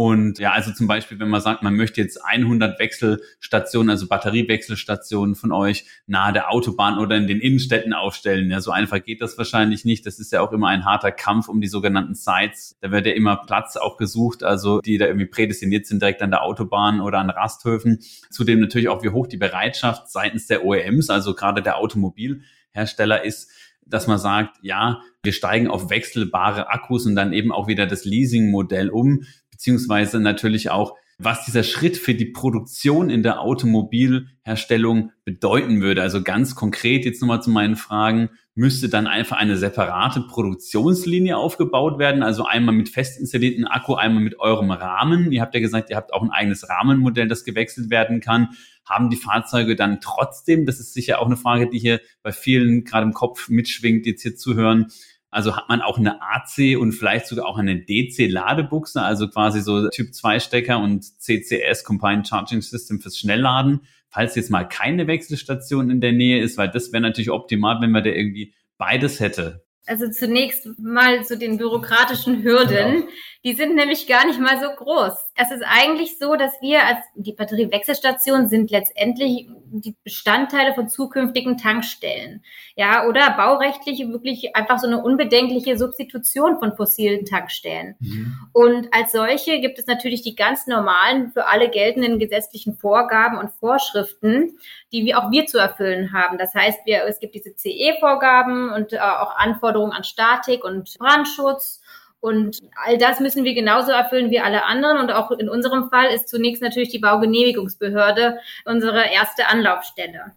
und 0.00 0.38
ja, 0.38 0.52
also 0.52 0.72
zum 0.72 0.86
Beispiel, 0.86 1.20
wenn 1.20 1.28
man 1.28 1.42
sagt, 1.42 1.62
man 1.62 1.76
möchte 1.76 2.00
jetzt 2.00 2.24
100 2.24 2.78
Wechselstationen, 2.78 3.90
also 3.90 4.08
Batteriewechselstationen 4.08 5.34
von 5.34 5.52
euch 5.52 5.84
nahe 6.06 6.32
der 6.32 6.50
Autobahn 6.50 6.98
oder 6.98 7.18
in 7.18 7.26
den 7.26 7.38
Innenstädten 7.38 7.92
aufstellen. 7.92 8.50
Ja, 8.50 8.62
so 8.62 8.70
einfach 8.70 9.04
geht 9.04 9.20
das 9.20 9.36
wahrscheinlich 9.36 9.84
nicht. 9.84 10.06
Das 10.06 10.18
ist 10.18 10.32
ja 10.32 10.40
auch 10.40 10.52
immer 10.52 10.68
ein 10.68 10.86
harter 10.86 11.12
Kampf 11.12 11.50
um 11.50 11.60
die 11.60 11.68
sogenannten 11.68 12.14
Sites. 12.14 12.78
Da 12.80 12.90
wird 12.90 13.04
ja 13.04 13.12
immer 13.12 13.44
Platz 13.44 13.76
auch 13.76 13.98
gesucht, 13.98 14.42
also 14.42 14.80
die 14.80 14.96
da 14.96 15.04
irgendwie 15.04 15.26
prädestiniert 15.26 15.84
sind 15.84 16.00
direkt 16.00 16.22
an 16.22 16.30
der 16.30 16.44
Autobahn 16.44 17.02
oder 17.02 17.18
an 17.18 17.28
Rasthöfen. 17.28 17.98
Zudem 18.30 18.60
natürlich 18.60 18.88
auch, 18.88 19.02
wie 19.02 19.10
hoch 19.10 19.26
die 19.26 19.36
Bereitschaft 19.36 20.10
seitens 20.10 20.46
der 20.46 20.64
OEMs, 20.64 21.10
also 21.10 21.34
gerade 21.34 21.60
der 21.60 21.76
Automobilhersteller 21.76 23.22
ist, 23.22 23.50
dass 23.84 24.06
man 24.06 24.18
sagt, 24.18 24.56
ja, 24.62 25.02
wir 25.22 25.32
steigen 25.32 25.68
auf 25.68 25.90
wechselbare 25.90 26.70
Akkus 26.70 27.04
und 27.06 27.16
dann 27.16 27.32
eben 27.32 27.52
auch 27.52 27.68
wieder 27.68 27.86
das 27.86 28.04
Leasing-Modell 28.04 28.88
um 28.88 29.24
beziehungsweise 29.60 30.20
natürlich 30.20 30.70
auch 30.70 30.96
was 31.22 31.44
dieser 31.44 31.64
Schritt 31.64 31.98
für 31.98 32.14
die 32.14 32.24
Produktion 32.24 33.10
in 33.10 33.22
der 33.22 33.40
Automobilherstellung 33.42 35.12
bedeuten 35.26 35.82
würde. 35.82 36.00
Also 36.00 36.22
ganz 36.22 36.54
konkret 36.54 37.04
jetzt 37.04 37.20
nochmal 37.20 37.42
zu 37.42 37.50
meinen 37.50 37.76
Fragen, 37.76 38.30
müsste 38.54 38.88
dann 38.88 39.06
einfach 39.06 39.36
eine 39.36 39.58
separate 39.58 40.22
Produktionslinie 40.22 41.36
aufgebaut 41.36 41.98
werden, 41.98 42.22
also 42.22 42.46
einmal 42.46 42.74
mit 42.74 42.88
fest 42.88 43.20
installierten 43.20 43.66
Akku, 43.66 43.96
einmal 43.96 44.22
mit 44.22 44.40
eurem 44.40 44.70
Rahmen. 44.70 45.30
Ihr 45.30 45.42
habt 45.42 45.54
ja 45.54 45.60
gesagt, 45.60 45.90
ihr 45.90 45.96
habt 45.96 46.14
auch 46.14 46.22
ein 46.22 46.30
eigenes 46.30 46.66
Rahmenmodell, 46.66 47.28
das 47.28 47.44
gewechselt 47.44 47.90
werden 47.90 48.20
kann. 48.20 48.48
Haben 48.86 49.10
die 49.10 49.16
Fahrzeuge 49.16 49.76
dann 49.76 50.00
trotzdem, 50.00 50.64
das 50.64 50.80
ist 50.80 50.94
sicher 50.94 51.20
auch 51.20 51.26
eine 51.26 51.36
Frage, 51.36 51.68
die 51.68 51.78
hier 51.78 52.00
bei 52.22 52.32
vielen 52.32 52.84
gerade 52.84 53.04
im 53.04 53.12
Kopf 53.12 53.50
mitschwingt, 53.50 54.06
jetzt 54.06 54.22
hier 54.22 54.36
zuhören, 54.36 54.86
also 55.30 55.56
hat 55.56 55.68
man 55.68 55.80
auch 55.80 55.98
eine 55.98 56.20
AC 56.20 56.76
und 56.78 56.92
vielleicht 56.92 57.26
sogar 57.26 57.46
auch 57.46 57.58
eine 57.58 57.76
DC-Ladebuchse, 57.76 59.00
also 59.00 59.28
quasi 59.28 59.60
so 59.60 59.88
Typ 59.88 60.12
2 60.12 60.40
Stecker 60.40 60.78
und 60.78 61.04
CCS 61.04 61.84
Combined 61.84 62.26
Charging 62.26 62.62
System 62.62 63.00
fürs 63.00 63.18
Schnellladen. 63.18 63.82
Falls 64.08 64.34
jetzt 64.34 64.50
mal 64.50 64.64
keine 64.64 65.06
Wechselstation 65.06 65.88
in 65.88 66.00
der 66.00 66.12
Nähe 66.12 66.42
ist, 66.42 66.58
weil 66.58 66.68
das 66.68 66.92
wäre 66.92 67.00
natürlich 67.00 67.30
optimal, 67.30 67.80
wenn 67.80 67.92
man 67.92 68.02
da 68.02 68.10
irgendwie 68.10 68.52
beides 68.76 69.20
hätte. 69.20 69.64
Also 69.86 70.10
zunächst 70.10 70.68
mal 70.78 71.24
zu 71.24 71.38
den 71.38 71.58
bürokratischen 71.58 72.42
Hürden. 72.42 72.92
Genau. 72.92 73.08
Die 73.44 73.54
sind 73.54 73.76
nämlich 73.76 74.06
gar 74.06 74.26
nicht 74.26 74.40
mal 74.40 74.60
so 74.60 74.68
groß. 74.76 75.12
Es 75.42 75.50
ist 75.50 75.62
eigentlich 75.66 76.18
so, 76.18 76.36
dass 76.36 76.52
wir 76.60 76.84
als 76.84 76.98
die 77.14 77.32
Batteriewechselstationen 77.32 78.48
sind 78.48 78.70
letztendlich 78.70 79.48
die 79.72 79.96
Bestandteile 80.04 80.74
von 80.74 80.90
zukünftigen 80.90 81.56
Tankstellen. 81.56 82.44
Ja, 82.76 83.06
oder 83.06 83.30
baurechtlich 83.38 84.00
wirklich 84.00 84.54
einfach 84.54 84.78
so 84.78 84.86
eine 84.86 85.02
unbedenkliche 85.02 85.78
Substitution 85.78 86.58
von 86.58 86.76
fossilen 86.76 87.24
Tankstellen. 87.24 87.96
Mhm. 88.00 88.34
Und 88.52 88.92
als 88.92 89.12
solche 89.12 89.60
gibt 89.60 89.78
es 89.78 89.86
natürlich 89.86 90.20
die 90.20 90.34
ganz 90.34 90.66
normalen, 90.66 91.32
für 91.32 91.46
alle 91.46 91.70
geltenden 91.70 92.18
gesetzlichen 92.18 92.76
Vorgaben 92.76 93.38
und 93.38 93.50
Vorschriften, 93.52 94.58
die 94.92 95.06
wir 95.06 95.18
auch 95.18 95.30
wir 95.30 95.46
zu 95.46 95.56
erfüllen 95.56 96.12
haben. 96.12 96.36
Das 96.36 96.54
heißt, 96.54 96.80
wir, 96.84 97.04
es 97.06 97.18
gibt 97.18 97.34
diese 97.34 97.54
CE-Vorgaben 97.56 98.72
und 98.72 98.92
äh, 98.92 98.98
auch 98.98 99.36
Anforderungen 99.36 99.92
an 99.92 100.04
Statik 100.04 100.64
und 100.64 100.98
Brandschutz. 100.98 101.79
Und 102.20 102.60
all 102.76 102.98
das 102.98 103.18
müssen 103.20 103.44
wir 103.44 103.54
genauso 103.54 103.92
erfüllen 103.92 104.30
wie 104.30 104.40
alle 104.40 104.64
anderen. 104.64 104.98
Und 104.98 105.10
auch 105.10 105.30
in 105.30 105.48
unserem 105.48 105.88
Fall 105.88 106.12
ist 106.12 106.28
zunächst 106.28 106.62
natürlich 106.62 106.90
die 106.90 106.98
Baugenehmigungsbehörde 106.98 108.38
unsere 108.64 109.10
erste 109.10 109.48
Anlaufstelle. 109.48 110.32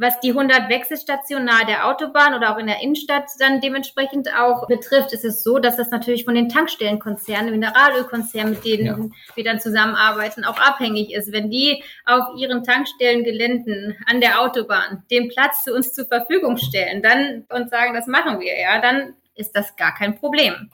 Was 0.00 0.20
die 0.20 0.30
100 0.30 0.68
Wechselstationen 0.68 1.46
nahe 1.46 1.66
der 1.66 1.88
Autobahn 1.88 2.34
oder 2.34 2.52
auch 2.52 2.58
in 2.58 2.68
der 2.68 2.80
Innenstadt 2.80 3.24
dann 3.40 3.60
dementsprechend 3.60 4.28
auch 4.32 4.68
betrifft, 4.68 5.12
ist 5.12 5.24
es 5.24 5.42
so, 5.42 5.58
dass 5.58 5.76
das 5.76 5.90
natürlich 5.90 6.24
von 6.24 6.36
den 6.36 6.48
Tankstellenkonzernen, 6.48 7.50
Mineralölkonzernen, 7.50 8.52
mit 8.52 8.64
denen 8.64 8.86
ja. 8.86 8.96
wir 9.34 9.42
dann 9.42 9.58
zusammenarbeiten, 9.58 10.44
auch 10.44 10.60
abhängig 10.60 11.12
ist. 11.12 11.32
Wenn 11.32 11.50
die 11.50 11.82
auf 12.06 12.26
ihren 12.36 12.62
Tankstellengeländen 12.62 13.96
an 14.06 14.20
der 14.20 14.40
Autobahn 14.40 15.02
den 15.10 15.30
Platz 15.30 15.64
zu 15.64 15.74
uns 15.74 15.92
zur 15.92 16.06
Verfügung 16.06 16.58
stellen, 16.58 17.02
dann 17.02 17.44
und 17.48 17.68
sagen, 17.68 17.92
das 17.92 18.06
machen 18.06 18.38
wir, 18.38 18.56
ja, 18.56 18.80
dann 18.80 19.14
ist 19.34 19.56
das 19.56 19.74
gar 19.74 19.96
kein 19.96 20.16
Problem. 20.16 20.70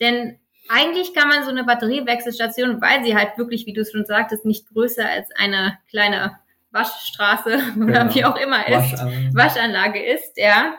Denn 0.00 0.38
eigentlich 0.68 1.14
kann 1.14 1.28
man 1.28 1.44
so 1.44 1.50
eine 1.50 1.64
Batteriewechselstation, 1.64 2.80
weil 2.80 3.04
sie 3.04 3.16
halt 3.16 3.38
wirklich, 3.38 3.66
wie 3.66 3.72
du 3.72 3.80
es 3.80 3.90
schon 3.90 4.04
sagtest, 4.04 4.44
nicht 4.44 4.68
größer 4.68 5.08
als 5.08 5.30
eine 5.36 5.78
kleine 5.88 6.38
Waschstraße 6.70 7.58
oder 7.76 8.04
genau. 8.04 8.14
wie 8.14 8.24
auch 8.24 8.36
immer 8.36 8.66
ist, 8.68 8.92
Waschanlage. 8.92 9.34
Waschanlage 9.34 10.02
ist, 10.02 10.36
ja, 10.36 10.74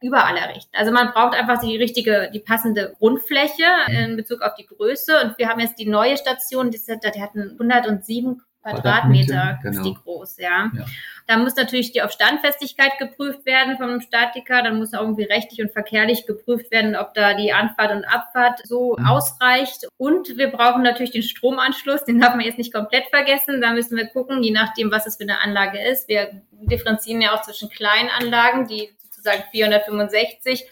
überall 0.00 0.36
errichten. 0.36 0.74
Also 0.74 0.92
man 0.92 1.12
braucht 1.12 1.34
einfach 1.34 1.60
die 1.60 1.76
richtige, 1.76 2.30
die 2.32 2.40
passende 2.40 2.94
Grundfläche 2.98 3.64
in 3.88 4.16
Bezug 4.16 4.42
auf 4.42 4.54
die 4.54 4.66
Größe. 4.66 5.20
Und 5.22 5.38
wir 5.38 5.48
haben 5.48 5.60
jetzt 5.60 5.78
die 5.78 5.88
neue 5.88 6.16
Station, 6.16 6.70
die, 6.70 6.78
die 6.78 7.22
hatten 7.22 7.56
107 7.58 8.42
Quadratmeter 8.64 9.58
genau. 9.62 9.76
ist 9.76 9.84
die 9.84 9.94
groß, 9.94 10.38
ja. 10.38 10.70
ja. 10.74 10.86
Da 11.26 11.36
muss 11.36 11.54
natürlich 11.56 11.92
die 11.92 12.02
auf 12.02 12.10
Standfestigkeit 12.10 12.98
geprüft 12.98 13.44
werden 13.44 13.76
vom 13.76 14.00
Statiker, 14.00 14.62
dann 14.62 14.78
muss 14.78 14.94
auch 14.94 15.02
irgendwie 15.02 15.24
rechtlich 15.24 15.60
und 15.60 15.72
verkehrlich 15.72 16.26
geprüft 16.26 16.70
werden, 16.70 16.96
ob 16.96 17.14
da 17.14 17.34
die 17.34 17.52
Anfahrt 17.52 17.92
und 17.92 18.04
Abfahrt 18.04 18.60
so 18.66 18.96
mhm. 18.98 19.06
ausreicht. 19.06 19.86
Und 19.96 20.36
wir 20.36 20.48
brauchen 20.48 20.82
natürlich 20.82 21.12
den 21.12 21.22
Stromanschluss, 21.22 22.04
den 22.04 22.20
darf 22.20 22.34
man 22.34 22.44
jetzt 22.44 22.58
nicht 22.58 22.72
komplett 22.72 23.04
vergessen. 23.10 23.60
Da 23.60 23.72
müssen 23.72 23.96
wir 23.96 24.06
gucken, 24.06 24.42
je 24.42 24.50
nachdem, 24.50 24.90
was 24.90 25.06
es 25.06 25.16
für 25.16 25.24
eine 25.24 25.40
Anlage 25.40 25.78
ist. 25.86 26.08
Wir 26.08 26.42
differenzieren 26.50 27.20
ja 27.20 27.34
auch 27.34 27.42
zwischen 27.42 27.68
kleinen 27.68 28.08
Anlagen, 28.10 28.66
die 28.66 28.90
sozusagen 28.98 29.42
465 29.50 30.66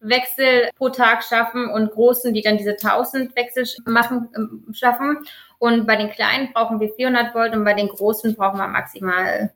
Wechsel 0.00 0.70
pro 0.76 0.90
Tag 0.90 1.24
schaffen 1.24 1.68
und 1.70 1.90
großen, 1.90 2.34
die 2.34 2.42
dann 2.42 2.58
diese 2.58 2.76
1000 2.76 3.34
Wechsel 3.36 3.64
machen, 3.86 4.28
ähm, 4.36 4.66
schaffen. 4.72 5.18
Und 5.64 5.86
bei 5.86 5.96
den 5.96 6.10
kleinen 6.10 6.52
brauchen 6.52 6.78
wir 6.78 6.92
400 6.92 7.34
Volt 7.34 7.54
und 7.54 7.64
bei 7.64 7.72
den 7.72 7.88
großen 7.88 8.36
brauchen 8.36 8.58
wir 8.58 8.66
maximal, 8.68 9.50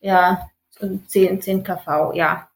ja, 0.00 0.48
10, 0.80 1.42
10 1.42 1.62
kV, 1.62 2.14
ja. 2.14 2.48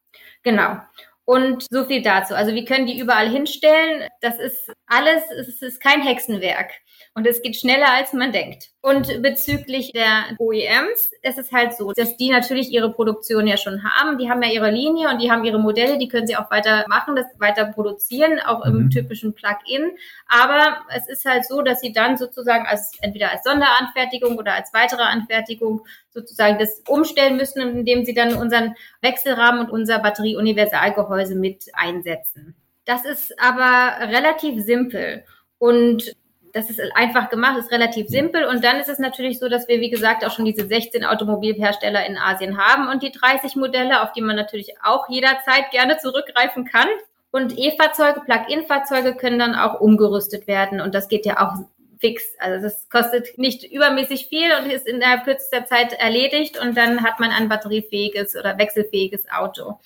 Genau. 0.43 0.79
Und 1.27 1.67
so 1.71 1.85
viel 1.85 2.01
dazu. 2.01 2.35
Also 2.35 2.55
wir 2.55 2.65
können 2.65 2.87
die 2.87 2.99
überall 2.99 3.29
hinstellen. 3.29 4.09
Das 4.23 4.39
ist 4.39 4.73
alles, 4.87 5.25
es 5.31 5.61
ist 5.61 5.79
kein 5.83 6.01
Hexenwerk. 6.01 6.71
Und 7.15 7.27
es 7.27 7.43
geht 7.43 7.57
schneller, 7.57 7.93
als 7.95 8.13
man 8.13 8.33
denkt. 8.33 8.71
Und 8.83 9.23
bezüglich 9.23 9.93
der 9.93 10.37
OEMs 10.39 11.11
ist 11.23 11.39
es 11.39 11.51
halt 11.51 11.75
so, 11.75 11.93
dass 11.93 12.17
die 12.17 12.31
natürlich 12.31 12.71
ihre 12.71 12.93
Produktion 12.93 13.47
ja 13.47 13.57
schon 13.57 13.83
haben. 13.83 14.19
Die 14.19 14.31
haben 14.31 14.43
ja 14.43 14.51
ihre 14.51 14.71
Linie 14.71 15.09
und 15.09 15.21
die 15.21 15.31
haben 15.31 15.45
ihre 15.45 15.59
Modelle, 15.59 15.99
die 15.99 16.09
können 16.09 16.27
sie 16.27 16.37
auch 16.37 16.51
weiter 16.51 16.85
machen, 16.89 17.17
das 17.17 17.27
weiter 17.39 17.65
produzieren, 17.67 18.39
auch 18.39 18.65
im 18.65 18.85
mhm. 18.85 18.91
typischen 18.91 19.35
Plug-in. 19.35 19.91
Aber 20.29 20.79
es 20.95 21.09
ist 21.09 21.25
halt 21.25 21.47
so, 21.47 21.63
dass 21.63 21.81
sie 21.81 21.93
dann 21.93 22.17
sozusagen 22.17 22.67
als 22.67 22.93
entweder 23.01 23.33
als 23.33 23.43
Sonderanfertigung 23.45 24.39
oder 24.39 24.55
als 24.55 24.73
weitere 24.73 25.03
Anfertigung 25.03 25.87
sozusagen 26.11 26.59
das 26.59 26.83
umstellen 26.87 27.37
müssen, 27.37 27.61
indem 27.61 28.05
sie 28.05 28.15
dann 28.15 28.35
unseren 28.35 28.75
Wechselrahmen 29.01 29.63
und 29.63 29.71
unser 29.71 29.99
Batterie-Universalgehäuse 29.99 31.35
mit 31.35 31.65
einsetzen. 31.73 32.55
Das 32.85 33.05
ist 33.05 33.39
aber 33.41 34.07
relativ 34.07 34.65
simpel. 34.65 35.25
Und 35.59 36.15
das 36.57 36.71
ist 36.71 36.81
einfach 36.95 37.29
gemacht, 37.29 37.59
ist 37.59 37.71
relativ 37.71 38.09
simpel. 38.09 38.47
Und 38.47 38.65
dann 38.65 38.81
ist 38.81 38.89
es 38.89 38.99
natürlich 38.99 39.39
so, 39.39 39.51
dass 39.51 39.69
wir, 39.69 39.79
wie 39.81 39.91
gesagt, 39.91 40.25
auch 40.25 40.31
schon 40.31 40.47
diese 40.47 40.67
16 40.67 41.05
Automobilhersteller 41.05 42.07
in 42.07 42.17
Asien 42.17 42.57
haben 42.57 42.89
und 42.89 43.03
die 43.03 43.13
30 43.13 43.57
Modelle, 43.57 44.03
auf 44.03 44.13
die 44.13 44.23
man 44.23 44.37
natürlich 44.37 44.73
auch 44.83 45.07
jederzeit 45.11 45.71
gerne 45.71 45.99
zurückgreifen 45.99 46.65
kann. 46.65 46.89
Und 47.31 47.59
E-Fahrzeuge, 47.59 48.23
Plug-in-Fahrzeuge 48.23 49.17
können 49.17 49.39
dann 49.39 49.55
auch 49.55 49.81
umgerüstet 49.81 50.47
werden. 50.47 50.81
Und 50.81 50.95
das 50.95 51.09
geht 51.09 51.27
ja 51.27 51.47
auch 51.47 51.59
fix. 52.01 52.25
Also 52.39 52.63
das 52.63 52.89
kostet 52.89 53.37
nicht 53.37 53.71
übermäßig 53.71 54.29
viel 54.29 54.49
und 54.59 54.71
ist 54.71 54.87
innerhalb 54.87 55.25
kürzester 55.25 55.67
Zeit 55.67 55.93
erledigt. 55.93 56.59
Und 56.59 56.75
dann 56.75 57.03
hat 57.03 57.21
man 57.21 57.33
ein 57.33 57.51
batteriefähiges 57.51 58.35
oder 58.35 58.57
wechselfähiges 58.57 59.25
Auto. 59.31 59.79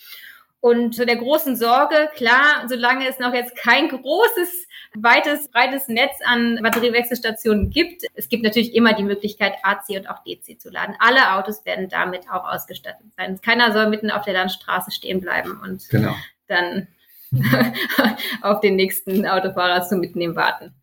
Und 0.60 0.94
zu 0.94 1.06
der 1.06 1.16
großen 1.16 1.56
Sorge, 1.56 2.10
klar, 2.14 2.66
solange 2.68 3.08
es 3.08 3.18
noch 3.18 3.32
jetzt 3.32 3.56
kein 3.56 3.88
großes, 3.88 4.66
weites, 4.94 5.48
breites 5.48 5.88
Netz 5.88 6.12
an 6.26 6.58
Batteriewechselstationen 6.62 7.70
gibt, 7.70 8.02
es 8.14 8.28
gibt 8.28 8.42
natürlich 8.42 8.74
immer 8.74 8.92
die 8.92 9.02
Möglichkeit, 9.02 9.54
AC 9.62 9.96
und 9.96 10.10
auch 10.10 10.22
DC 10.22 10.60
zu 10.60 10.68
laden. 10.68 10.94
Alle 10.98 11.32
Autos 11.34 11.64
werden 11.64 11.88
damit 11.88 12.28
auch 12.30 12.44
ausgestattet 12.44 13.06
sein. 13.16 13.40
Keiner 13.40 13.72
soll 13.72 13.88
mitten 13.88 14.10
auf 14.10 14.24
der 14.24 14.34
Landstraße 14.34 14.90
stehen 14.90 15.20
bleiben 15.20 15.58
und 15.62 15.88
genau. 15.88 16.14
dann 16.46 16.88
auf 18.42 18.60
den 18.60 18.76
nächsten 18.76 19.26
Autofahrer 19.26 19.82
zu 19.82 19.96
mitnehmen 19.96 20.36
warten. 20.36 20.74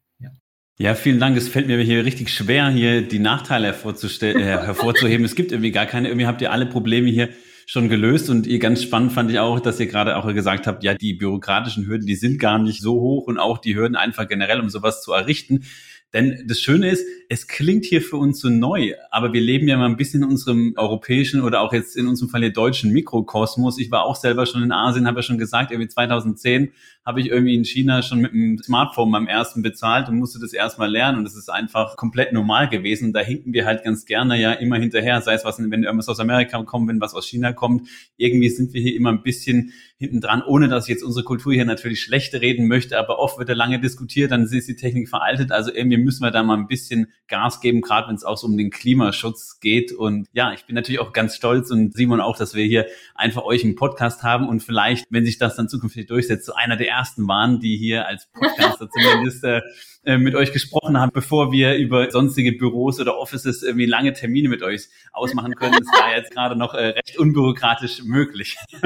Ja, 0.80 0.94
vielen 0.94 1.20
Dank. 1.20 1.36
Es 1.36 1.50
fällt 1.50 1.68
mir 1.68 1.80
hier 1.80 2.06
richtig 2.06 2.32
schwer, 2.32 2.70
hier 2.70 3.02
die 3.02 3.18
Nachteile 3.18 3.68
hervorzustellen, 3.68 4.40
äh, 4.40 4.46
hervorzuheben. 4.46 5.26
es 5.26 5.34
gibt 5.34 5.52
irgendwie 5.52 5.72
gar 5.72 5.88
keine. 5.88 6.08
Irgendwie 6.08 6.28
habt 6.28 6.40
ihr 6.40 6.52
alle 6.52 6.68
Probleme 6.68 7.10
hier 7.10 7.30
schon 7.68 7.90
gelöst. 7.90 8.32
Und 8.32 8.48
ihr 8.48 8.58
ganz 8.58 8.82
spannend 8.82 9.12
fand 9.12 9.30
ich 9.30 9.38
auch, 9.38 9.60
dass 9.60 9.80
ihr 9.80 9.88
gerade 9.88 10.16
auch 10.16 10.26
gesagt 10.34 10.66
habt, 10.66 10.84
ja, 10.84 10.96
die 10.96 11.14
bürokratischen 11.14 11.86
Hürden, 11.86 12.08
die 12.08 12.16
sind 12.16 12.40
gar 12.40 12.58
nicht 12.58 12.82
so 12.82 12.94
hoch 12.94 13.28
und 13.28 13.38
auch 13.38 13.60
die 13.60 13.76
Hürden 13.76 13.96
einfach 13.96 14.28
generell, 14.28 14.62
um 14.62 14.70
sowas 14.70 15.04
zu 15.04 15.12
errichten. 15.12 15.66
Denn 16.14 16.46
das 16.48 16.62
Schöne 16.62 16.90
ist, 16.90 17.06
es 17.28 17.50
klingt 17.50 17.84
hier 17.84 18.02
für 18.02 18.16
uns 18.16 18.40
so 18.40 18.50
neu, 18.50 18.94
aber 19.12 19.34
wir 19.34 19.42
leben 19.42 19.68
ja 19.68 19.76
mal 19.76 19.88
ein 19.88 19.98
bisschen 19.98 20.24
in 20.24 20.30
unserem 20.30 20.74
europäischen 20.78 21.42
oder 21.42 21.60
auch 21.60 21.74
jetzt 21.74 21.98
in 21.98 22.08
unserem 22.08 22.30
Fall 22.30 22.40
hier 22.40 22.54
deutschen 22.54 22.94
Mikrokosmos. 22.94 23.78
Ich 23.78 23.92
war 23.92 24.06
auch 24.06 24.16
selber 24.16 24.46
schon 24.46 24.64
in 24.64 24.72
Asien, 24.72 25.06
habe 25.06 25.20
ja 25.20 25.24
schon 25.24 25.38
gesagt, 25.38 25.72
irgendwie 25.72 25.90
2010 25.90 26.72
habe 27.08 27.22
ich 27.22 27.30
irgendwie 27.30 27.56
in 27.56 27.66
China 27.66 28.04
schon 28.04 28.20
mit 28.20 28.34
dem 28.34 28.62
Smartphone 28.62 29.12
beim 29.12 29.26
ersten 29.26 29.64
bezahlt 29.64 30.08
und 30.08 30.20
musste 30.20 30.38
das 30.40 30.54
erstmal 30.54 30.92
lernen 30.92 31.18
und 31.18 31.26
es 31.26 31.36
ist 31.36 31.50
einfach 31.50 31.96
komplett 31.96 32.34
normal 32.34 32.70
gewesen. 32.70 33.14
Da 33.14 33.22
hinken 33.22 33.54
wir 33.54 33.66
halt 33.66 33.84
ganz 33.84 34.06
gerne 34.06 34.40
ja 34.40 34.54
immer 34.54 34.78
hinterher, 34.78 35.20
sei 35.22 35.34
es 35.34 35.44
was, 35.44 35.58
wenn 35.58 35.84
irgendwas 35.84 36.10
aus 36.10 36.20
Amerika 36.20 36.62
kommt, 36.62 36.88
wenn 36.88 37.02
was 37.02 37.16
aus 37.16 37.28
China 37.28 37.52
kommt. 37.52 37.88
Irgendwie 38.18 38.50
sind 38.50 38.74
wir 38.74 38.82
hier 38.82 38.96
immer 38.96 39.10
ein 39.10 39.24
bisschen 39.24 39.74
hinten 39.98 40.22
dran, 40.22 40.44
ohne 40.46 40.68
dass 40.68 40.84
ich 40.84 40.90
jetzt 40.90 41.04
unsere 41.04 41.26
Kultur 41.26 41.54
hier 41.54 41.66
natürlich 41.66 42.02
schlecht 42.04 42.36
reden 42.36 42.68
möchte, 42.68 43.00
aber 43.00 43.18
oft 43.18 43.40
wird 43.40 43.50
da 43.50 43.54
lange 43.54 43.80
diskutiert, 43.80 44.30
dann 44.30 44.44
ist 44.44 44.68
die 44.68 44.76
Technik 44.76 45.10
veraltet. 45.10 45.52
Also 45.52 45.74
irgendwie 45.74 45.88
irgendwie 45.88 46.04
müssen 46.04 46.24
wir 46.24 46.32
da 46.32 46.44
mal 46.44 46.58
ein 46.58 46.68
bisschen 46.68 47.12
Gas 47.28 47.60
geben, 47.62 47.82
gerade 47.82 48.08
wenn 48.08 48.16
es 48.16 48.24
auch 48.24 48.38
so 48.38 48.48
um 48.48 48.58
den 48.58 48.70
Klimaschutz 48.70 49.60
geht. 49.60 49.92
Und 49.92 50.28
ja, 50.34 50.54
ich 50.54 50.66
bin 50.66 50.76
natürlich 50.76 51.00
auch 51.00 51.14
ganz 51.14 51.36
stolz 51.36 51.72
und 51.72 51.94
Simon 51.94 52.22
auch, 52.22 52.38
dass 52.38 52.54
wir 52.54 52.66
hier 52.66 52.86
einfach 53.16 53.44
euch 53.44 53.64
einen 53.64 53.76
Podcast 53.76 54.24
haben 54.24 54.48
und 54.48 54.62
vielleicht, 54.62 55.06
wenn 55.10 55.26
sich 55.26 55.38
das 55.38 55.56
dann 55.56 55.70
zukünftig 55.70 56.08
durchsetzt, 56.08 56.46
so 56.46 56.54
einer 56.54 56.78
der 56.78 56.88
ersten 56.98 57.28
waren, 57.28 57.60
die 57.60 57.78
hier 57.78 58.08
als 58.08 58.28
Podcaster 58.32 58.90
zumindest 58.92 59.44
äh, 59.44 59.62
äh, 60.04 60.18
mit 60.18 60.36
euch 60.36 60.54
gesprochen 60.54 61.00
haben, 61.00 61.12
bevor 61.14 61.52
wir 61.52 61.76
über 61.76 62.10
sonstige 62.12 62.54
Büros 62.54 63.00
oder 63.00 63.18
Offices 63.18 63.62
irgendwie 63.62 63.86
lange 63.86 64.14
Termine 64.14 64.50
mit 64.50 64.64
euch 64.64 64.88
ausmachen 65.12 65.54
können. 65.56 65.76
Das 65.80 66.02
war 66.02 66.16
jetzt 66.16 66.32
gerade 66.32 66.56
noch 66.56 66.74
äh, 66.74 66.88
recht 66.88 67.18
unbürokratisch 67.18 68.04
möglich. 68.04 68.56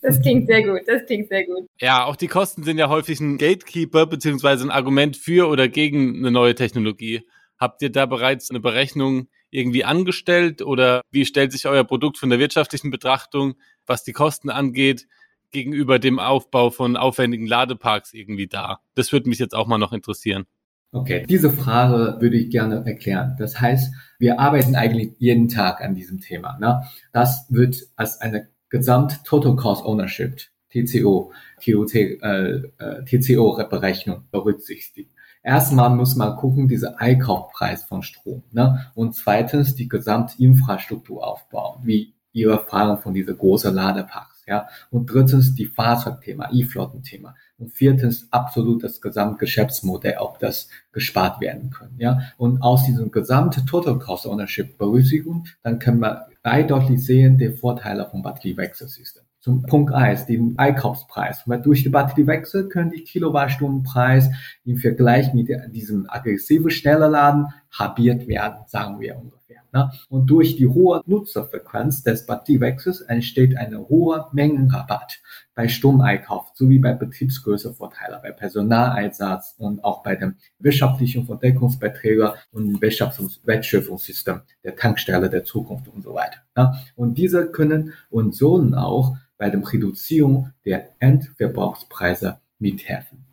das 0.00 0.22
klingt 0.22 0.46
sehr 0.46 0.62
gut, 0.62 0.82
das 0.86 1.04
klingt 1.06 1.28
sehr 1.28 1.44
gut. 1.44 1.68
Ja, 1.80 2.04
auch 2.04 2.16
die 2.16 2.28
Kosten 2.28 2.62
sind 2.62 2.78
ja 2.78 2.88
häufig 2.88 3.20
ein 3.20 3.36
Gatekeeper 3.36 4.06
beziehungsweise 4.06 4.64
ein 4.64 4.70
Argument 4.70 5.16
für 5.16 5.48
oder 5.48 5.68
gegen 5.68 6.18
eine 6.18 6.30
neue 6.30 6.54
Technologie. 6.54 7.22
Habt 7.58 7.82
ihr 7.82 7.90
da 7.90 8.06
bereits 8.06 8.50
eine 8.50 8.60
Berechnung 8.60 9.28
irgendwie 9.50 9.84
angestellt 9.84 10.62
oder 10.62 11.02
wie 11.10 11.24
stellt 11.24 11.52
sich 11.52 11.66
euer 11.66 11.84
Produkt 11.84 12.18
von 12.18 12.30
der 12.30 12.38
wirtschaftlichen 12.38 12.90
Betrachtung, 12.90 13.54
was 13.86 14.02
die 14.02 14.12
Kosten 14.12 14.50
angeht, 14.50 15.06
gegenüber 15.54 15.98
dem 15.98 16.18
Aufbau 16.18 16.68
von 16.68 16.98
aufwendigen 16.98 17.46
Ladeparks 17.46 18.12
irgendwie 18.12 18.46
dar? 18.46 18.82
Das 18.94 19.12
würde 19.12 19.30
mich 19.30 19.38
jetzt 19.38 19.54
auch 19.54 19.66
mal 19.66 19.78
noch 19.78 19.94
interessieren. 19.94 20.44
Okay, 20.92 21.24
diese 21.28 21.50
Frage 21.50 22.20
würde 22.20 22.36
ich 22.36 22.50
gerne 22.50 22.84
erklären. 22.86 23.34
Das 23.38 23.60
heißt, 23.60 23.92
wir 24.18 24.38
arbeiten 24.38 24.76
eigentlich 24.76 25.12
jeden 25.18 25.48
Tag 25.48 25.80
an 25.80 25.94
diesem 25.94 26.20
Thema. 26.20 26.56
Ne? 26.60 26.82
Das 27.12 27.46
wird 27.48 27.76
als 27.96 28.20
eine 28.20 28.48
Gesamt 28.68 29.24
Total 29.24 29.56
Cost 29.56 29.84
Ownership 29.84 30.40
TCO, 30.70 31.32
TOC, 31.64 31.94
äh, 31.94 32.62
äh, 32.78 33.04
TCO-Berechnung 33.04 34.24
berücksichtigen. 34.30 35.10
Erstmal 35.42 35.90
muss 35.90 36.16
man 36.16 36.36
gucken, 36.36 36.68
diese 36.68 36.98
Einkaufspreis 36.98 37.84
von 37.84 38.02
Strom. 38.02 38.42
Ne? 38.52 38.86
Und 38.94 39.14
zweitens 39.14 39.74
die 39.74 39.88
Gesamtinfrastruktur 39.88 41.24
aufbauen, 41.26 41.80
wie 41.84 42.14
Ihre 42.32 42.52
Erfahrung 42.52 42.98
von 42.98 43.14
dieser 43.14 43.34
großen 43.34 43.72
Ladepark 43.72 44.33
ja. 44.46 44.68
Und 44.90 45.06
drittens 45.06 45.54
die 45.54 45.66
Fahrzeugthema, 45.66 46.50
E-Flottenthema. 46.52 47.34
Und 47.58 47.72
viertens 47.72 48.28
absolut 48.30 48.82
das 48.82 49.00
Gesamtgeschäftsmodell, 49.00 50.16
ob 50.18 50.38
das 50.38 50.68
gespart 50.92 51.40
werden 51.40 51.70
kann, 51.70 51.90
ja. 51.98 52.20
Und 52.36 52.62
aus 52.62 52.84
diesem 52.84 53.10
gesamten 53.10 53.66
Total 53.66 53.98
Cost 53.98 54.26
Ownership 54.26 54.76
Berücksichtigung, 54.78 55.46
dann 55.62 55.78
können 55.78 56.00
wir 56.00 56.26
eindeutig 56.42 57.04
sehen, 57.04 57.38
die 57.38 57.50
Vorteile 57.50 58.06
vom 58.10 58.22
Batteriewechselsystem. 58.22 59.22
Zum 59.44 59.60
Punkt 59.60 59.92
eins, 59.92 60.24
den 60.24 60.54
Einkaufspreis. 60.56 61.42
Weil 61.44 61.60
durch 61.60 61.82
die 61.82 61.90
Batteriewechsel 61.90 62.70
können 62.70 62.90
die 62.90 63.04
Kilowattstundenpreis 63.04 64.30
im 64.64 64.78
Vergleich 64.78 65.34
mit 65.34 65.50
diesem 65.68 66.08
aggressiven 66.08 66.70
Schnellladen 66.70 67.48
halbiert 67.70 68.26
werden, 68.26 68.64
sagen 68.66 69.00
wir 69.00 69.16
ungefähr. 69.16 69.43
Ne? 69.74 69.90
Und 70.08 70.30
durch 70.30 70.56
die 70.56 70.68
hohe 70.68 71.02
Nutzerfrequenz 71.04 72.04
des 72.04 72.26
Batteriewechsels 72.26 73.00
entsteht 73.02 73.56
eine 73.56 73.80
hohe 73.88 74.26
Mengenrabatt 74.32 75.20
bei 75.54 75.66
Stromeinkauf 75.66 76.52
sowie 76.54 76.78
bei 76.78 76.92
Betriebsgrößevorteile, 76.92 78.20
bei 78.22 78.30
Personaleinsatz 78.30 79.56
und 79.58 79.82
auch 79.82 80.04
bei 80.04 80.14
dem 80.14 80.36
wirtschaftlichen 80.60 81.26
Verdeckungsbeiträger 81.26 82.36
und 82.52 82.80
Wirtschaftswertschöpfungssystem 82.80 84.42
der 84.62 84.76
Tankstelle 84.76 85.28
der 85.28 85.44
Zukunft 85.44 85.88
und 85.88 86.02
so 86.02 86.14
weiter. 86.14 86.38
Ne? 86.56 86.72
Und 86.94 87.18
diese 87.18 87.50
können 87.50 87.92
und 88.10 88.34
sollen 88.34 88.74
auch 88.74 89.16
bei 89.36 89.50
der 89.50 89.60
Reduzierung 89.60 90.50
der 90.64 90.90
Endverbrauchspreise 91.00 92.38
mithelfen. 92.60 93.24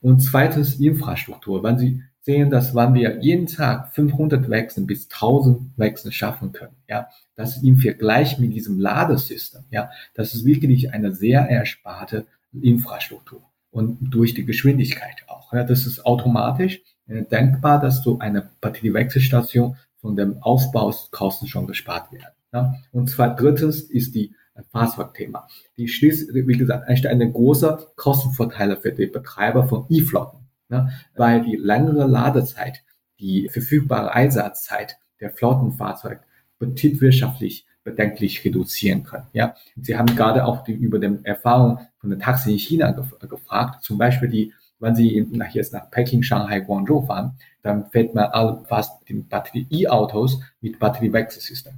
Und 0.00 0.20
zweitens 0.20 0.80
Infrastruktur. 0.80 1.62
Wenn 1.62 1.78
Sie 1.78 2.02
sehen, 2.24 2.50
dass 2.50 2.74
wenn 2.74 2.94
wir 2.94 3.20
jeden 3.20 3.46
Tag 3.46 3.92
500 3.92 4.48
Wechseln 4.48 4.86
bis 4.86 5.04
1000 5.10 5.76
Wechseln 5.76 6.10
schaffen 6.10 6.52
können, 6.52 6.76
ja, 6.88 7.08
das 7.36 7.56
ist 7.56 7.64
im 7.64 7.78
Vergleich 7.78 8.38
mit 8.38 8.54
diesem 8.54 8.78
Ladesystem, 8.78 9.64
ja, 9.70 9.90
das 10.14 10.34
ist 10.34 10.44
wirklich 10.44 10.92
eine 10.92 11.12
sehr 11.12 11.40
ersparte 11.40 12.26
Infrastruktur 12.52 13.42
und 13.70 13.98
durch 14.00 14.32
die 14.32 14.46
Geschwindigkeit 14.46 15.24
auch. 15.26 15.52
Ja, 15.52 15.64
das 15.64 15.86
ist 15.86 16.06
automatisch 16.06 16.80
äh, 17.08 17.24
denkbar, 17.24 17.80
dass 17.80 18.02
so 18.02 18.18
eine 18.18 18.48
Batteriewechselstation 18.60 19.76
von 20.00 20.16
dem 20.16 20.42
Aufbauskosten 20.42 21.46
schon 21.48 21.66
gespart 21.66 22.10
werden. 22.12 22.34
Ja. 22.52 22.74
Und 22.92 23.10
zwar 23.10 23.36
drittens 23.36 23.80
ist 23.80 24.14
die 24.14 24.34
Fahrzeugthema. 24.70 25.48
Die 25.76 25.88
schließt, 25.88 26.32
wie 26.32 26.56
gesagt, 26.56 26.88
eigentlich 26.88 27.08
eine 27.08 27.30
große 27.30 27.88
Kostenvorteile 27.96 28.76
für 28.76 28.92
die 28.92 29.06
Betreiber 29.06 29.66
von 29.66 29.86
E-Flotten 29.88 30.43
ne? 30.68 30.90
weil 31.16 31.42
die 31.42 31.56
längere 31.56 32.06
Ladezeit, 32.06 32.82
die 33.18 33.48
verfügbare 33.48 34.12
Einsatzzeit 34.12 34.98
der 35.20 35.30
Flottenfahrzeug 35.30 36.20
betriebswirtschaftlich 36.58 37.66
bedenklich 37.84 38.44
reduzieren 38.44 39.04
können. 39.04 39.26
Ja, 39.32 39.54
Sie 39.76 39.96
haben 39.96 40.16
gerade 40.16 40.46
auch 40.46 40.64
die, 40.64 40.72
über 40.72 40.98
die 40.98 41.18
Erfahrung 41.24 41.80
von 41.98 42.10
der 42.10 42.18
Taxi 42.18 42.52
in 42.52 42.58
China 42.58 42.90
gef 42.92 43.14
gefragt. 43.28 43.84
Zum 43.84 43.98
Beispiel 43.98 44.28
die, 44.28 44.54
wenn 44.78 44.94
Sie 44.94 45.26
nach, 45.32 45.50
jetzt 45.50 45.72
nach 45.72 45.90
Peking, 45.90 46.22
Shanghai, 46.22 46.60
Guangzhou 46.60 47.02
fahren, 47.02 47.38
dann 47.62 47.90
fährt 47.90 48.14
man 48.14 48.24
all, 48.26 48.64
fast 48.66 49.08
den 49.08 49.28
Batterie-E-Autos 49.28 50.40
mit 50.60 50.78
Batteriewechselsystem. 50.78 51.74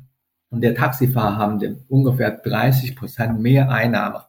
Und 0.51 0.61
der 0.61 0.75
Taxifahrer 0.75 1.37
haben 1.37 1.59
dann 1.59 1.85
ungefähr 1.89 2.31
30 2.31 2.95
Prozent 2.95 3.41
mehr 3.41 3.69
Einnahme 3.69 4.25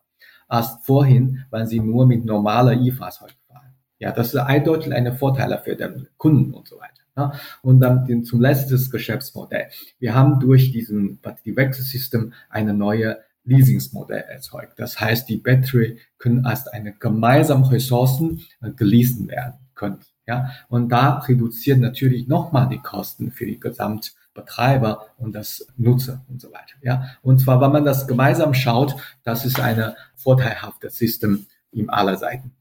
als 0.47 0.77
vorhin, 0.81 1.45
wenn 1.51 1.67
sie 1.67 1.79
nur 1.79 2.07
mit 2.07 2.25
normaler 2.25 2.73
E-Fahrzeug 2.73 3.35
ja, 3.99 4.11
das 4.11 4.33
ist 4.33 4.39
eindeutig 4.39 4.93
eine 4.93 5.13
Vorteile 5.13 5.59
für 5.63 5.75
den 5.75 6.07
Kunden 6.17 6.53
und 6.53 6.67
so 6.67 6.77
weiter. 6.77 6.93
Ja. 7.15 7.31
Und 7.63 7.79
dann 7.79 8.05
den, 8.05 8.23
zum 8.23 8.41
letzten 8.41 8.91
Geschäftsmodell. 8.91 9.67
Wir 9.99 10.13
haben 10.13 10.39
durch 10.39 10.71
diesen 10.71 11.19
Batteriewechselsystem 11.19 12.33
eine 12.49 12.73
neue 12.73 13.17
Leasingsmodell 13.43 14.25
erzeugt. 14.27 14.73
Das 14.77 14.99
heißt, 14.99 15.27
die 15.29 15.37
Battery 15.37 15.99
können 16.17 16.45
als 16.45 16.67
eine 16.67 16.93
gemeinsame 16.93 17.71
Ressourcen 17.71 18.45
äh, 18.61 18.71
geleasen 18.71 19.29
werden 19.29 19.55
können. 19.73 19.99
Ja, 20.27 20.51
und 20.67 20.89
da 20.89 21.19
reduziert 21.19 21.79
natürlich 21.79 22.27
nochmal 22.27 22.67
die 22.67 22.79
Kosten 22.79 23.31
für 23.31 23.45
die 23.45 23.59
Gesamtbetreiber 23.59 25.05
und 25.17 25.33
das 25.33 25.65
Nutzer 25.77 26.25
und 26.27 26.41
so 26.41 26.51
weiter. 26.51 26.75
Ja, 26.81 27.11
und 27.21 27.39
zwar, 27.39 27.61
wenn 27.61 27.71
man 27.71 27.85
das 27.85 28.07
gemeinsam 28.07 28.53
schaut, 28.53 28.97
das 29.23 29.45
ist 29.45 29.59
eine 29.61 29.95
vorteilhafte 30.15 30.89
System 30.89 31.45
in 31.71 31.89
aller 31.89 32.17
Seiten. 32.17 32.51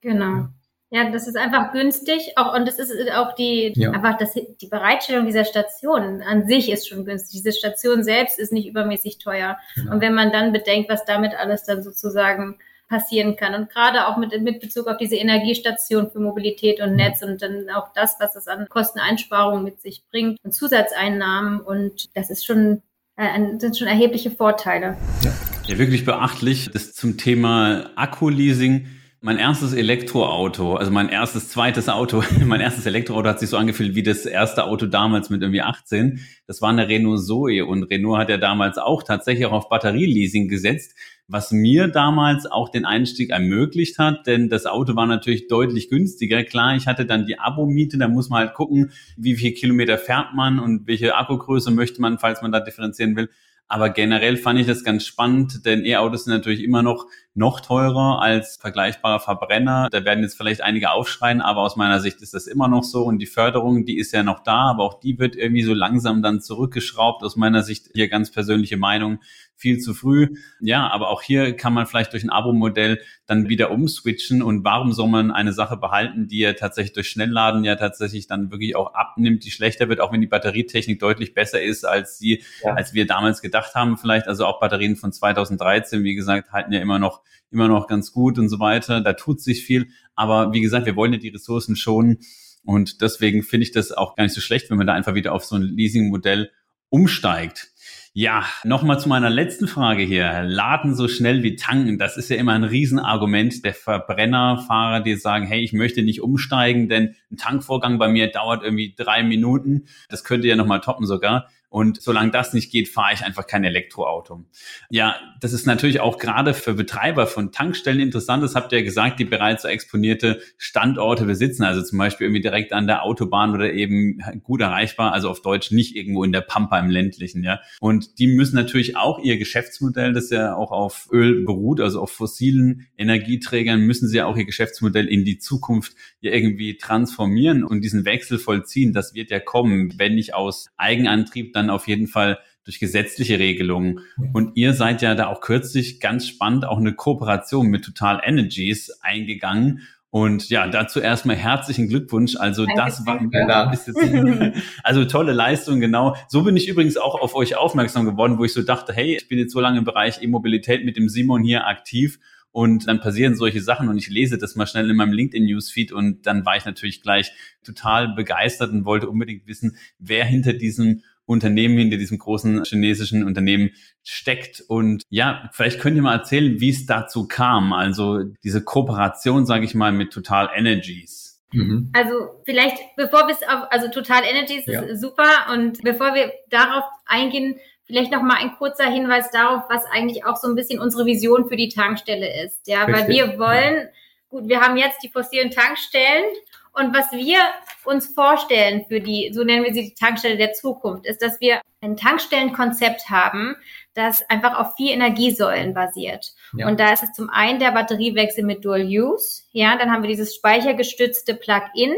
Genau. 0.00 0.36
Ja. 0.36 0.52
Ja, 0.90 1.10
das 1.10 1.28
ist 1.28 1.36
einfach 1.36 1.72
günstig, 1.72 2.32
auch 2.36 2.54
und 2.54 2.66
das 2.66 2.78
ist 2.78 2.92
auch 3.12 3.34
die 3.34 3.72
ja. 3.76 3.90
einfach 3.90 4.16
das, 4.16 4.32
die 4.32 4.66
Bereitstellung 4.68 5.26
dieser 5.26 5.44
Station 5.44 6.22
an 6.22 6.46
sich 6.46 6.70
ist 6.70 6.88
schon 6.88 7.04
günstig. 7.04 7.42
Diese 7.42 7.52
Station 7.52 8.02
selbst 8.02 8.38
ist 8.38 8.52
nicht 8.52 8.66
übermäßig 8.66 9.18
teuer. 9.18 9.58
Genau. 9.74 9.92
Und 9.92 10.00
wenn 10.00 10.14
man 10.14 10.32
dann 10.32 10.52
bedenkt, 10.52 10.88
was 10.88 11.04
damit 11.04 11.34
alles 11.38 11.64
dann 11.64 11.82
sozusagen 11.82 12.58
passieren 12.88 13.36
kann 13.36 13.54
und 13.54 13.68
gerade 13.68 14.06
auch 14.06 14.16
mit, 14.16 14.40
mit 14.40 14.60
Bezug 14.60 14.86
auf 14.86 14.96
diese 14.96 15.16
Energiestation 15.16 16.10
für 16.10 16.20
Mobilität 16.20 16.80
und 16.80 16.96
Netz 16.96 17.22
und 17.22 17.42
dann 17.42 17.68
auch 17.68 17.92
das, 17.92 18.16
was 18.18 18.34
es 18.34 18.48
an 18.48 18.66
Kosteneinsparungen 18.70 19.62
mit 19.62 19.82
sich 19.82 20.04
bringt 20.10 20.38
und 20.42 20.52
Zusatzeinnahmen 20.52 21.60
und 21.60 22.16
das 22.16 22.30
ist 22.30 22.46
schon 22.46 22.80
äh, 23.16 23.58
sind 23.58 23.76
schon 23.76 23.88
erhebliche 23.88 24.30
Vorteile. 24.30 24.96
Ja. 25.22 25.32
ja, 25.66 25.78
wirklich 25.78 26.06
beachtlich. 26.06 26.70
Das 26.72 26.94
zum 26.94 27.18
Thema 27.18 27.90
Akkuleasing 27.96 28.86
mein 29.20 29.38
erstes 29.38 29.72
Elektroauto, 29.72 30.76
also 30.76 30.92
mein 30.92 31.08
erstes 31.08 31.48
zweites 31.48 31.88
Auto, 31.88 32.22
mein 32.44 32.60
erstes 32.60 32.86
Elektroauto 32.86 33.28
hat 33.28 33.40
sich 33.40 33.48
so 33.48 33.56
angefühlt 33.56 33.96
wie 33.96 34.04
das 34.04 34.26
erste 34.26 34.64
Auto 34.64 34.86
damals 34.86 35.28
mit 35.28 35.42
irgendwie 35.42 35.62
18. 35.62 36.20
Das 36.46 36.62
war 36.62 36.70
eine 36.70 36.88
Renault 36.88 37.24
Zoe 37.24 37.66
und 37.66 37.84
Renault 37.84 38.18
hat 38.18 38.28
ja 38.28 38.36
damals 38.36 38.78
auch 38.78 39.02
tatsächlich 39.02 39.46
auch 39.46 39.52
auf 39.52 39.68
Batterieleasing 39.68 40.46
gesetzt, 40.46 40.94
was 41.26 41.50
mir 41.50 41.88
damals 41.88 42.46
auch 42.46 42.68
den 42.68 42.84
Einstieg 42.84 43.30
ermöglicht 43.30 43.98
hat, 43.98 44.26
denn 44.28 44.48
das 44.48 44.66
Auto 44.66 44.94
war 44.94 45.06
natürlich 45.06 45.48
deutlich 45.48 45.90
günstiger. 45.90 46.44
Klar, 46.44 46.76
ich 46.76 46.86
hatte 46.86 47.04
dann 47.04 47.26
die 47.26 47.40
Abo-Miete, 47.40 47.98
da 47.98 48.06
muss 48.06 48.28
man 48.28 48.46
halt 48.46 48.54
gucken, 48.54 48.92
wie 49.16 49.34
viel 49.34 49.52
Kilometer 49.52 49.98
fährt 49.98 50.34
man 50.34 50.60
und 50.60 50.86
welche 50.86 51.16
Akkugröße 51.16 51.72
möchte 51.72 52.00
man, 52.00 52.18
falls 52.18 52.40
man 52.40 52.52
da 52.52 52.60
differenzieren 52.60 53.16
will. 53.16 53.28
Aber 53.68 53.90
generell 53.90 54.38
fand 54.38 54.58
ich 54.58 54.66
das 54.66 54.82
ganz 54.82 55.04
spannend, 55.04 55.66
denn 55.66 55.84
E-Autos 55.84 56.24
sind 56.24 56.32
natürlich 56.32 56.64
immer 56.64 56.82
noch 56.82 57.06
noch 57.38 57.60
teurer 57.60 58.20
als 58.20 58.56
vergleichbare 58.56 59.20
Verbrenner. 59.20 59.88
Da 59.90 60.04
werden 60.04 60.24
jetzt 60.24 60.36
vielleicht 60.36 60.60
einige 60.60 60.90
aufschreien, 60.90 61.40
aber 61.40 61.62
aus 61.62 61.76
meiner 61.76 62.00
Sicht 62.00 62.20
ist 62.20 62.34
das 62.34 62.48
immer 62.48 62.66
noch 62.66 62.82
so. 62.82 63.04
Und 63.04 63.20
die 63.20 63.26
Förderung, 63.26 63.86
die 63.86 63.98
ist 63.98 64.12
ja 64.12 64.24
noch 64.24 64.40
da, 64.40 64.70
aber 64.70 64.82
auch 64.82 65.00
die 65.00 65.18
wird 65.18 65.36
irgendwie 65.36 65.62
so 65.62 65.72
langsam 65.72 66.20
dann 66.20 66.40
zurückgeschraubt. 66.40 67.22
Aus 67.22 67.36
meiner 67.36 67.62
Sicht 67.62 67.90
hier 67.94 68.08
ganz 68.08 68.32
persönliche 68.32 68.76
Meinung 68.76 69.20
viel 69.58 69.78
zu 69.78 69.92
früh. 69.92 70.36
Ja, 70.60 70.88
aber 70.88 71.10
auch 71.10 71.22
hier 71.22 71.56
kann 71.56 71.72
man 71.72 71.86
vielleicht 71.86 72.12
durch 72.12 72.22
ein 72.22 72.30
Abo-Modell 72.30 73.00
dann 73.26 73.48
wieder 73.48 73.70
umswitchen. 73.70 74.40
Und 74.40 74.64
warum 74.64 74.92
soll 74.92 75.08
man 75.08 75.30
eine 75.30 75.52
Sache 75.52 75.76
behalten, 75.76 76.28
die 76.28 76.38
ja 76.38 76.52
tatsächlich 76.52 76.92
durch 76.92 77.08
Schnellladen 77.08 77.64
ja 77.64 77.74
tatsächlich 77.74 78.28
dann 78.28 78.50
wirklich 78.50 78.76
auch 78.76 78.94
abnimmt, 78.94 79.44
die 79.44 79.50
schlechter 79.50 79.88
wird, 79.88 80.00
auch 80.00 80.12
wenn 80.12 80.20
die 80.20 80.26
Batterietechnik 80.26 81.00
deutlich 81.00 81.34
besser 81.34 81.60
ist, 81.60 81.84
als 81.84 82.18
sie, 82.18 82.42
ja. 82.64 82.74
als 82.74 82.94
wir 82.94 83.06
damals 83.06 83.42
gedacht 83.42 83.74
haben 83.74 83.98
vielleicht. 83.98 84.28
Also 84.28 84.46
auch 84.46 84.60
Batterien 84.60 84.96
von 84.96 85.12
2013, 85.12 86.04
wie 86.04 86.14
gesagt, 86.14 86.52
halten 86.52 86.72
ja 86.72 86.80
immer 86.80 86.98
noch 87.00 87.22
immer 87.50 87.68
noch 87.68 87.86
ganz 87.86 88.12
gut 88.12 88.38
und 88.38 88.48
so 88.48 88.58
weiter. 88.60 89.00
Da 89.00 89.14
tut 89.14 89.40
sich 89.40 89.64
viel. 89.64 89.88
Aber 90.14 90.52
wie 90.52 90.60
gesagt, 90.60 90.86
wir 90.86 90.96
wollen 90.96 91.12
ja 91.12 91.18
die 91.18 91.28
Ressourcen 91.28 91.76
schonen. 91.76 92.18
Und 92.64 93.00
deswegen 93.00 93.42
finde 93.42 93.64
ich 93.64 93.72
das 93.72 93.92
auch 93.92 94.16
gar 94.16 94.24
nicht 94.24 94.34
so 94.34 94.40
schlecht, 94.40 94.70
wenn 94.70 94.78
man 94.78 94.86
da 94.86 94.94
einfach 94.94 95.14
wieder 95.14 95.32
auf 95.32 95.44
so 95.44 95.56
ein 95.56 95.62
Leasing-Modell 95.62 96.50
umsteigt. 96.90 97.68
Ja, 98.14 98.44
nochmal 98.64 98.98
zu 98.98 99.08
meiner 99.08 99.30
letzten 99.30 99.68
Frage 99.68 100.02
hier. 100.02 100.42
Laden 100.42 100.94
so 100.94 101.06
schnell 101.06 101.42
wie 101.42 101.56
tanken, 101.56 101.98
das 101.98 102.16
ist 102.16 102.30
ja 102.30 102.36
immer 102.36 102.52
ein 102.52 102.64
Riesenargument 102.64 103.64
der 103.64 103.74
Verbrennerfahrer, 103.74 105.00
die 105.00 105.14
sagen, 105.14 105.46
hey, 105.46 105.60
ich 105.60 105.72
möchte 105.72 106.02
nicht 106.02 106.20
umsteigen, 106.20 106.88
denn 106.88 107.14
ein 107.30 107.36
Tankvorgang 107.36 107.98
bei 107.98 108.08
mir 108.08 108.30
dauert 108.30 108.64
irgendwie 108.64 108.94
drei 108.96 109.22
Minuten. 109.22 109.86
Das 110.08 110.24
könnte 110.24 110.48
ja 110.48 110.56
nochmal 110.56 110.80
toppen 110.80 111.06
sogar. 111.06 111.48
Und 111.70 112.00
solange 112.00 112.30
das 112.30 112.54
nicht 112.54 112.72
geht, 112.72 112.88
fahre 112.88 113.12
ich 113.12 113.22
einfach 113.22 113.46
kein 113.46 113.62
Elektroauto. 113.62 114.44
Ja, 114.88 115.16
das 115.40 115.52
ist 115.52 115.66
natürlich 115.66 116.00
auch 116.00 116.18
gerade 116.18 116.54
für 116.54 116.72
Betreiber 116.72 117.26
von 117.26 117.52
Tankstellen 117.52 118.00
interessant. 118.00 118.42
Das 118.42 118.54
habt 118.54 118.72
ihr 118.72 118.78
ja 118.78 118.84
gesagt, 118.84 119.20
die 119.20 119.26
bereits 119.26 119.62
so 119.62 119.68
exponierte 119.68 120.40
Standorte 120.56 121.26
besitzen. 121.26 121.64
Also 121.64 121.82
zum 121.82 121.98
Beispiel 121.98 122.26
irgendwie 122.26 122.40
direkt 122.40 122.72
an 122.72 122.86
der 122.86 123.02
Autobahn 123.02 123.52
oder 123.54 123.72
eben 123.72 124.18
gut 124.42 124.62
erreichbar. 124.62 125.12
Also 125.12 125.28
auf 125.28 125.42
Deutsch 125.42 125.70
nicht 125.70 125.94
irgendwo 125.94 126.24
in 126.24 126.32
der 126.32 126.40
Pampa 126.40 126.78
im 126.78 126.88
ländlichen, 126.88 127.42
ja. 127.42 127.60
Und 127.80 128.18
die 128.18 128.28
müssen 128.28 128.56
natürlich 128.56 128.96
auch 128.96 129.18
ihr 129.18 129.36
Geschäftsmodell, 129.36 130.14
das 130.14 130.30
ja 130.30 130.54
auch 130.54 130.70
auf 130.70 131.08
Öl 131.12 131.44
beruht, 131.44 131.80
also 131.80 132.00
auf 132.00 132.10
fossilen 132.10 132.86
Energieträgern, 132.96 133.80
müssen 133.80 134.08
sie 134.08 134.16
ja 134.16 134.26
auch 134.26 134.36
ihr 134.36 134.46
Geschäftsmodell 134.46 135.06
in 135.06 135.24
die 135.24 135.38
Zukunft 135.38 135.94
ja 136.20 136.32
irgendwie 136.32 136.78
transformieren 136.78 137.62
und 137.62 137.82
diesen 137.82 138.06
Wechsel 138.06 138.38
vollziehen. 138.38 138.94
Das 138.94 139.12
wird 139.12 139.30
ja 139.30 139.38
kommen, 139.38 139.92
wenn 139.98 140.14
nicht 140.14 140.34
aus 140.34 140.68
Eigenantrieb, 140.76 141.52
dann 141.58 141.70
auf 141.70 141.88
jeden 141.88 142.06
Fall 142.06 142.38
durch 142.64 142.78
gesetzliche 142.78 143.38
Regelungen. 143.38 144.00
Und 144.32 144.56
ihr 144.56 144.74
seid 144.74 145.02
ja 145.02 145.14
da 145.14 145.28
auch 145.28 145.40
kürzlich 145.40 146.00
ganz 146.00 146.26
spannend 146.26 146.66
auch 146.66 146.78
eine 146.78 146.92
Kooperation 146.94 147.68
mit 147.68 147.84
Total 147.84 148.20
Energies 148.22 148.90
eingegangen. 149.00 149.80
Und 150.10 150.48
ja, 150.48 150.66
dazu 150.68 151.00
erstmal 151.00 151.36
herzlichen 151.36 151.88
Glückwunsch. 151.88 152.36
Also 152.36 152.64
Danke 152.64 152.82
das 152.82 153.06
war 153.06 153.20
ja, 153.32 153.70
ist 153.72 153.88
jetzt, 153.88 154.00
also 154.82 155.04
tolle 155.04 155.32
Leistung, 155.32 155.80
genau. 155.80 156.16
So 156.28 156.42
bin 156.42 156.56
ich 156.56 156.68
übrigens 156.68 156.96
auch 156.96 157.20
auf 157.20 157.34
euch 157.34 157.56
aufmerksam 157.56 158.06
geworden, 158.06 158.38
wo 158.38 158.44
ich 158.44 158.52
so 158.52 158.62
dachte, 158.62 158.92
hey, 158.92 159.16
ich 159.16 159.28
bin 159.28 159.38
jetzt 159.38 159.52
so 159.52 159.60
lange 159.60 159.78
im 159.78 159.84
Bereich 159.84 160.22
E-Mobilität 160.22 160.84
mit 160.84 160.96
dem 160.96 161.08
Simon 161.08 161.42
hier 161.42 161.66
aktiv 161.66 162.18
und 162.52 162.88
dann 162.88 163.00
passieren 163.00 163.36
solche 163.36 163.60
Sachen 163.60 163.88
und 163.88 163.98
ich 163.98 164.08
lese 164.08 164.38
das 164.38 164.56
mal 164.56 164.66
schnell 164.66 164.88
in 164.88 164.96
meinem 164.96 165.12
LinkedIn-Newsfeed 165.12 165.92
und 165.92 166.26
dann 166.26 166.46
war 166.46 166.56
ich 166.56 166.64
natürlich 166.64 167.02
gleich 167.02 167.32
total 167.62 168.14
begeistert 168.14 168.72
und 168.72 168.84
wollte 168.84 169.08
unbedingt 169.08 169.46
wissen, 169.46 169.76
wer 169.98 170.24
hinter 170.24 170.54
diesem 170.54 171.02
Unternehmen 171.28 171.76
hinter 171.76 171.98
diesem 171.98 172.18
großen 172.18 172.64
chinesischen 172.64 173.22
Unternehmen 173.22 173.70
steckt. 174.02 174.62
Und 174.66 175.02
ja, 175.10 175.50
vielleicht 175.52 175.78
könnt 175.78 175.96
ihr 175.96 176.02
mal 176.02 176.16
erzählen, 176.16 176.58
wie 176.58 176.70
es 176.70 176.86
dazu 176.86 177.28
kam. 177.28 177.74
Also 177.74 178.24
diese 178.42 178.64
Kooperation, 178.64 179.44
sage 179.44 179.66
ich 179.66 179.74
mal, 179.74 179.92
mit 179.92 180.10
Total 180.10 180.48
Energies. 180.56 181.42
Mhm. 181.52 181.90
Also 181.92 182.42
vielleicht, 182.44 182.78
bevor 182.96 183.26
wir 183.26 183.34
es 183.34 183.42
auf, 183.42 183.70
also 183.70 183.88
Total 183.88 184.22
Energies 184.24 184.64
ja. 184.66 184.80
ist 184.80 185.02
super 185.02 185.52
und 185.52 185.82
bevor 185.82 186.14
wir 186.14 186.32
darauf 186.48 186.84
eingehen, 187.04 187.58
vielleicht 187.84 188.10
noch 188.10 188.22
mal 188.22 188.36
ein 188.36 188.52
kurzer 188.56 188.90
Hinweis 188.90 189.30
darauf, 189.30 189.64
was 189.68 189.84
eigentlich 189.92 190.24
auch 190.24 190.36
so 190.36 190.48
ein 190.48 190.54
bisschen 190.54 190.80
unsere 190.80 191.04
Vision 191.04 191.48
für 191.48 191.56
die 191.56 191.68
Tankstelle 191.68 192.44
ist. 192.44 192.66
Ja, 192.66 192.84
Richtig. 192.84 193.02
weil 193.02 193.08
wir 193.08 193.38
wollen, 193.38 193.76
ja. 193.76 193.88
gut, 194.30 194.48
wir 194.48 194.60
haben 194.60 194.78
jetzt 194.78 195.02
die 195.02 195.10
fossilen 195.10 195.50
Tankstellen 195.50 196.24
und 196.72 196.94
was 196.94 197.10
wir 197.12 197.38
uns 197.84 198.08
vorstellen 198.08 198.84
für 198.88 199.00
die, 199.00 199.30
so 199.32 199.44
nennen 199.44 199.64
wir 199.64 199.72
sie 199.72 199.88
die 199.88 199.94
Tankstelle 199.94 200.36
der 200.36 200.52
Zukunft, 200.52 201.06
ist, 201.06 201.22
dass 201.22 201.40
wir 201.40 201.60
ein 201.80 201.96
Tankstellenkonzept 201.96 203.08
haben, 203.10 203.56
das 203.94 204.28
einfach 204.28 204.58
auf 204.58 204.76
vier 204.76 204.92
Energiesäulen 204.92 205.74
basiert. 205.74 206.34
Ja. 206.56 206.68
Und 206.68 206.80
da 206.80 206.92
ist 206.92 207.02
es 207.02 207.12
zum 207.12 207.30
einen 207.30 207.58
der 207.58 207.72
Batteriewechsel 207.72 208.44
mit 208.44 208.64
Dual 208.64 208.84
Use, 208.84 209.42
ja, 209.52 209.76
dann 209.76 209.90
haben 209.90 210.02
wir 210.02 210.10
dieses 210.10 210.34
speichergestützte 210.34 211.34
Plug-in 211.34 211.94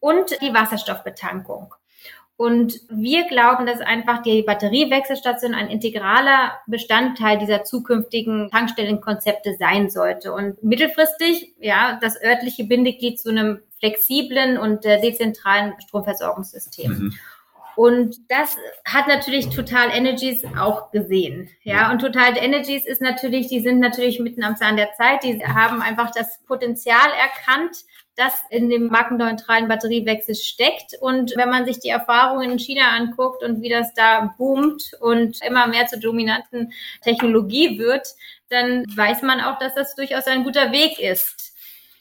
und 0.00 0.40
die 0.42 0.52
Wasserstoffbetankung. 0.52 1.74
Und 2.36 2.80
wir 2.88 3.28
glauben, 3.28 3.64
dass 3.64 3.80
einfach 3.80 4.22
die 4.22 4.42
Batteriewechselstation 4.42 5.54
ein 5.54 5.68
integraler 5.68 6.58
Bestandteil 6.66 7.38
dieser 7.38 7.62
zukünftigen 7.62 8.50
Tankstellenkonzepte 8.50 9.54
sein 9.56 9.88
sollte. 9.88 10.32
Und 10.32 10.62
mittelfristig, 10.62 11.54
ja, 11.60 11.96
das 12.00 12.20
örtliche 12.20 12.64
Bindeglied 12.64 13.20
zu 13.20 13.30
einem 13.30 13.60
flexiblen 13.78 14.58
und 14.58 14.84
äh, 14.84 15.00
dezentralen 15.00 15.74
Stromversorgungssystem. 15.80 16.90
Mhm. 16.90 17.14
Und 17.76 18.16
das 18.28 18.56
hat 18.84 19.08
natürlich 19.08 19.50
Total 19.50 19.90
Energies 19.90 20.44
auch 20.58 20.90
gesehen. 20.90 21.48
Ja, 21.62 21.90
und 21.90 21.98
Total 22.00 22.36
Energies 22.36 22.86
ist 22.86 23.02
natürlich, 23.02 23.48
die 23.48 23.60
sind 23.60 23.80
natürlich 23.80 24.20
mitten 24.20 24.44
am 24.44 24.56
Zahn 24.56 24.76
der 24.76 24.92
Zeit. 24.92 25.24
Die 25.24 25.44
haben 25.44 25.82
einfach 25.82 26.12
das 26.12 26.40
Potenzial 26.46 27.08
erkannt, 27.18 27.76
das 28.16 28.32
in 28.50 28.70
dem 28.70 28.86
markenneutralen 28.86 29.68
Batteriewechsel 29.68 30.34
steckt. 30.34 30.94
Und 31.00 31.34
wenn 31.36 31.50
man 31.50 31.64
sich 31.64 31.80
die 31.80 31.88
Erfahrungen 31.88 32.52
in 32.52 32.58
China 32.58 32.90
anguckt 32.96 33.42
und 33.42 33.60
wie 33.60 33.68
das 33.68 33.92
da 33.94 34.34
boomt 34.38 34.92
und 35.00 35.42
immer 35.42 35.66
mehr 35.66 35.86
zur 35.86 35.98
dominanten 35.98 36.72
Technologie 37.02 37.78
wird, 37.78 38.06
dann 38.50 38.84
weiß 38.94 39.22
man 39.22 39.40
auch, 39.40 39.58
dass 39.58 39.74
das 39.74 39.94
durchaus 39.94 40.26
ein 40.26 40.44
guter 40.44 40.70
Weg 40.72 40.98
ist. 41.00 41.54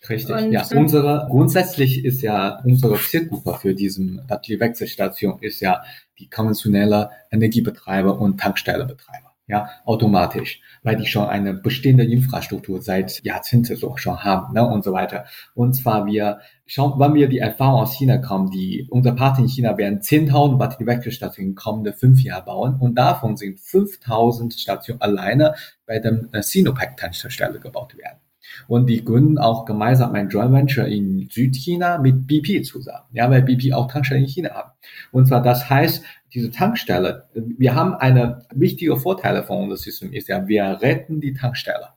Richtig, 0.09 0.35
und, 0.35 0.51
ja. 0.51 0.67
Unsere, 0.75 1.27
grundsätzlich 1.29 2.03
ist 2.03 2.21
ja 2.21 2.61
unsere 2.65 2.99
Zielgruppe 2.99 3.57
für 3.59 3.73
diesen 3.73 4.25
Batteriewechselstation 4.27 5.39
ist 5.41 5.61
ja 5.61 5.81
die 6.19 6.29
konventionelle 6.29 7.09
Energiebetreiber 7.31 8.19
und 8.19 8.39
Tankstellebetreiber. 8.39 9.32
Ja, 9.45 9.69
automatisch, 9.83 10.61
weil 10.83 10.95
die 10.95 11.05
schon 11.05 11.27
eine 11.27 11.53
bestehende 11.53 12.05
Infrastruktur 12.05 12.81
seit 12.81 13.21
Jahrzehnten 13.25 13.75
so 13.75 13.97
schon 13.97 14.23
haben, 14.23 14.53
ne, 14.53 14.65
und 14.65 14.85
so 14.85 14.93
weiter. 14.93 15.25
Und 15.53 15.73
zwar 15.73 16.05
wir 16.05 16.39
schauen, 16.65 16.97
wenn 16.97 17.13
wir 17.13 17.27
die 17.27 17.39
Erfahrung 17.39 17.81
aus 17.81 17.93
China 17.93 18.19
kommen, 18.19 18.51
die, 18.51 18.87
unser 18.89 19.11
Partner 19.11 19.43
in 19.43 19.49
China 19.49 19.77
werden 19.77 19.99
10.000 19.99 20.57
Batteriewechselstationen 20.57 21.51
in 21.51 21.55
kommende 21.55 21.91
fünf 21.91 22.23
Jahre 22.23 22.45
bauen 22.45 22.77
und 22.79 22.95
davon 22.95 23.35
sind 23.35 23.59
5.000 23.59 24.57
Stationen 24.57 25.01
alleine 25.01 25.55
bei 25.85 25.99
dem 25.99 26.29
äh, 26.31 26.41
Sinopec-Tankstelle 26.41 27.59
gebaut 27.59 27.97
werden. 27.97 28.19
Und 28.67 28.87
die 28.87 29.03
gründen 29.03 29.37
auch 29.37 29.65
gemeinsam 29.65 30.13
ein 30.13 30.29
Joint 30.29 30.53
Venture 30.53 30.87
in 30.87 31.27
Südchina 31.29 31.97
mit 31.97 32.27
BP 32.27 32.63
zusammen. 32.63 33.05
Ja, 33.11 33.29
weil 33.29 33.41
BP 33.41 33.73
auch 33.73 33.91
Tankstellen 33.91 34.23
in 34.23 34.29
China 34.29 34.49
haben. 34.51 34.71
Und 35.11 35.27
zwar, 35.27 35.41
das 35.41 35.69
heißt, 35.69 36.03
diese 36.33 36.51
Tankstelle, 36.51 37.27
wir 37.33 37.75
haben 37.75 37.93
eine 37.93 38.45
wichtige 38.53 38.97
Vorteile 38.97 39.43
von 39.43 39.57
unserem 39.57 39.77
System 39.77 40.13
ist 40.13 40.27
ja, 40.27 40.47
wir 40.47 40.79
retten 40.81 41.21
die 41.21 41.33
Tankstelle. 41.33 41.89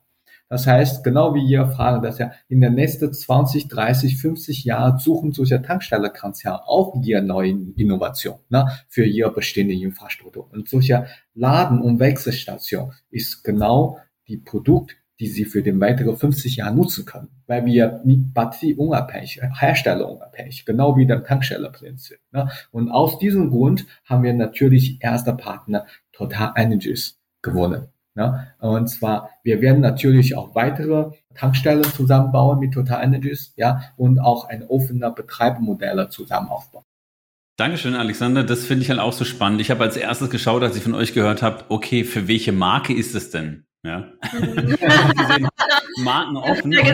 Das 0.49 0.65
heißt, 0.65 1.03
genau 1.03 1.33
wie 1.35 1.45
ihr 1.45 1.67
fragen, 1.67 2.01
dass 2.01 2.19
ja 2.19 2.31
in 2.47 2.61
den 2.61 2.73
nächsten 2.73 3.11
20, 3.11 3.67
30, 3.67 4.17
50 4.17 4.63
Jahren 4.63 4.97
suchen 4.97 5.33
solche 5.33 5.61
Tankstellenkonzerne 5.61 6.65
auch 6.67 6.95
ihre 7.03 7.21
neuen 7.21 7.73
Innovationen 7.75 8.39
ne, 8.49 8.65
für 8.87 9.05
ihre 9.05 9.31
bestehende 9.31 9.73
Infrastruktur. 9.73 10.49
Und 10.51 10.69
solche 10.69 11.07
Laden- 11.33 11.81
und 11.81 11.99
Wechselstation 11.99 12.93
ist 13.09 13.43
genau 13.43 13.99
die 14.29 14.37
Produkt, 14.37 14.95
die 15.19 15.27
sie 15.27 15.45
für 15.45 15.63
den 15.63 15.79
weiteren 15.79 16.15
50 16.15 16.57
Jahre 16.57 16.75
nutzen 16.75 17.05
können, 17.05 17.29
weil 17.47 17.65
wir 17.65 18.01
nicht 18.03 18.33
batterieunabhängig, 18.33 19.41
herstellerunabhängig, 19.41 20.65
genau 20.65 20.95
wie 20.95 21.07
der 21.07 21.23
Tankstellerprinzip. 21.23 22.19
Ne? 22.31 22.49
Und 22.71 22.91
aus 22.91 23.17
diesem 23.19 23.49
Grund 23.49 23.85
haben 24.05 24.23
wir 24.23 24.33
natürlich 24.33 25.01
erster 25.01 25.33
Partner 25.33 25.85
Total 26.11 26.53
Energies 26.55 27.19
gewonnen. 27.41 27.87
Ne? 28.17 28.47
Und 28.59 28.87
zwar, 28.87 29.29
wir 29.43 29.61
werden 29.61 29.81
natürlich 29.81 30.35
auch 30.35 30.55
weitere 30.55 31.11
Tankstellen 31.35 31.83
zusammenbauen 31.83 32.59
mit 32.59 32.73
Total 32.73 33.03
Energies, 33.03 33.53
ja, 33.57 33.93
und 33.95 34.19
auch 34.19 34.45
ein 34.45 34.63
offener 34.63 35.11
Betreibermodelle 35.11 36.09
zusammen 36.09 36.49
aufbauen. 36.49 36.83
Dankeschön, 37.57 37.93
Alexander. 37.93 38.43
Das 38.43 38.65
finde 38.65 38.83
ich 38.83 38.89
halt 38.89 38.99
auch 38.99 39.13
so 39.13 39.23
spannend. 39.23 39.61
Ich 39.61 39.71
habe 39.71 39.83
als 39.83 39.97
erstes 39.97 40.31
geschaut, 40.31 40.63
als 40.63 40.75
ich 40.75 40.83
von 40.83 40.95
euch 40.95 41.13
gehört 41.13 41.43
habe, 41.43 41.65
okay, 41.69 42.03
für 42.03 42.27
welche 42.27 42.51
Marke 42.51 42.93
ist 42.93 43.13
es 43.13 43.29
denn? 43.29 43.66
Ja. 43.87 44.05
Marken 46.03 46.37
offen. 46.37 46.75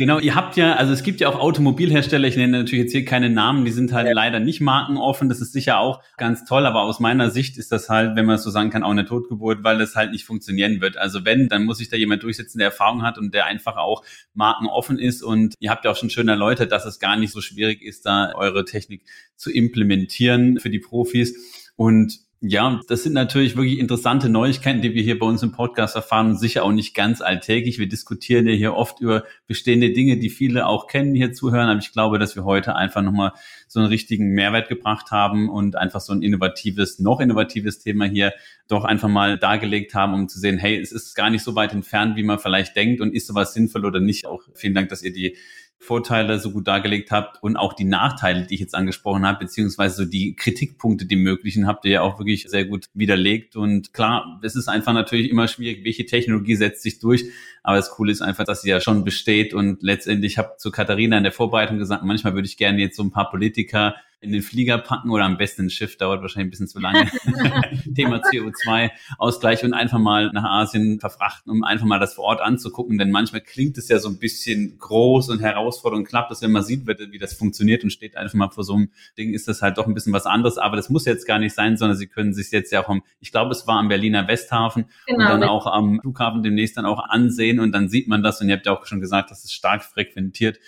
Genau, 0.00 0.20
ihr 0.20 0.36
habt 0.36 0.56
ja, 0.56 0.76
also 0.76 0.92
es 0.92 1.02
gibt 1.02 1.18
ja 1.18 1.28
auch 1.28 1.40
Automobilhersteller, 1.40 2.28
ich 2.28 2.36
nenne 2.36 2.58
natürlich 2.58 2.84
jetzt 2.84 2.92
hier 2.92 3.04
keine 3.04 3.30
Namen, 3.30 3.64
die 3.64 3.72
sind 3.72 3.92
halt 3.92 4.06
ja. 4.06 4.12
leider 4.12 4.38
nicht 4.38 4.60
markenoffen. 4.60 5.28
Das 5.28 5.40
ist 5.40 5.52
sicher 5.52 5.80
auch 5.80 6.04
ganz 6.16 6.44
toll, 6.44 6.66
aber 6.66 6.82
aus 6.82 7.00
meiner 7.00 7.32
Sicht 7.32 7.58
ist 7.58 7.72
das 7.72 7.88
halt, 7.88 8.14
wenn 8.14 8.24
man 8.24 8.36
es 8.36 8.44
so 8.44 8.50
sagen 8.50 8.70
kann, 8.70 8.84
auch 8.84 8.92
eine 8.92 9.06
Totgeburt, 9.06 9.64
weil 9.64 9.76
das 9.76 9.96
halt 9.96 10.12
nicht 10.12 10.24
funktionieren 10.24 10.80
wird. 10.80 10.96
Also 10.98 11.24
wenn, 11.24 11.48
dann 11.48 11.64
muss 11.64 11.78
sich 11.78 11.88
da 11.88 11.96
jemand 11.96 12.22
durchsetzen, 12.22 12.58
der 12.58 12.68
Erfahrung 12.68 13.02
hat 13.02 13.18
und 13.18 13.34
der 13.34 13.46
einfach 13.46 13.76
auch 13.76 14.04
markenoffen 14.34 15.00
ist. 15.00 15.20
Und 15.20 15.56
ihr 15.58 15.70
habt 15.70 15.84
ja 15.84 15.90
auch 15.90 15.96
schon 15.96 16.10
schön 16.10 16.28
erläutert, 16.28 16.70
dass 16.70 16.84
es 16.84 17.00
gar 17.00 17.16
nicht 17.16 17.32
so 17.32 17.40
schwierig 17.40 17.82
ist, 17.82 18.06
da 18.06 18.32
eure 18.36 18.64
Technik 18.64 19.02
zu 19.34 19.50
implementieren 19.50 20.60
für 20.60 20.70
die 20.70 20.78
Profis. 20.78 21.72
Und 21.74 22.20
ja, 22.40 22.80
das 22.86 23.02
sind 23.02 23.14
natürlich 23.14 23.56
wirklich 23.56 23.80
interessante 23.80 24.28
Neuigkeiten, 24.28 24.80
die 24.80 24.94
wir 24.94 25.02
hier 25.02 25.18
bei 25.18 25.26
uns 25.26 25.42
im 25.42 25.50
Podcast 25.50 25.96
erfahren 25.96 26.28
und 26.28 26.36
sicher 26.36 26.62
auch 26.62 26.70
nicht 26.70 26.94
ganz 26.94 27.20
alltäglich. 27.20 27.80
Wir 27.80 27.88
diskutieren 27.88 28.46
ja 28.46 28.54
hier 28.54 28.74
oft 28.74 29.00
über 29.00 29.24
bestehende 29.48 29.92
Dinge, 29.92 30.18
die 30.18 30.30
viele 30.30 30.66
auch 30.66 30.86
kennen, 30.86 31.16
hier 31.16 31.32
zuhören. 31.32 31.68
Aber 31.68 31.80
ich 31.80 31.90
glaube, 31.90 32.20
dass 32.20 32.36
wir 32.36 32.44
heute 32.44 32.76
einfach 32.76 33.02
nochmal 33.02 33.32
so 33.66 33.80
einen 33.80 33.88
richtigen 33.88 34.28
Mehrwert 34.28 34.68
gebracht 34.68 35.10
haben 35.10 35.48
und 35.48 35.74
einfach 35.74 36.00
so 36.00 36.12
ein 36.12 36.22
innovatives, 36.22 37.00
noch 37.00 37.18
innovatives 37.18 37.80
Thema 37.80 38.04
hier 38.04 38.32
doch 38.68 38.84
einfach 38.84 39.08
mal 39.08 39.36
dargelegt 39.36 39.94
haben, 39.94 40.14
um 40.14 40.28
zu 40.28 40.38
sehen, 40.38 40.58
hey, 40.58 40.78
es 40.78 40.92
ist 40.92 41.16
gar 41.16 41.30
nicht 41.30 41.42
so 41.42 41.56
weit 41.56 41.72
entfernt, 41.72 42.16
wie 42.16 42.22
man 42.22 42.38
vielleicht 42.38 42.76
denkt 42.76 43.00
und 43.00 43.14
ist 43.14 43.26
sowas 43.26 43.52
sinnvoll 43.52 43.84
oder 43.84 43.98
nicht. 43.98 44.26
Auch 44.26 44.42
vielen 44.54 44.74
Dank, 44.74 44.90
dass 44.90 45.02
ihr 45.02 45.12
die 45.12 45.36
Vorteile 45.80 46.40
so 46.40 46.50
gut 46.50 46.66
dargelegt 46.66 47.12
habt 47.12 47.42
und 47.42 47.56
auch 47.56 47.72
die 47.72 47.84
Nachteile, 47.84 48.46
die 48.46 48.54
ich 48.54 48.60
jetzt 48.60 48.74
angesprochen 48.74 49.24
habe, 49.24 49.38
beziehungsweise 49.38 49.96
so 49.96 50.04
die 50.04 50.34
Kritikpunkte, 50.34 51.06
die 51.06 51.16
möglichen, 51.16 51.66
habt 51.66 51.84
ihr 51.84 51.92
ja 51.92 52.02
auch 52.02 52.18
wirklich 52.18 52.48
sehr 52.48 52.64
gut 52.64 52.86
widerlegt. 52.94 53.54
Und 53.54 53.94
klar, 53.94 54.40
es 54.42 54.56
ist 54.56 54.68
einfach 54.68 54.92
natürlich 54.92 55.30
immer 55.30 55.46
schwierig, 55.46 55.84
welche 55.84 56.04
Technologie 56.04 56.56
setzt 56.56 56.82
sich 56.82 56.98
durch. 56.98 57.26
Aber 57.62 57.76
das 57.76 57.90
Coole 57.90 58.10
ist 58.10 58.22
einfach, 58.22 58.44
dass 58.44 58.62
sie 58.62 58.70
ja 58.70 58.80
schon 58.80 59.04
besteht. 59.04 59.54
Und 59.54 59.82
letztendlich 59.82 60.36
habe 60.36 60.56
zu 60.58 60.72
Katharina 60.72 61.16
in 61.16 61.22
der 61.22 61.32
Vorbereitung 61.32 61.78
gesagt, 61.78 62.02
manchmal 62.02 62.34
würde 62.34 62.48
ich 62.48 62.56
gerne 62.56 62.80
jetzt 62.80 62.96
so 62.96 63.04
ein 63.04 63.12
paar 63.12 63.30
Politiker 63.30 63.94
in 64.20 64.32
den 64.32 64.42
Flieger 64.42 64.78
packen 64.78 65.10
oder 65.10 65.24
am 65.24 65.36
besten 65.36 65.66
ein 65.66 65.70
Schiff, 65.70 65.96
dauert 65.96 66.22
wahrscheinlich 66.22 66.48
ein 66.48 66.50
bisschen 66.50 66.66
zu 66.66 66.80
lange. 66.80 67.08
Thema 67.94 68.20
CO2-Ausgleich 68.20 69.64
und 69.64 69.74
einfach 69.74 69.98
mal 70.00 70.32
nach 70.32 70.44
Asien 70.44 70.98
verfrachten, 70.98 71.52
um 71.52 71.62
einfach 71.62 71.86
mal 71.86 72.00
das 72.00 72.14
vor 72.14 72.24
Ort 72.24 72.40
anzugucken. 72.40 72.98
Denn 72.98 73.12
manchmal 73.12 73.42
klingt 73.42 73.78
es 73.78 73.88
ja 73.88 74.00
so 74.00 74.08
ein 74.08 74.18
bisschen 74.18 74.76
groß 74.78 75.28
und 75.30 75.40
herausfordernd 75.40 76.04
und 76.04 76.08
klappt 76.08 76.32
das, 76.32 76.42
wenn 76.42 76.50
man 76.50 76.64
sieht, 76.64 76.86
wie 76.86 77.18
das 77.18 77.34
funktioniert 77.34 77.84
und 77.84 77.90
steht 77.90 78.16
einfach 78.16 78.34
mal 78.34 78.50
vor 78.50 78.64
so 78.64 78.74
einem 78.74 78.90
Ding, 79.16 79.32
ist 79.32 79.46
das 79.46 79.62
halt 79.62 79.78
doch 79.78 79.86
ein 79.86 79.94
bisschen 79.94 80.12
was 80.12 80.26
anderes. 80.26 80.58
Aber 80.58 80.76
das 80.76 80.90
muss 80.90 81.04
jetzt 81.04 81.26
gar 81.26 81.38
nicht 81.38 81.54
sein, 81.54 81.76
sondern 81.76 81.96
Sie 81.96 82.08
können 82.08 82.34
sich 82.34 82.50
jetzt 82.50 82.72
ja 82.72 82.82
auch 82.82 82.88
am, 82.88 83.02
ich 83.20 83.30
glaube, 83.30 83.52
es 83.52 83.68
war 83.68 83.78
am 83.78 83.88
Berliner 83.88 84.26
Westhafen 84.26 84.86
genau. 85.06 85.34
und 85.34 85.40
dann 85.40 85.48
auch 85.48 85.66
am 85.66 86.00
Flughafen 86.00 86.42
demnächst 86.42 86.76
dann 86.76 86.86
auch 86.86 87.08
ansehen 87.08 87.60
und 87.60 87.70
dann 87.70 87.88
sieht 87.88 88.08
man 88.08 88.24
das 88.24 88.40
und 88.40 88.48
ihr 88.48 88.56
habt 88.56 88.66
ja 88.66 88.72
auch 88.72 88.84
schon 88.84 89.00
gesagt, 89.00 89.30
das 89.30 89.44
ist 89.44 89.52
stark 89.52 89.84
frequentiert. 89.84 90.58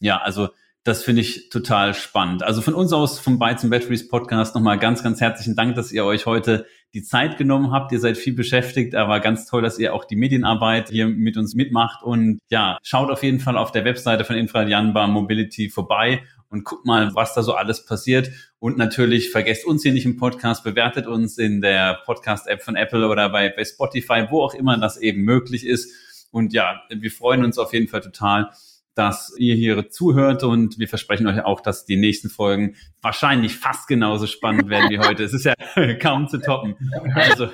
Ja, 0.00 0.18
also 0.18 0.48
das 0.86 1.02
finde 1.02 1.22
ich 1.22 1.48
total 1.48 1.94
spannend. 1.94 2.44
Also 2.44 2.62
von 2.62 2.72
uns 2.72 2.92
aus 2.92 3.18
vom 3.18 3.40
Bytes 3.40 3.64
and 3.64 3.72
Batteries 3.72 4.06
Podcast 4.06 4.54
nochmal 4.54 4.78
ganz, 4.78 5.02
ganz 5.02 5.20
herzlichen 5.20 5.56
Dank, 5.56 5.74
dass 5.74 5.90
ihr 5.90 6.04
euch 6.04 6.26
heute 6.26 6.64
die 6.94 7.02
Zeit 7.02 7.38
genommen 7.38 7.72
habt. 7.72 7.90
Ihr 7.90 7.98
seid 7.98 8.16
viel 8.16 8.34
beschäftigt, 8.34 8.94
aber 8.94 9.18
ganz 9.18 9.46
toll, 9.46 9.62
dass 9.62 9.80
ihr 9.80 9.92
auch 9.92 10.04
die 10.04 10.14
Medienarbeit 10.14 10.90
hier 10.90 11.08
mit 11.08 11.36
uns 11.36 11.56
mitmacht. 11.56 12.04
Und 12.04 12.38
ja, 12.50 12.78
schaut 12.84 13.10
auf 13.10 13.24
jeden 13.24 13.40
Fall 13.40 13.58
auf 13.58 13.72
der 13.72 13.84
Webseite 13.84 14.24
von 14.24 14.36
Infradianbar 14.36 15.08
Mobility 15.08 15.70
vorbei 15.70 16.22
und 16.50 16.62
guckt 16.64 16.86
mal, 16.86 17.12
was 17.16 17.34
da 17.34 17.42
so 17.42 17.54
alles 17.54 17.84
passiert. 17.84 18.30
Und 18.60 18.78
natürlich 18.78 19.32
vergesst 19.32 19.66
uns 19.66 19.82
hier 19.82 19.92
nicht 19.92 20.06
im 20.06 20.16
Podcast, 20.16 20.62
bewertet 20.62 21.08
uns 21.08 21.36
in 21.36 21.62
der 21.62 21.98
Podcast-App 22.04 22.62
von 22.62 22.76
Apple 22.76 23.08
oder 23.08 23.28
bei, 23.30 23.48
bei 23.48 23.64
Spotify, 23.64 24.26
wo 24.30 24.40
auch 24.40 24.54
immer 24.54 24.78
das 24.78 24.98
eben 24.98 25.22
möglich 25.22 25.66
ist. 25.66 25.92
Und 26.30 26.52
ja, 26.52 26.80
wir 26.88 27.10
freuen 27.10 27.44
uns 27.44 27.58
auf 27.58 27.72
jeden 27.72 27.88
Fall 27.88 28.02
total, 28.02 28.50
dass 28.96 29.34
ihr 29.38 29.54
hier 29.54 29.90
zuhört 29.90 30.42
und 30.42 30.78
wir 30.78 30.88
versprechen 30.88 31.26
euch 31.26 31.44
auch, 31.44 31.60
dass 31.60 31.84
die 31.84 31.96
nächsten 31.96 32.30
Folgen 32.30 32.76
wahrscheinlich 33.02 33.56
fast 33.56 33.88
genauso 33.88 34.26
spannend 34.26 34.70
werden 34.70 34.88
wie 34.88 34.98
heute. 34.98 35.22
Es 35.22 35.34
ist 35.34 35.44
ja 35.44 35.54
kaum 36.00 36.28
zu 36.28 36.38
toppen. 36.38 36.76
Also, 37.14 37.48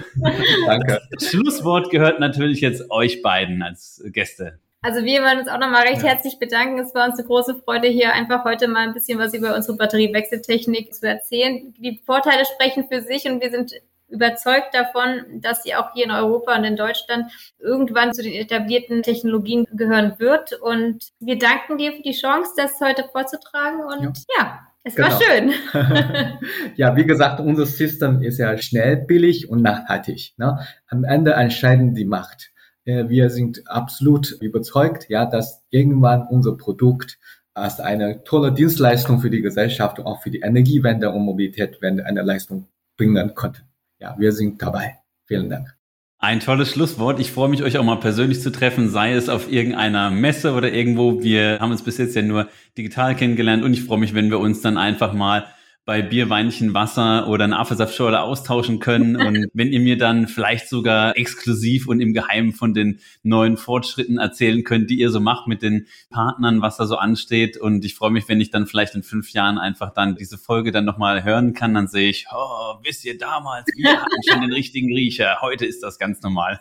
Danke. 0.66 1.00
Das 1.10 1.28
Schlusswort 1.28 1.90
gehört 1.90 2.20
natürlich 2.20 2.60
jetzt 2.60 2.90
euch 2.90 3.22
beiden 3.22 3.62
als 3.62 4.02
Gäste. 4.06 4.60
Also 4.82 5.04
wir 5.04 5.22
wollen 5.22 5.38
uns 5.38 5.48
auch 5.48 5.58
nochmal 5.58 5.86
recht 5.86 6.02
herzlich 6.02 6.38
bedanken. 6.38 6.78
Es 6.78 6.94
war 6.94 7.06
uns 7.08 7.18
eine 7.18 7.26
große 7.26 7.62
Freude, 7.64 7.88
hier 7.88 8.12
einfach 8.12 8.44
heute 8.44 8.66
mal 8.66 8.86
ein 8.86 8.94
bisschen 8.94 9.18
was 9.18 9.34
über 9.34 9.54
unsere 9.54 9.76
Batteriewechseltechnik 9.76 10.94
zu 10.94 11.08
erzählen. 11.08 11.72
Die 11.78 12.00
Vorteile 12.04 12.44
sprechen 12.44 12.86
für 12.88 13.00
sich 13.00 13.24
und 13.26 13.40
wir 13.40 13.50
sind 13.50 13.72
überzeugt 14.12 14.74
davon, 14.74 15.40
dass 15.40 15.62
sie 15.62 15.74
auch 15.74 15.92
hier 15.94 16.04
in 16.04 16.10
Europa 16.10 16.56
und 16.56 16.64
in 16.64 16.76
Deutschland 16.76 17.32
irgendwann 17.58 18.12
zu 18.12 18.22
den 18.22 18.34
etablierten 18.34 19.02
Technologien 19.02 19.66
gehören 19.72 20.18
wird. 20.18 20.52
Und 20.60 21.08
wir 21.18 21.38
danken 21.38 21.78
dir 21.78 21.92
für 21.92 22.02
die 22.02 22.12
Chance, 22.12 22.52
das 22.56 22.78
heute 22.80 23.04
vorzutragen. 23.10 23.80
Und 23.80 24.02
ja, 24.04 24.12
ja 24.38 24.60
es 24.84 24.94
genau. 24.94 25.08
war 25.08 25.20
schön. 25.20 25.52
ja, 26.76 26.94
wie 26.94 27.06
gesagt, 27.06 27.40
unser 27.40 27.66
System 27.66 28.22
ist 28.22 28.38
ja 28.38 28.56
schnell, 28.58 28.98
billig 28.98 29.48
und 29.48 29.62
nachhaltig. 29.62 30.34
Ne? 30.36 30.58
Am 30.88 31.04
Ende 31.04 31.32
entscheiden 31.32 31.94
die 31.94 32.04
Macht. 32.04 32.52
Äh, 32.84 33.08
wir 33.08 33.30
sind 33.30 33.66
absolut 33.66 34.30
überzeugt, 34.40 35.08
ja, 35.08 35.24
dass 35.24 35.64
irgendwann 35.70 36.26
unser 36.28 36.56
Produkt 36.56 37.18
als 37.54 37.80
eine 37.80 38.24
tolle 38.24 38.52
Dienstleistung 38.52 39.20
für 39.20 39.30
die 39.30 39.42
Gesellschaft 39.42 39.98
und 39.98 40.06
auch 40.06 40.22
für 40.22 40.30
die 40.30 40.40
Energiewende 40.40 41.10
und 41.10 41.22
Mobilitätswende 41.22 42.04
eine 42.04 42.22
Leistung 42.22 42.68
bringen 42.96 43.34
konnte 43.34 43.62
ja, 44.02 44.16
wir 44.18 44.32
sind 44.32 44.60
dabei. 44.60 44.98
Vielen 45.26 45.48
Dank. 45.48 45.74
Ein 46.18 46.40
tolles 46.40 46.70
Schlusswort. 46.70 47.18
Ich 47.20 47.32
freue 47.32 47.48
mich, 47.48 47.62
euch 47.62 47.78
auch 47.78 47.84
mal 47.84 47.96
persönlich 47.96 48.40
zu 48.40 48.50
treffen, 48.52 48.88
sei 48.90 49.12
es 49.12 49.28
auf 49.28 49.50
irgendeiner 49.50 50.10
Messe 50.10 50.52
oder 50.52 50.72
irgendwo. 50.72 51.22
Wir 51.22 51.58
haben 51.60 51.70
uns 51.70 51.82
bis 51.82 51.98
jetzt 51.98 52.14
ja 52.14 52.22
nur 52.22 52.48
digital 52.76 53.16
kennengelernt 53.16 53.64
und 53.64 53.72
ich 53.72 53.84
freue 53.84 53.98
mich, 53.98 54.14
wenn 54.14 54.30
wir 54.30 54.38
uns 54.38 54.60
dann 54.60 54.76
einfach 54.76 55.14
mal 55.14 55.46
bei 55.84 56.00
Bier, 56.00 56.30
Weinchen, 56.30 56.74
Wasser 56.74 57.26
oder 57.26 57.44
eine 57.44 57.58
Apfelsaftschorle 57.58 58.20
austauschen 58.20 58.78
können. 58.78 59.16
Und 59.26 59.48
wenn 59.52 59.72
ihr 59.72 59.80
mir 59.80 59.98
dann 59.98 60.28
vielleicht 60.28 60.68
sogar 60.68 61.16
exklusiv 61.16 61.88
und 61.88 62.00
im 62.00 62.12
Geheimen 62.12 62.52
von 62.52 62.72
den 62.72 63.00
neuen 63.22 63.56
Fortschritten 63.56 64.18
erzählen 64.18 64.62
könnt, 64.62 64.90
die 64.90 64.98
ihr 64.98 65.10
so 65.10 65.20
macht 65.20 65.48
mit 65.48 65.62
den 65.62 65.86
Partnern, 66.10 66.62
was 66.62 66.76
da 66.76 66.86
so 66.86 66.96
ansteht. 66.96 67.56
Und 67.56 67.84
ich 67.84 67.96
freue 67.96 68.10
mich, 68.10 68.28
wenn 68.28 68.40
ich 68.40 68.50
dann 68.50 68.66
vielleicht 68.66 68.94
in 68.94 69.02
fünf 69.02 69.32
Jahren 69.32 69.58
einfach 69.58 69.92
dann 69.92 70.14
diese 70.14 70.38
Folge 70.38 70.70
dann 70.70 70.84
nochmal 70.84 71.24
hören 71.24 71.52
kann. 71.52 71.74
Dann 71.74 71.88
sehe 71.88 72.10
ich, 72.10 72.26
oh, 72.32 72.78
wisst 72.84 73.04
ihr 73.04 73.18
damals, 73.18 73.66
wir 73.76 73.90
hatten 74.00 74.22
schon 74.28 74.40
den 74.40 74.52
richtigen 74.52 74.94
Riecher. 74.94 75.38
Heute 75.40 75.66
ist 75.66 75.82
das 75.82 75.98
ganz 75.98 76.22
normal. 76.22 76.60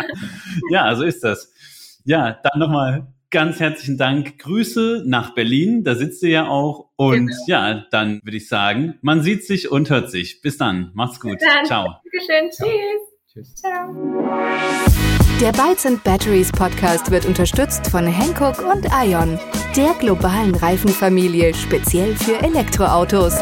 ja, 0.70 0.94
so 0.94 1.04
ist 1.04 1.22
das. 1.22 1.52
Ja, 2.04 2.38
dann 2.42 2.58
nochmal 2.58 3.13
ganz 3.34 3.58
herzlichen 3.58 3.98
Dank. 3.98 4.38
Grüße 4.38 5.02
nach 5.06 5.34
Berlin, 5.34 5.82
da 5.82 5.96
sitzt 5.96 6.22
ihr 6.22 6.30
ja 6.30 6.48
auch. 6.48 6.90
Und 6.94 7.26
genau. 7.26 7.38
ja, 7.48 7.84
dann 7.90 8.20
würde 8.22 8.36
ich 8.36 8.48
sagen, 8.48 8.94
man 9.02 9.22
sieht 9.22 9.44
sich 9.44 9.70
und 9.70 9.90
hört 9.90 10.08
sich. 10.08 10.40
Bis 10.40 10.56
dann, 10.56 10.92
macht's 10.94 11.18
gut. 11.18 11.38
Dann. 11.42 11.66
Ciao. 11.66 11.96
Dankeschön, 12.04 12.50
tschüss. 12.50 13.02
Tschüss. 13.32 13.54
Ciao. 13.56 13.92
Der 15.40 15.50
Bytes 15.50 15.84
and 15.84 16.02
Batteries 16.04 16.52
Podcast 16.52 17.10
wird 17.10 17.26
unterstützt 17.26 17.88
von 17.88 18.06
Hankook 18.06 18.64
und 18.72 18.86
Ion, 19.04 19.40
der 19.76 19.94
globalen 19.98 20.54
Reifenfamilie 20.54 21.52
speziell 21.54 22.14
für 22.14 22.40
Elektroautos. 22.40 23.34